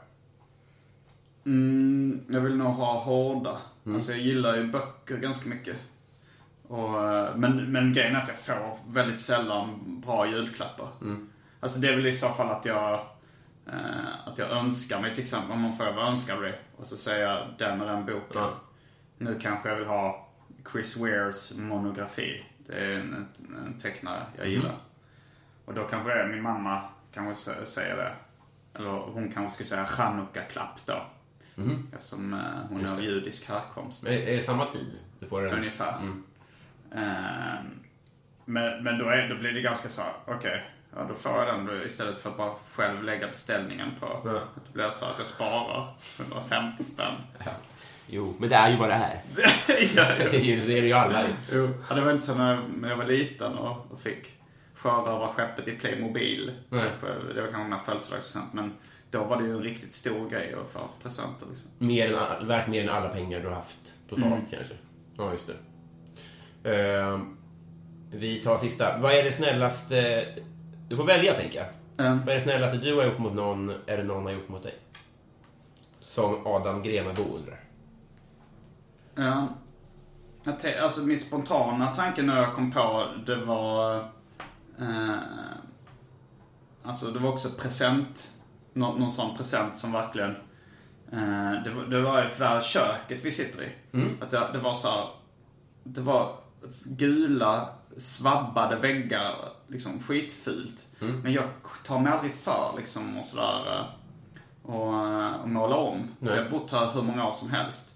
Mm, 1.44 2.24
jag 2.28 2.40
vill 2.40 2.56
nog 2.56 2.72
ha 2.74 2.98
hårda. 2.98 3.58
Alltså 3.86 4.12
jag 4.12 4.20
gillar 4.20 4.56
ju 4.56 4.66
böcker 4.66 5.16
ganska 5.16 5.48
mycket. 5.48 5.76
Och, 6.72 7.08
eh, 7.12 7.36
men, 7.36 7.72
men 7.72 7.92
grejen 7.92 8.16
är 8.16 8.22
att 8.22 8.28
jag 8.28 8.36
får 8.36 8.78
väldigt 8.92 9.20
sällan 9.20 9.78
bra 10.00 10.26
julklappar. 10.26 10.88
Alltså 11.60 11.78
det 11.78 11.88
är 11.88 11.96
väl 11.96 12.06
i 12.06 12.12
så 12.12 12.28
fall 12.28 12.50
att 12.50 12.64
jag, 12.64 12.92
eh, 13.66 14.26
att 14.28 14.38
jag 14.38 14.50
önskar 14.50 15.00
mig 15.00 15.14
till 15.14 15.22
exempel, 15.22 15.50
om 15.52 15.62
någon 15.62 15.76
frågar 15.76 15.92
vad 15.92 16.08
önskar 16.08 16.40
du? 16.40 16.54
Och 16.76 16.86
så 16.86 16.96
säger 16.96 17.26
jag 17.28 17.46
den 17.58 17.80
och 17.80 17.86
den 17.86 18.06
boken. 18.06 18.22
Ja. 18.34 18.50
Nu 19.18 19.38
kanske 19.40 19.68
jag 19.68 19.76
vill 19.76 19.86
ha 19.86 20.28
Chris 20.72 20.96
Wares 20.96 21.58
monografi. 21.58 22.46
Det 22.66 22.72
är 22.74 22.90
en, 23.00 23.28
en 23.66 23.78
tecknare 23.78 24.22
jag 24.38 24.48
gillar. 24.48 24.74
Och 25.64 25.74
då 25.74 25.84
kanske 25.84 26.14
det 26.14 26.20
är 26.22 26.28
min 26.28 26.42
mamma 26.42 26.80
kanske 27.14 27.50
sä- 27.50 27.64
säger 27.64 27.96
det. 27.96 28.12
eller 28.78 28.90
hon 28.90 29.32
kanske 29.32 29.54
skulle 29.54 29.68
säga 29.68 29.86
chanukka-klapp 29.86 30.80
då. 30.86 31.02
Eftersom 31.92 32.34
eh, 32.34 32.40
hon 32.68 32.84
är 32.84 32.92
av 32.92 33.02
judisk 33.02 33.48
härkomst. 33.48 34.04
Är, 34.06 34.12
är 34.12 34.34
det 34.34 34.40
samma 34.40 34.64
tid 34.64 34.98
du 35.20 35.26
får 35.26 35.42
den? 35.42 35.54
Ungefär. 35.58 35.98
Ehm, 35.98 36.24
men 38.44 38.84
men 38.84 38.98
då, 38.98 39.08
är, 39.08 39.28
då 39.28 39.34
blir 39.36 39.52
det 39.52 39.60
ganska 39.60 39.88
så 39.88 40.02
okej. 40.26 40.62
ja, 40.96 41.04
då 41.08 41.14
får 41.14 41.32
jag 41.32 41.46
den 41.54 41.66
då, 41.66 41.84
istället 41.84 42.18
för 42.18 42.30
att 42.30 42.36
bara 42.36 42.52
själv 42.74 43.02
lägga 43.04 43.28
beställningen 43.28 43.88
på. 44.00 44.06
Ja. 44.24 44.30
Att 44.36 44.64
det 44.66 44.72
blir 44.72 44.90
så 44.90 45.04
att 45.04 45.14
jag 45.18 45.26
sparar 45.26 45.94
150 46.20 46.84
spänn. 46.84 47.14
Jo, 48.06 48.34
men 48.38 48.48
det 48.48 48.54
är 48.56 48.70
ju 48.70 48.76
vad 48.76 48.88
det 48.88 48.94
är. 48.94 49.20
ja, 49.96 50.06
Det 50.18 50.34
är 50.36 50.40
ju, 50.40 50.60
det 50.66 50.78
är 50.78 50.82
ju 50.82 50.92
alla. 50.92 51.20
jo. 51.52 51.68
Ja, 51.88 51.94
det 51.94 52.00
var 52.00 52.12
inte 52.12 52.26
så 52.26 52.34
när 52.34 52.62
när 52.76 52.88
jag 52.88 52.96
var 52.96 53.04
liten 53.04 53.52
och, 53.58 53.92
och 53.92 54.00
fick 54.00 54.26
sjörövarskeppet 54.74 55.68
i 55.68 55.72
Playmobil. 55.76 56.52
Nej. 56.68 56.90
Det 57.34 57.40
var 57.42 57.50
kanske 57.52 57.74
en 57.78 57.84
födelsedagspresent. 57.84 58.52
Men 58.52 58.74
då 59.10 59.24
var 59.24 59.36
det 59.36 59.44
ju 59.44 59.52
en 59.56 59.62
riktigt 59.62 59.92
stor 59.92 60.30
grej 60.30 60.54
att 60.54 60.72
få 60.72 60.88
presenter. 61.02 61.46
Liksom. 61.50 61.70
Mer 61.78 62.14
än, 62.40 62.46
värt 62.48 62.66
mer 62.66 62.82
än 62.82 62.88
alla 62.88 63.08
pengar 63.08 63.40
du 63.40 63.48
har 63.48 63.54
haft 63.54 63.94
totalt 64.08 64.26
Mm. 64.26 64.46
kanske. 64.50 64.74
Ja, 65.16 65.32
just 65.32 65.46
det. 65.46 65.54
Ehm, 66.64 67.36
vi 68.10 68.42
tar 68.42 68.58
sista. 68.58 68.98
Vad 68.98 69.12
är 69.12 69.22
det 69.22 69.32
snällaste... 69.32 70.26
Du 70.88 70.96
får 70.96 71.04
välja, 71.04 71.34
tänker 71.34 71.58
jag. 71.58 72.06
Mm. 72.06 72.18
Vad 72.18 72.28
är 72.28 72.34
det 72.34 72.40
snällaste 72.40 72.76
du 72.76 72.94
har 72.96 73.04
gjort 73.04 73.18
mot 73.18 73.32
någon, 73.34 73.72
eller 73.86 74.04
någon 74.04 74.24
har 74.24 74.32
gjort 74.32 74.48
mot 74.48 74.62
dig? 74.62 74.74
Som 76.00 76.46
Adam 76.46 76.82
Grenabo 76.82 77.22
undrar. 77.22 77.60
Ja. 79.14 79.48
Jag 80.44 80.60
te- 80.60 80.78
alltså 80.78 81.00
min 81.00 81.18
spontana 81.20 81.94
tanke 81.94 82.22
när 82.22 82.36
jag 82.42 82.54
kom 82.54 82.72
på 82.72 83.06
det 83.26 83.36
var... 83.36 83.96
Eh, 84.80 85.16
alltså 86.82 87.06
det 87.10 87.18
var 87.18 87.32
också 87.32 87.50
present. 87.50 88.30
Nå- 88.72 88.94
någon 88.98 89.12
sån 89.12 89.36
present 89.36 89.76
som 89.76 89.92
verkligen... 89.92 90.30
Eh, 91.12 91.52
det, 91.64 91.70
var, 91.74 91.84
det 91.84 92.00
var 92.02 92.22
ju 92.22 92.28
för 92.28 92.38
det 92.44 92.50
här 92.50 92.60
köket 92.60 93.18
vi 93.24 93.30
sitter 93.30 93.62
i. 93.62 93.68
Att 94.20 94.30
det, 94.30 94.48
det 94.52 94.58
var 94.58 94.74
så 94.74 94.88
här, 94.88 95.08
Det 95.84 96.00
var 96.00 96.36
gula 96.84 97.68
svabbade 97.96 98.76
väggar. 98.76 99.34
Liksom 99.68 100.02
skitfult. 100.02 100.86
Men 101.22 101.32
jag 101.32 101.48
tar 101.84 101.98
mig 101.98 102.12
aldrig 102.12 102.34
för 102.34 102.74
liksom 102.78 103.18
och 103.18 103.24
sådär. 103.24 103.70
eh, 103.78 103.84
Och, 104.62 104.94
eh, 105.08 105.32
och 105.40 105.48
måla 105.48 105.76
om. 105.76 106.08
Så 106.20 106.24
Nej. 106.24 106.34
jag 106.36 106.42
har 106.42 106.50
bott 106.50 106.70
här 106.72 106.92
hur 106.92 107.02
många 107.02 107.28
år 107.28 107.32
som 107.32 107.50
helst. 107.50 107.88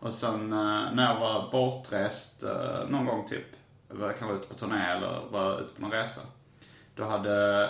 Och 0.00 0.14
sen 0.14 0.52
eh, 0.52 0.92
när 0.94 1.12
jag 1.14 1.20
var 1.20 1.50
bortrest 1.52 2.42
eh, 2.42 2.88
någon 2.88 3.06
gång 3.06 3.28
typ, 3.28 3.46
var 3.88 4.06
jag 4.06 4.18
kanske 4.18 4.36
ute 4.36 4.46
på 4.48 4.54
turné 4.54 4.84
eller 4.86 5.20
var 5.30 5.60
ute 5.60 5.74
på 5.74 5.82
någon 5.82 5.90
resa. 5.90 6.20
Då 6.94 7.04
hade 7.04 7.64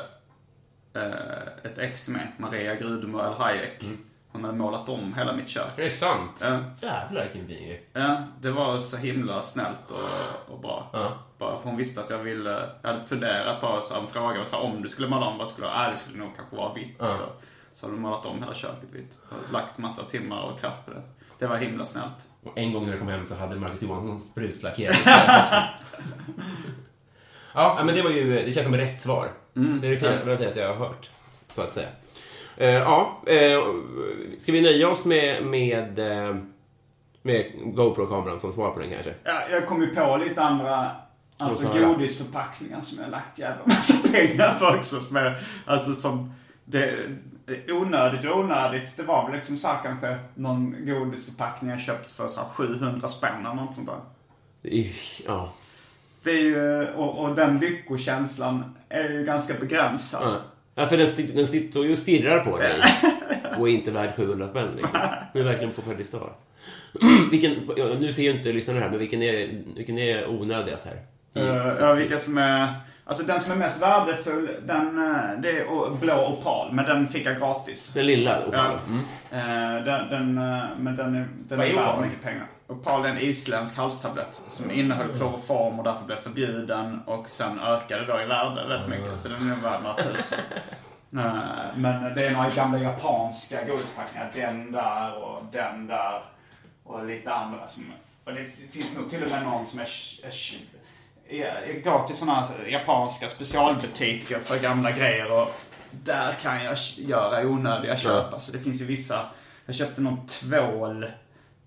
eh, 0.94 1.46
ett 1.70 1.78
ex 1.78 2.02
till 2.04 2.12
mig, 2.12 2.32
Maria 2.38 2.74
Grudemöll 2.74 3.32
Hayek, 3.34 3.84
hon 4.32 4.44
hade 4.44 4.58
målat 4.58 4.88
om 4.88 5.14
hela 5.14 5.32
mitt 5.32 5.48
kök. 5.48 5.78
Är 5.78 5.82
det 5.84 5.90
sant? 5.90 6.40
Ja. 6.42 6.58
Jävlar 6.88 7.22
vilken 7.22 7.46
fin 7.46 7.66
grej. 7.66 7.86
Ja, 7.92 8.16
det 8.40 8.50
var 8.50 8.78
så 8.78 8.96
himla 8.96 9.42
snällt 9.42 9.90
och, 9.90 10.52
och 10.54 10.60
bra. 10.60 10.90
Ja. 10.92 11.12
Bara 11.38 11.58
för 11.60 11.68
hon 11.68 11.76
visste 11.76 12.00
att 12.00 12.10
jag 12.10 12.18
ville, 12.18 12.68
jag 12.82 12.88
hade 12.92 13.04
funderat 13.04 13.60
på, 13.60 13.80
så 13.82 13.94
hon 13.94 14.06
frågade 14.06 14.44
så 14.46 14.56
om 14.56 14.82
du 14.82 14.88
skulle 14.88 15.08
måla 15.08 15.26
om, 15.26 15.38
vad 15.38 15.48
skulle 15.48 15.66
jag, 15.66 15.84
äh, 15.84 15.90
det 15.90 15.96
skulle 15.96 16.18
nog 16.18 16.36
kanske 16.36 16.56
vara 16.56 16.72
vitt. 16.74 16.96
Ja. 16.98 17.04
Då. 17.06 17.32
Så 17.74 17.86
hade 17.86 17.94
hon 17.96 18.02
målat 18.02 18.26
om 18.26 18.42
hela 18.42 18.54
köket 18.54 18.88
vitt. 18.92 19.18
Och 19.30 19.52
lagt 19.52 19.78
massa 19.78 20.02
timmar 20.02 20.42
och 20.42 20.60
kraft 20.60 20.84
på 20.86 20.90
det. 20.90 21.02
Det 21.38 21.46
var 21.46 21.56
himla 21.56 21.84
snällt. 21.84 22.26
Och 22.42 22.58
en 22.58 22.72
gång 22.72 22.82
när 22.84 22.90
jag 22.90 22.98
kom 22.98 23.08
hem 23.08 23.26
så 23.26 23.34
hade 23.34 23.56
Marcus 23.56 23.82
Johansson 23.82 24.20
sprutlackerat 24.20 24.96
också. 25.42 25.56
Ja, 27.54 27.82
men 27.84 27.94
det 27.94 28.02
var 28.02 28.10
ju, 28.10 28.44
det 28.44 28.52
känns 28.52 28.66
som 28.66 28.76
rätt 28.76 29.00
svar. 29.00 29.28
Det 29.54 29.60
är 29.86 29.90
det 29.90 29.98
fina- 29.98 30.24
det 30.24 30.38
finaste 30.38 30.60
jag 30.60 30.68
har 30.68 30.86
hört, 30.86 31.10
så 31.54 31.62
att 31.62 31.72
säga. 31.72 31.88
Eh, 32.56 32.68
ja, 32.70 33.22
eh, 33.26 33.60
ska 34.38 34.52
vi 34.52 34.60
nöja 34.60 34.88
oss 34.88 35.04
med, 35.04 35.46
med, 35.46 35.98
eh, 35.98 36.36
med 37.22 37.52
GoPro-kameran 37.64 38.40
som 38.40 38.52
svar 38.52 38.70
på 38.70 38.80
den 38.80 38.90
kanske? 38.90 39.14
Ja, 39.24 39.42
jag 39.50 39.66
kom 39.66 39.82
ju 39.82 39.94
på 39.94 40.16
lite 40.16 40.42
andra 40.42 40.90
alltså 41.36 41.68
godisförpackningar 41.68 42.80
som 42.80 43.02
jag 43.02 43.10
lagt 43.10 43.38
jävla 43.38 43.66
massa 43.66 44.08
pengar 44.12 44.58
på 44.58 44.66
också. 44.66 45.00
Som 45.00 45.16
är, 45.16 45.36
alltså 45.66 45.94
som, 45.94 46.34
det, 46.64 47.08
onödigt 47.68 48.30
och 48.30 48.38
onödigt. 48.38 48.96
Det 48.96 49.02
var 49.02 49.26
väl 49.26 49.36
liksom 49.36 49.56
så 49.56 49.68
här 49.68 49.82
kanske 49.82 50.18
någon 50.34 50.86
godisförpackning 50.86 51.70
jag 51.70 51.80
köpt 51.80 52.12
för 52.12 52.28
så 52.28 52.40
här 52.40 52.48
700 52.48 53.08
spänn 53.08 53.46
eller 53.46 53.54
något 53.54 53.74
sånt 53.74 53.90
där. 53.90 54.00
Ja. 55.26 55.52
Det 56.22 56.30
är 56.30 56.42
ju, 56.42 56.86
och, 56.86 57.24
och 57.24 57.34
den 57.34 57.58
lyckokänslan 57.58 58.76
är 58.88 59.10
ju 59.10 59.24
ganska 59.24 59.54
begränsad. 59.54 60.22
Ja. 60.22 60.51
Ja, 60.74 60.86
för 60.86 60.96
den, 60.96 61.36
den 61.36 61.46
står 61.46 61.86
ju 61.86 61.92
och 61.92 61.98
stirrar 61.98 62.44
på 62.44 62.58
dig 62.58 62.72
och 63.58 63.68
är 63.68 63.72
inte 63.72 63.90
värd 63.90 64.16
700 64.16 64.48
spänn. 64.48 64.68
Liksom. 64.76 65.00
Den 65.32 65.42
är 65.42 65.46
verkligen 65.46 65.72
på 65.72 65.82
pedestal. 65.82 66.30
vilken, 67.30 67.52
ja, 67.76 67.84
nu 68.00 68.12
ser 68.12 68.22
ju 68.22 68.30
inte 68.30 68.52
lyssnarna 68.52 68.78
det 68.78 68.84
här, 68.84 68.90
men 68.90 68.98
vilken 68.98 69.22
är, 69.22 69.62
vilken 69.76 69.98
är 69.98 70.28
onödigast 70.28 70.84
här? 70.84 70.96
Uh, 71.42 71.74
ja, 71.80 71.94
vilka 71.94 72.16
som 72.16 72.38
är... 72.38 72.74
Alltså 73.04 73.24
den 73.24 73.40
som 73.40 73.52
är 73.52 73.56
mest 73.56 73.82
värdefull, 73.82 74.50
den, 74.62 74.98
eh, 74.98 75.40
det 75.40 75.50
är 75.50 75.96
blå 76.00 76.26
opal. 76.26 76.72
Men 76.72 76.84
den 76.84 77.08
fick 77.08 77.26
jag 77.26 77.38
gratis. 77.38 77.88
Den 77.88 78.06
lilla 78.06 78.46
opalen? 78.46 78.78
Ja. 79.30 79.38
Mm. 79.38 79.84
Den, 79.84 80.08
den, 80.08 80.38
eh, 80.38 80.64
men 80.78 80.96
den 80.96 81.14
är, 81.14 81.28
den 81.48 81.60
är, 81.60 81.64
är 81.64 81.76
värd 81.76 82.00
mycket 82.00 82.22
pengar. 82.22 82.46
Opal 82.68 83.04
är 83.04 83.08
en 83.08 83.18
isländsk 83.18 83.76
halstablett 83.76 84.40
som 84.48 84.70
innehöll 84.70 85.08
kloroform 85.16 85.78
och 85.78 85.84
därför 85.84 86.04
blev 86.04 86.16
förbjuden. 86.16 87.00
Och 87.06 87.30
sen 87.30 87.60
ökade 87.60 88.04
då 88.04 88.20
i 88.20 88.26
värde 88.26 88.60
rätt 88.60 88.88
mycket. 88.88 89.12
Ah. 89.12 89.16
Så 89.16 89.28
den 89.28 89.50
är 89.50 89.56
värd 89.56 89.82
några 89.82 89.96
tusen. 89.96 90.38
Men 91.74 92.14
det 92.14 92.26
är 92.26 92.32
några 92.32 92.50
gamla 92.50 92.78
japanska 92.78 93.64
godisförpackningar. 93.64 94.30
Den 94.34 94.72
där 94.72 95.22
och 95.22 95.44
den 95.52 95.86
där. 95.86 96.22
Och 96.84 97.06
lite 97.06 97.34
andra 97.34 97.68
som... 97.68 97.84
Och 98.24 98.32
det 98.32 98.44
finns 98.70 98.96
nog 98.96 99.10
till 99.10 99.22
och 99.22 99.30
med 99.30 99.42
någon 99.42 99.66
som 99.66 99.78
är, 99.80 99.88
är 100.26 100.30
20 100.30 100.58
gå 101.84 102.06
till 102.06 102.16
sådana 102.16 102.46
japanska 102.68 103.28
specialbutiker 103.28 104.38
för 104.38 104.58
gamla 104.58 104.90
grejer 104.90 105.42
och 105.42 105.48
där 105.90 106.32
kan 106.42 106.64
jag 106.64 106.78
göra 106.96 107.46
onödiga 107.46 107.96
köp. 107.96 108.12
Ja. 108.12 108.30
Alltså 108.32 108.52
det 108.52 108.58
finns 108.58 108.80
ju 108.80 108.84
vissa. 108.84 109.26
Jag 109.66 109.74
köpte 109.74 110.00
någon 110.00 110.26
tvål 110.26 111.06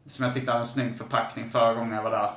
som 0.05 0.25
jag 0.25 0.33
tyckte 0.33 0.51
hade 0.51 0.61
en 0.61 0.67
snygg 0.67 0.97
förpackning 0.97 1.49
förra 1.49 1.73
gången 1.73 1.93
jag 1.95 2.03
var 2.03 2.11
där. 2.11 2.31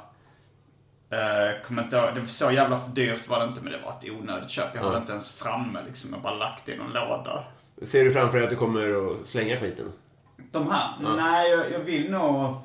Eh, 1.11 1.63
kommer 1.67 1.83
inte. 1.83 2.11
Det 2.11 2.21
var 2.21 2.27
så 2.27 2.51
jävla 2.51 2.79
för 2.79 2.91
dyrt 2.91 3.29
var 3.29 3.39
det 3.39 3.45
inte 3.45 3.61
men 3.63 3.73
det 3.73 3.79
var 3.79 3.91
ett 3.91 4.11
onödigt 4.11 4.51
köp. 4.51 4.75
Jag 4.75 4.85
ja. 4.85 4.89
höll 4.89 5.01
inte 5.01 5.13
ens 5.13 5.33
framme 5.33 5.83
liksom. 5.87 6.11
Jag 6.13 6.23
bara 6.23 6.35
lagt 6.35 6.67
det 6.67 6.73
i 6.73 6.77
någon 6.77 6.93
låda. 6.93 7.45
Ser 7.83 8.05
du 8.05 8.13
framför 8.13 8.39
dig 8.39 8.45
att 8.45 8.51
du 8.51 8.57
kommer 8.57 9.11
att 9.11 9.27
slänga 9.27 9.57
skiten? 9.57 9.93
De 10.37 10.71
här? 10.71 10.95
Ja. 11.03 11.17
Nej, 11.17 11.51
jag, 11.51 11.73
jag 11.73 11.79
vill 11.79 12.11
nog 12.11 12.57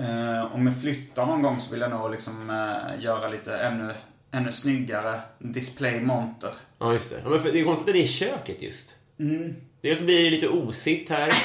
eh, 0.00 0.54
om 0.54 0.66
jag 0.66 0.80
flyttar 0.80 1.26
någon 1.26 1.42
gång 1.42 1.60
så 1.60 1.72
vill 1.72 1.80
jag 1.80 1.90
nog 1.90 2.10
liksom 2.10 2.50
eh, 2.50 3.02
göra 3.04 3.28
lite 3.28 3.56
ännu, 3.56 3.94
ännu 4.30 4.52
snyggare 4.52 5.20
display-monter. 5.38 6.52
Ja, 6.78 6.92
just 6.92 7.10
det. 7.10 7.20
Ja, 7.24 7.30
men 7.30 7.40
för, 7.42 7.52
det 7.52 7.60
är 7.60 7.64
konstigt 7.64 7.88
att 7.88 7.94
det 7.94 8.02
är 8.02 8.06
köket 8.06 8.62
just. 8.62 8.94
Mm. 9.18 9.54
Dels 9.80 10.00
blir 10.00 10.24
det 10.24 10.30
lite 10.30 10.48
ositt 10.48 11.08
här. 11.08 11.32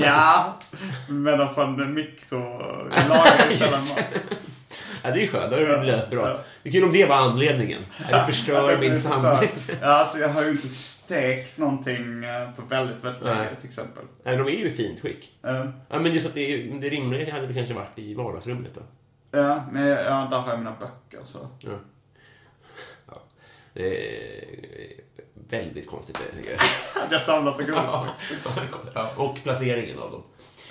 Ja, 0.00 0.58
men 1.08 1.54
från 1.54 1.94
mikro... 1.94 2.38
Jag 2.94 3.08
lagar 3.08 3.46
ju 3.50 3.56
Just. 3.56 3.98
Ja, 5.02 5.10
det 5.10 5.22
är 5.22 5.26
skönt. 5.26 5.50
Då 5.50 5.56
har 5.56 5.78
du 5.78 5.86
löst 5.86 6.10
bra. 6.10 6.40
Det 6.62 6.68
är 6.68 6.72
kul 6.72 6.84
om 6.84 6.92
det 6.92 7.06
var 7.06 7.16
anledningen. 7.16 7.80
Ja, 8.10 8.16
det 8.16 8.26
förstör 8.26 8.78
min 8.78 8.96
samling. 8.96 9.50
Ja, 9.80 9.86
alltså 9.86 10.18
jag 10.18 10.28
har 10.28 10.42
ju 10.42 10.50
inte 10.50 10.68
stekt 11.08 11.58
någonting 11.58 12.24
eh, 12.24 12.50
på 12.56 12.62
väldigt, 12.62 13.04
väldigt 13.04 13.22
länge 13.22 13.38
Nej. 13.44 13.56
till 13.60 13.68
exempel. 13.68 14.04
Nej, 14.22 14.36
de 14.36 14.46
är 14.46 14.50
ju 14.50 14.66
i 14.66 14.70
fint 14.70 15.00
skick. 15.00 15.38
Eh, 15.44 15.68
Ja, 15.88 15.98
men 16.00 16.12
just 16.12 16.26
att 16.26 16.34
det, 16.34 16.56
det 16.62 16.88
rimliga 16.88 17.32
hade 17.34 17.46
väl 17.46 17.56
kanske 17.56 17.74
varit 17.74 17.98
i 17.98 18.14
vardagsrummet 18.14 18.74
då. 18.74 18.80
Ja, 19.38 19.64
men 19.72 19.86
jag- 19.86 20.04
ja, 20.04 20.28
där 20.30 20.38
har 20.38 20.48
jag 20.50 20.58
mina 20.58 20.76
böcker 20.80 21.24
så. 21.24 21.38
Ja. 21.60 21.70
Ja. 23.06 23.22
Det 23.72 24.14
är 24.14 25.00
väldigt 25.50 25.86
konstigt 25.86 26.18
det, 26.30 26.36
tycker 26.36 26.50
jag. 26.50 26.60
Att 27.04 27.12
jag 27.12 27.22
samlar 27.22 27.52
på. 27.52 27.62
Ja, 27.62 28.08
ja, 28.94 29.10
och 29.16 29.42
placeringen 29.42 29.98
av 29.98 30.10
dem. 30.10 30.22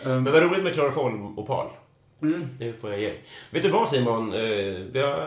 Um, 0.06 0.24
Men 0.24 0.34
vad 0.34 0.44
roligt 0.44 0.64
med 0.64 0.74
kloroformopal. 0.74 1.68
Mm. 2.22 2.50
Det 2.60 2.74
får 2.74 2.90
jag 2.92 3.00
ge. 3.00 3.12
Vet 3.52 3.64
du 3.64 3.70
vad 3.70 3.90
Simon? 3.90 4.34
Eh, 4.34 4.40
Vi 4.92 5.00
har, 5.02 5.18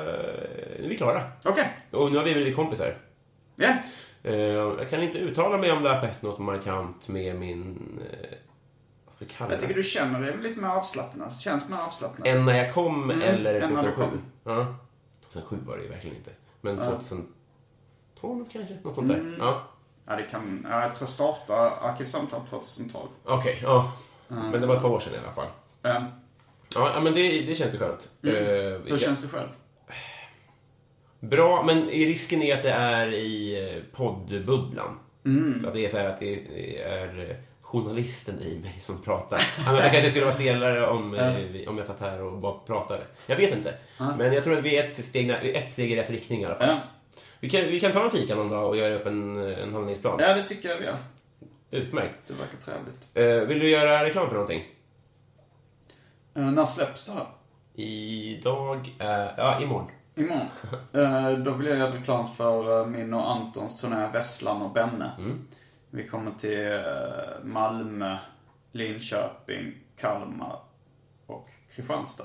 nu 0.78 0.84
är 0.84 0.88
vi 0.88 0.96
klara. 0.96 1.22
Okej. 1.44 1.68
Och 1.90 2.12
nu 2.12 2.18
har 2.18 2.24
vi 2.24 2.34
blivit 2.34 2.56
kompisar. 2.56 2.94
Ja. 3.56 3.66
Eh, 3.68 3.74
Jag 4.22 4.90
kan 4.90 5.02
inte 5.02 5.18
uttala 5.18 5.58
mig 5.58 5.72
om 5.72 5.82
det 5.82 5.88
har 5.88 6.00
skett 6.00 6.22
något 6.22 6.38
markant 6.38 7.08
med 7.08 7.36
min... 7.36 8.00
eh, 8.12 8.28
Vad 9.06 9.14
ska 9.14 9.24
jag 9.24 9.30
kalla 9.30 9.50
Jag 9.52 9.60
tycker 9.60 9.74
det? 9.74 9.80
du 9.80 9.84
känner 9.88 10.20
dig 10.20 10.36
lite 10.38 10.60
mer 10.60 10.68
avslappnad. 10.68 11.34
Känns 11.40 11.68
mer 11.68 11.76
avslappnad. 11.76 12.28
Än 12.28 12.44
när 12.44 12.54
jag 12.64 12.74
kom 12.74 13.10
Mm, 13.10 13.22
eller 13.22 13.60
än 13.60 13.72
när 13.72 13.82
du 13.82 13.90
2007? 13.90 14.02
kom. 14.02 14.20
Ja. 14.56 14.74
2007 15.32 15.56
var 15.66 15.76
det 15.76 15.82
ju 15.82 15.88
verkligen 15.88 16.16
inte. 16.16 16.30
Men 16.60 16.76
Ja. 16.78 16.84
2012 16.84 18.44
kanske? 18.52 18.78
Något 18.82 18.94
sånt 18.94 19.08
där. 19.08 19.14
Mm. 19.18 19.34
Ja. 19.38 19.62
Ja, 20.06 20.16
det 20.16 20.22
kan... 20.22 20.66
Ja, 20.70 20.82
jag 20.82 20.94
tror 20.94 21.08
starta 21.08 21.54
Arkivsamtal 21.70 22.40
2012. 22.50 23.08
Okej, 23.24 23.58
ja. 23.62 23.92
Men 24.28 24.52
det 24.60 24.66
var 24.66 24.76
ett 24.76 24.82
par 24.82 24.88
år 24.90 25.00
sedan 25.00 25.14
i 25.14 25.18
alla 25.18 25.32
fall. 25.32 25.46
Ja. 25.82 26.04
Ja, 26.74 27.00
men 27.02 27.14
det, 27.14 27.40
det 27.42 27.54
känns 27.54 27.74
ju 27.74 27.78
skönt. 27.78 28.08
Mm. 28.22 28.36
Eh, 28.36 28.42
Hur 28.84 28.98
känns 28.98 29.22
det 29.22 29.28
själv? 29.28 29.48
Bra, 31.20 31.62
men 31.62 31.86
risken 31.88 32.42
är 32.42 32.56
att 32.56 32.62
det 32.62 32.70
är 32.70 33.12
i 33.12 33.64
eh, 33.68 33.82
poddbubblan. 33.96 34.98
Så 35.62 35.68
att 35.68 35.74
det 35.74 35.84
är 35.84 35.88
så 35.88 35.98
här 35.98 36.08
att 36.08 36.20
det 36.20 36.82
är 36.82 37.30
eh, 37.30 37.36
journalisten 37.60 38.40
i 38.42 38.58
mig 38.58 38.76
som 38.80 39.02
pratar. 39.02 39.42
Men 39.64 39.74
jag 39.74 39.92
kanske 39.92 40.10
skulle 40.10 40.24
vara 40.24 40.34
stelare 40.34 40.86
om, 40.86 41.14
eh, 41.14 41.68
om 41.68 41.76
jag 41.76 41.86
satt 41.86 42.00
här 42.00 42.22
och 42.22 42.38
bara 42.38 42.58
pratade. 42.58 43.02
Jag 43.26 43.36
vet 43.36 43.52
inte. 43.52 43.74
Men 43.98 44.32
jag 44.32 44.44
tror 44.44 44.58
att 44.58 44.64
vi 44.64 44.76
är 44.76 44.90
ett 44.90 45.04
steg, 45.04 45.30
ett 45.30 45.72
steg 45.72 45.92
i 45.92 45.96
rätt 45.96 46.10
riktning 46.10 46.42
i 46.42 46.44
alla 46.44 46.54
fall. 46.54 46.80
Vi, 47.40 47.50
kan, 47.50 47.60
vi 47.60 47.80
kan 47.80 47.92
ta 47.92 48.04
en 48.04 48.10
fika 48.10 48.34
någon 48.34 48.48
dag 48.48 48.68
och 48.68 48.76
göra 48.76 48.94
upp 48.94 49.06
en, 49.06 49.36
en 49.36 49.72
handlingsplan. 49.72 50.18
ja, 50.20 50.34
det 50.34 50.42
tycker 50.42 50.68
jag 50.68 50.78
vi 50.78 50.84
gör. 50.84 50.96
Utmärkt. 51.70 52.18
Det 52.26 52.32
verkar 52.32 52.58
trevligt. 52.64 53.48
Vill 53.48 53.58
du 53.58 53.70
göra 53.70 54.04
reklam 54.04 54.26
för 54.26 54.34
någonting? 54.34 54.62
Uh, 56.38 56.50
när 56.50 56.66
släpps 56.66 57.06
det 57.06 57.12
här? 57.12 57.26
Idag, 57.74 58.94
eh, 58.98 59.28
ja 59.36 59.62
imorgon. 59.62 59.90
Imorgon. 60.20 60.46
Eh, 60.92 61.30
då 61.30 61.52
vill 61.52 61.66
jag 61.66 61.78
göra 61.78 61.94
reklam 61.94 62.34
för 62.34 62.80
eh, 62.80 62.86
min 62.86 63.14
och 63.14 63.30
Antons 63.30 63.80
turné 63.80 64.08
Vesslan 64.12 64.62
och 64.62 64.72
Benne. 64.72 65.10
Vi 65.90 66.08
kommer 66.08 66.30
till 66.30 66.72
eh, 66.72 66.80
Malmö, 67.44 68.18
Linköping, 68.72 69.74
Kalmar 69.96 70.58
och 71.26 71.48
Kristianstad. 71.74 72.24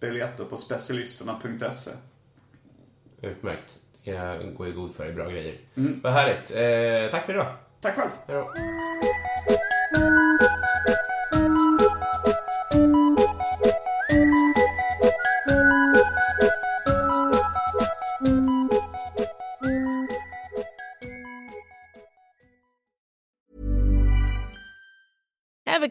Biljetter 0.00 0.44
på 0.44 0.56
specialisterna.se. 0.56 1.90
Utmärkt. 3.20 3.78
Det 4.04 4.12
kan 4.12 4.14
jag 4.24 4.54
gå 4.54 4.66
i 4.66 4.72
god 4.72 4.94
för. 4.94 5.12
Bra 5.12 5.28
grejer. 5.28 5.58
Vad 5.74 6.12
härligt. 6.12 6.50
Eh, 6.50 7.10
tack 7.10 7.26
för 7.26 7.32
idag. 7.32 7.54
Tack 7.80 7.94
själv! 7.94 8.10
Hej 8.26 8.36
då. 8.36 8.52